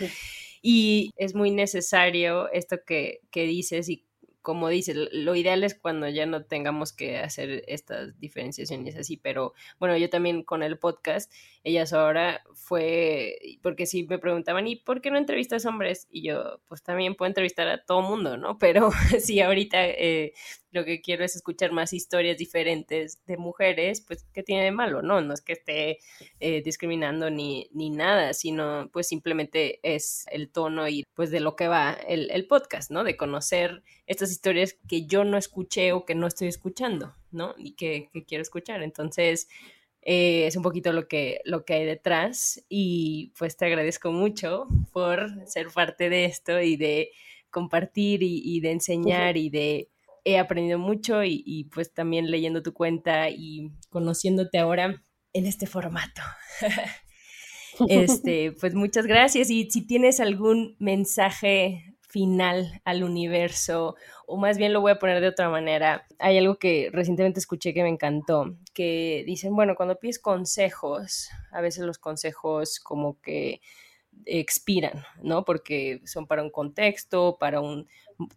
Y 0.60 1.12
es 1.16 1.36
muy 1.36 1.52
necesario 1.52 2.50
esto 2.50 2.78
que, 2.84 3.20
que 3.30 3.44
dices 3.44 3.88
y 3.88 4.04
como 4.46 4.68
dices, 4.68 4.96
lo 5.10 5.34
ideal 5.34 5.64
es 5.64 5.74
cuando 5.74 6.08
ya 6.08 6.24
no 6.24 6.44
tengamos 6.44 6.92
que 6.92 7.18
hacer 7.18 7.64
estas 7.66 8.16
diferenciaciones 8.20 8.94
así, 8.94 9.16
pero 9.16 9.54
bueno, 9.80 9.96
yo 9.96 10.08
también 10.08 10.44
con 10.44 10.62
el 10.62 10.78
podcast, 10.78 11.32
ellas 11.64 11.92
ahora 11.92 12.44
fue, 12.54 13.40
porque 13.60 13.86
si 13.86 14.06
me 14.06 14.20
preguntaban, 14.20 14.68
¿y 14.68 14.76
por 14.76 15.00
qué 15.00 15.10
no 15.10 15.18
entrevistas 15.18 15.66
hombres? 15.66 16.06
Y 16.12 16.22
yo, 16.22 16.60
pues 16.68 16.84
también 16.84 17.16
puedo 17.16 17.26
entrevistar 17.26 17.66
a 17.66 17.84
todo 17.84 18.02
mundo, 18.02 18.36
¿no? 18.36 18.56
Pero 18.60 18.92
si 19.18 19.40
ahorita 19.40 19.84
eh, 19.84 20.32
lo 20.76 20.84
que 20.84 21.00
quiero 21.00 21.24
es 21.24 21.34
escuchar 21.34 21.72
más 21.72 21.92
historias 21.92 22.36
diferentes 22.36 23.24
de 23.26 23.38
mujeres, 23.38 24.02
pues, 24.02 24.26
¿qué 24.32 24.42
tiene 24.42 24.62
de 24.62 24.70
malo? 24.70 25.02
No, 25.02 25.20
no 25.22 25.32
es 25.32 25.40
que 25.40 25.54
esté 25.54 25.98
eh, 26.38 26.62
discriminando 26.62 27.30
ni, 27.30 27.68
ni 27.72 27.90
nada, 27.90 28.34
sino 28.34 28.90
pues 28.92 29.08
simplemente 29.08 29.80
es 29.82 30.26
el 30.30 30.50
tono 30.50 30.86
y 30.86 31.04
pues 31.14 31.30
de 31.30 31.40
lo 31.40 31.56
que 31.56 31.66
va 31.66 31.96
el, 32.06 32.30
el 32.30 32.46
podcast, 32.46 32.90
¿no? 32.90 33.04
De 33.04 33.16
conocer 33.16 33.82
estas 34.06 34.30
historias 34.30 34.76
que 34.86 35.06
yo 35.06 35.24
no 35.24 35.38
escuché 35.38 35.92
o 35.92 36.04
que 36.04 36.14
no 36.14 36.26
estoy 36.26 36.48
escuchando, 36.48 37.14
¿no? 37.30 37.54
Y 37.56 37.72
que, 37.72 38.10
que 38.12 38.24
quiero 38.24 38.42
escuchar. 38.42 38.82
Entonces, 38.82 39.48
eh, 40.02 40.46
es 40.46 40.56
un 40.56 40.62
poquito 40.62 40.92
lo 40.92 41.08
que, 41.08 41.40
lo 41.44 41.64
que 41.64 41.74
hay 41.74 41.84
detrás 41.86 42.62
y 42.68 43.32
pues 43.38 43.56
te 43.56 43.64
agradezco 43.64 44.12
mucho 44.12 44.68
por 44.92 45.46
ser 45.48 45.68
parte 45.68 46.10
de 46.10 46.26
esto 46.26 46.60
y 46.60 46.76
de 46.76 47.12
compartir 47.50 48.22
y, 48.22 48.42
y 48.44 48.60
de 48.60 48.72
enseñar 48.72 49.38
y 49.38 49.48
de 49.48 49.88
he 50.26 50.38
aprendido 50.38 50.78
mucho 50.78 51.22
y, 51.22 51.70
pues 51.72 51.94
también 51.94 52.32
leyendo 52.32 52.60
tu 52.60 52.74
cuenta 52.74 53.30
y 53.30 53.70
conociéndote 53.90 54.58
ahora 54.58 55.04
en 55.32 55.46
este 55.46 55.66
formato. 55.66 56.20
este, 57.88 58.50
pues 58.52 58.74
muchas 58.74 59.06
gracias 59.06 59.50
y 59.50 59.70
si 59.70 59.86
tienes 59.86 60.18
algún 60.18 60.74
mensaje 60.80 61.96
final 62.08 62.80
al 62.84 63.04
universo, 63.04 63.94
o 64.26 64.36
más 64.36 64.58
bien 64.58 64.72
lo 64.72 64.80
voy 64.80 64.90
a 64.92 64.98
poner 64.98 65.20
de 65.20 65.28
otra 65.28 65.48
manera. 65.48 66.06
Hay 66.18 66.38
algo 66.38 66.58
que 66.58 66.90
recientemente 66.92 67.38
escuché 67.38 67.72
que 67.72 67.84
me 67.84 67.88
encantó, 67.88 68.56
que 68.74 69.22
dicen, 69.26 69.54
bueno, 69.54 69.76
cuando 69.76 70.00
pides 70.00 70.18
consejos, 70.18 71.28
a 71.52 71.60
veces 71.60 71.84
los 71.84 71.98
consejos 71.98 72.80
como 72.80 73.20
que 73.20 73.60
expiran, 74.24 75.04
¿no? 75.22 75.44
Porque 75.44 76.00
son 76.04 76.26
para 76.26 76.42
un 76.42 76.50
contexto, 76.50 77.36
para 77.38 77.60
un 77.60 77.86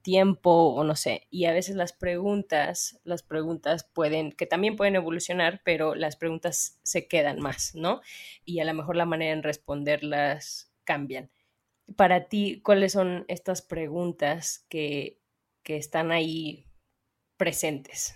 tiempo 0.01 0.49
o 0.49 0.83
no 0.83 0.95
sé. 0.95 1.27
Y 1.29 1.45
a 1.45 1.53
veces 1.53 1.75
las 1.75 1.93
preguntas, 1.93 2.99
las 3.03 3.23
preguntas 3.23 3.83
pueden, 3.83 4.31
que 4.31 4.45
también 4.45 4.75
pueden 4.75 4.95
evolucionar, 4.95 5.61
pero 5.63 5.95
las 5.95 6.15
preguntas 6.15 6.79
se 6.83 7.07
quedan 7.07 7.39
más, 7.39 7.75
¿no? 7.75 8.01
Y 8.45 8.59
a 8.59 8.65
lo 8.65 8.73
mejor 8.73 8.95
la 8.95 9.05
manera 9.05 9.33
en 9.33 9.43
responderlas 9.43 10.71
cambian. 10.83 11.31
Para 11.95 12.27
ti, 12.27 12.61
¿cuáles 12.63 12.93
son 12.93 13.25
estas 13.27 13.61
preguntas 13.61 14.65
que, 14.69 15.19
que 15.63 15.77
están 15.77 16.11
ahí 16.11 16.65
presentes? 17.37 18.15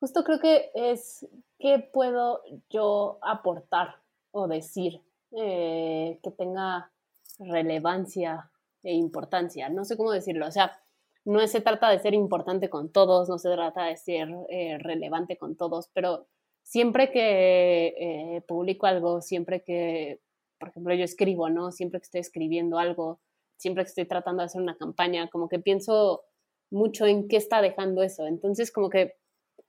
Justo 0.00 0.24
creo 0.24 0.38
que 0.38 0.70
es 0.74 1.26
qué 1.58 1.78
puedo 1.78 2.42
yo 2.70 3.18
aportar 3.22 4.02
o 4.32 4.48
decir 4.48 5.00
eh, 5.32 6.20
que 6.22 6.30
tenga 6.30 6.92
relevancia 7.38 8.50
e 8.82 8.92
importancia. 8.92 9.68
No 9.68 9.84
sé 9.84 9.96
cómo 9.96 10.12
decirlo. 10.12 10.46
O 10.46 10.50
sea, 10.50 10.78
no 11.24 11.46
se 11.46 11.60
trata 11.60 11.90
de 11.90 11.98
ser 11.98 12.14
importante 12.14 12.68
con 12.68 12.92
todos, 12.92 13.28
no 13.28 13.38
se 13.38 13.50
trata 13.50 13.84
de 13.86 13.96
ser 13.96 14.28
eh, 14.48 14.78
relevante 14.78 15.38
con 15.38 15.56
todos, 15.56 15.88
pero 15.92 16.26
siempre 16.62 17.10
que 17.10 17.94
eh, 17.98 18.42
publico 18.46 18.86
algo, 18.86 19.20
siempre 19.20 19.62
que, 19.62 20.20
por 20.58 20.68
ejemplo, 20.68 20.94
yo 20.94 21.04
escribo, 21.04 21.48
¿no? 21.48 21.72
Siempre 21.72 22.00
que 22.00 22.04
estoy 22.04 22.20
escribiendo 22.20 22.78
algo, 22.78 23.20
siempre 23.56 23.84
que 23.84 23.88
estoy 23.88 24.06
tratando 24.06 24.42
de 24.42 24.46
hacer 24.46 24.60
una 24.60 24.76
campaña, 24.76 25.28
como 25.28 25.48
que 25.48 25.58
pienso 25.58 26.24
mucho 26.70 27.06
en 27.06 27.28
qué 27.28 27.36
está 27.36 27.62
dejando 27.62 28.02
eso. 28.02 28.26
Entonces, 28.26 28.70
como 28.70 28.90
que 28.90 29.14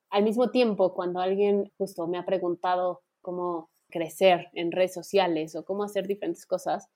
al 0.09 0.23
mismo 0.23 0.51
tiempo, 0.51 0.93
cuando 0.93 1.19
alguien 1.19 1.71
justo 1.77 2.07
me 2.07 2.17
ha 2.17 2.25
preguntado 2.25 3.01
cómo 3.21 3.69
crecer 3.89 4.49
en 4.53 4.71
redes 4.71 4.93
sociales 4.93 5.55
o 5.55 5.63
cómo 5.63 5.83
hacer 5.83 6.07
diferentes 6.07 6.45
cosas, 6.45 6.89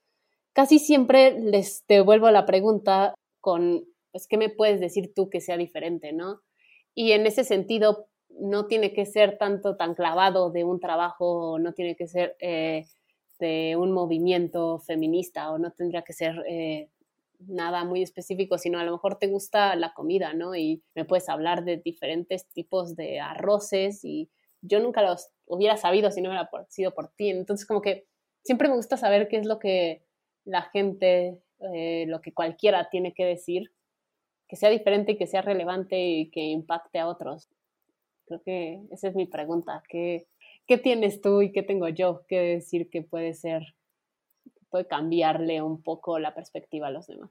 casi 0.53 0.79
siempre 0.79 1.39
les 1.39 1.85
devuelvo 1.87 2.29
la 2.31 2.45
pregunta 2.45 3.13
con, 3.41 3.85
pues, 4.19 4.27
¿qué 4.27 4.37
me 4.37 4.49
puedes 4.49 4.81
decir 4.81 5.13
tú 5.13 5.29
que 5.29 5.39
sea 5.39 5.55
diferente, 5.55 6.11
no? 6.11 6.41
Y 6.93 7.13
en 7.13 7.25
ese 7.25 7.45
sentido, 7.45 8.07
no 8.29 8.67
tiene 8.67 8.93
que 8.93 9.05
ser 9.05 9.37
tanto 9.37 9.77
tan 9.77 9.95
clavado 9.95 10.51
de 10.51 10.65
un 10.65 10.79
trabajo, 10.79 11.57
no 11.57 11.73
tiene 11.73 11.95
que 11.95 12.07
ser 12.07 12.35
eh, 12.39 12.85
de 13.39 13.75
un 13.77 13.91
movimiento 13.91 14.79
feminista 14.79 15.51
o 15.51 15.57
no 15.57 15.71
tendría 15.71 16.01
que 16.01 16.13
ser 16.13 16.43
eh, 16.49 16.89
nada 17.39 17.85
muy 17.85 18.01
específico, 18.01 18.57
sino 18.57 18.79
a 18.79 18.83
lo 18.83 18.91
mejor 18.91 19.17
te 19.17 19.27
gusta 19.27 19.75
la 19.77 19.93
comida, 19.93 20.33
¿no? 20.33 20.53
Y 20.53 20.83
me 20.95 21.05
puedes 21.05 21.29
hablar 21.29 21.63
de 21.63 21.77
diferentes 21.77 22.45
tipos 22.49 22.97
de 22.97 23.21
arroces 23.21 24.03
y 24.03 24.29
yo 24.61 24.81
nunca 24.81 25.01
los 25.01 25.29
hubiera 25.45 25.77
sabido 25.77 26.11
si 26.11 26.21
no 26.21 26.29
hubiera 26.29 26.49
sido 26.67 26.93
por 26.93 27.09
ti. 27.15 27.29
Entonces, 27.29 27.65
como 27.65 27.81
que 27.81 28.05
siempre 28.43 28.67
me 28.67 28.75
gusta 28.75 28.97
saber 28.97 29.29
qué 29.29 29.37
es 29.37 29.45
lo 29.45 29.59
que 29.59 30.03
la 30.43 30.63
gente, 30.63 31.41
eh, 31.73 32.05
lo 32.07 32.19
que 32.19 32.33
cualquiera 32.33 32.89
tiene 32.89 33.13
que 33.13 33.25
decir, 33.25 33.71
que 34.49 34.57
sea 34.57 34.69
diferente 34.69 35.13
y 35.13 35.17
que 35.17 35.27
sea 35.27 35.41
relevante 35.41 35.97
y 35.97 36.29
que 36.29 36.41
impacte 36.41 36.99
a 36.99 37.07
otros. 37.07 37.47
Creo 38.25 38.41
que 38.41 38.81
esa 38.91 39.07
es 39.07 39.15
mi 39.15 39.25
pregunta. 39.25 39.83
¿Qué, 39.87 40.27
qué 40.67 40.77
tienes 40.77 41.21
tú 41.21 41.41
y 41.41 41.51
qué 41.53 41.63
tengo 41.63 41.87
yo 41.87 42.25
que 42.27 42.39
decir 42.39 42.89
que 42.89 43.01
puede 43.01 43.33
ser 43.33 43.75
puede 44.69 44.87
cambiarle 44.87 45.61
un 45.61 45.81
poco 45.81 46.19
la 46.19 46.33
perspectiva 46.33 46.87
a 46.87 46.91
los 46.91 47.07
demás. 47.07 47.29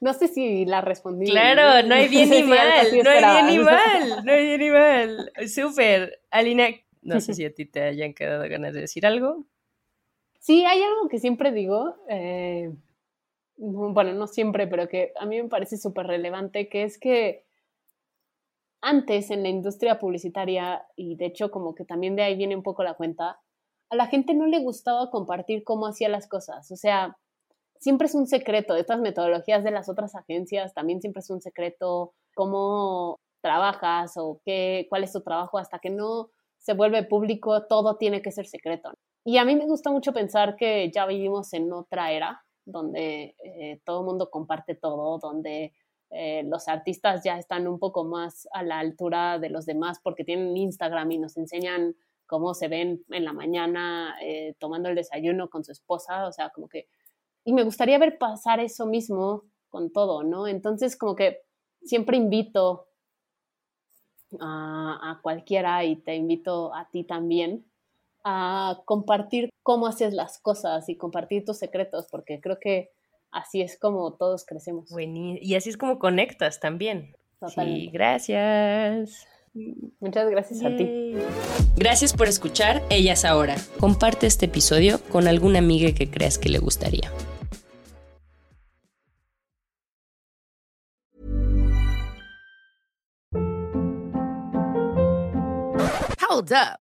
No 0.00 0.12
sé 0.12 0.28
si 0.28 0.66
la 0.66 0.80
respondí. 0.80 1.26
Claro, 1.26 1.86
no 1.86 1.94
hay 1.94 2.08
bien 2.10 2.30
ni 2.30 2.42
mal, 2.42 2.84
no 3.02 3.10
hay 3.10 3.20
bien 3.20 3.46
ni 3.46 3.58
mal, 3.58 4.24
no 4.24 4.32
hay 4.32 4.46
bien 4.46 4.60
ni 4.60 4.70
mal. 4.70 5.32
Súper. 5.48 6.20
Alina, 6.30 6.68
no 7.02 7.20
sé 7.20 7.34
si 7.34 7.44
a 7.44 7.54
ti 7.54 7.64
te 7.64 7.82
hayan 7.82 8.12
quedado 8.12 8.48
ganas 8.48 8.74
de 8.74 8.82
decir 8.82 9.06
algo. 9.06 9.44
Sí, 10.40 10.64
hay 10.64 10.82
algo 10.82 11.08
que 11.08 11.18
siempre 11.18 11.52
digo, 11.52 11.96
eh, 12.08 12.70
bueno, 13.56 14.12
no 14.14 14.26
siempre, 14.26 14.66
pero 14.66 14.88
que 14.88 15.12
a 15.18 15.26
mí 15.26 15.40
me 15.40 15.48
parece 15.48 15.76
súper 15.76 16.06
relevante, 16.06 16.68
que 16.68 16.84
es 16.84 16.98
que 16.98 17.44
antes 18.80 19.30
en 19.30 19.42
la 19.42 19.48
industria 19.48 19.98
publicitaria, 19.98 20.86
y 20.96 21.16
de 21.16 21.26
hecho 21.26 21.50
como 21.50 21.74
que 21.74 21.84
también 21.84 22.16
de 22.16 22.22
ahí 22.22 22.36
viene 22.36 22.56
un 22.56 22.62
poco 22.62 22.82
la 22.82 22.94
cuenta, 22.94 23.40
a 23.90 23.96
la 23.96 24.06
gente 24.06 24.34
no 24.34 24.46
le 24.46 24.60
gustaba 24.60 25.10
compartir 25.10 25.64
cómo 25.64 25.86
hacía 25.86 26.08
las 26.08 26.28
cosas. 26.28 26.70
O 26.70 26.76
sea, 26.76 27.16
siempre 27.78 28.06
es 28.06 28.14
un 28.14 28.26
secreto. 28.26 28.74
Estas 28.76 29.00
metodologías 29.00 29.64
de 29.64 29.70
las 29.70 29.88
otras 29.88 30.14
agencias 30.14 30.74
también 30.74 31.00
siempre 31.00 31.20
es 31.20 31.30
un 31.30 31.40
secreto. 31.40 32.12
Cómo 32.34 33.20
trabajas 33.40 34.16
o 34.16 34.40
qué, 34.44 34.86
cuál 34.88 35.04
es 35.04 35.12
tu 35.12 35.22
trabajo 35.22 35.58
hasta 35.58 35.78
que 35.78 35.90
no 35.90 36.30
se 36.58 36.72
vuelve 36.72 37.04
público, 37.04 37.66
todo 37.66 37.96
tiene 37.96 38.22
que 38.22 38.32
ser 38.32 38.46
secreto. 38.46 38.92
Y 39.24 39.36
a 39.36 39.44
mí 39.44 39.54
me 39.54 39.66
gusta 39.66 39.90
mucho 39.90 40.12
pensar 40.12 40.56
que 40.56 40.90
ya 40.90 41.06
vivimos 41.06 41.52
en 41.52 41.72
otra 41.72 42.12
era 42.12 42.42
donde 42.64 43.36
eh, 43.44 43.80
todo 43.84 44.00
el 44.00 44.06
mundo 44.06 44.30
comparte 44.30 44.74
todo, 44.74 45.18
donde 45.18 45.72
eh, 46.10 46.42
los 46.44 46.68
artistas 46.68 47.24
ya 47.24 47.38
están 47.38 47.66
un 47.66 47.78
poco 47.78 48.04
más 48.04 48.48
a 48.52 48.62
la 48.62 48.78
altura 48.78 49.38
de 49.38 49.50
los 49.50 49.66
demás 49.66 49.98
porque 50.02 50.24
tienen 50.24 50.56
Instagram 50.56 51.10
y 51.10 51.18
nos 51.18 51.36
enseñan 51.36 51.96
cómo 52.26 52.54
se 52.54 52.68
ven 52.68 53.04
en 53.10 53.24
la 53.24 53.32
mañana 53.32 54.16
eh, 54.22 54.54
tomando 54.58 54.88
el 54.88 54.94
desayuno 54.94 55.50
con 55.50 55.64
su 55.64 55.72
esposa, 55.72 56.26
o 56.26 56.32
sea, 56.32 56.50
como 56.50 56.68
que, 56.68 56.88
y 57.44 57.52
me 57.52 57.64
gustaría 57.64 57.98
ver 57.98 58.18
pasar 58.18 58.60
eso 58.60 58.86
mismo 58.86 59.44
con 59.68 59.92
todo, 59.92 60.22
¿no? 60.22 60.46
Entonces, 60.46 60.96
como 60.96 61.16
que 61.16 61.42
siempre 61.82 62.16
invito 62.16 62.86
a, 64.40 65.18
cualquiera 65.22 65.84
y 65.84 65.96
te 65.96 66.16
invito 66.16 66.74
a 66.74 66.88
ti 66.90 67.04
también 67.04 67.64
a 68.24 68.80
compartir 68.86 69.50
cómo 69.62 69.86
haces 69.86 70.14
las 70.14 70.38
cosas 70.38 70.88
y 70.88 70.96
compartir 70.96 71.44
tus 71.44 71.58
secretos, 71.58 72.06
porque 72.10 72.40
creo 72.40 72.58
que 72.58 72.90
así 73.30 73.60
es 73.60 73.78
como 73.78 74.14
todos 74.14 74.44
crecemos. 74.46 74.90
y 74.98 75.54
así 75.54 75.70
es 75.70 75.76
como 75.76 75.98
conectas 75.98 76.60
también. 76.60 77.14
Sí, 77.54 77.90
gracias. 77.92 79.26
Muchas 80.00 80.28
gracias 80.30 80.64
a 80.64 80.74
ti. 80.76 81.14
Gracias 81.76 82.12
por 82.12 82.26
escuchar 82.26 82.82
Ellas 82.90 83.24
Ahora. 83.24 83.56
Comparte 83.78 84.26
este 84.26 84.46
episodio 84.46 85.00
con 85.10 85.28
alguna 85.28 85.60
amiga 85.60 85.92
que 85.92 86.10
creas 86.10 86.38
que 86.38 86.48
le 86.48 86.58
gustaría. 86.58 87.12
Hold 96.28 96.52
up. 96.52 96.83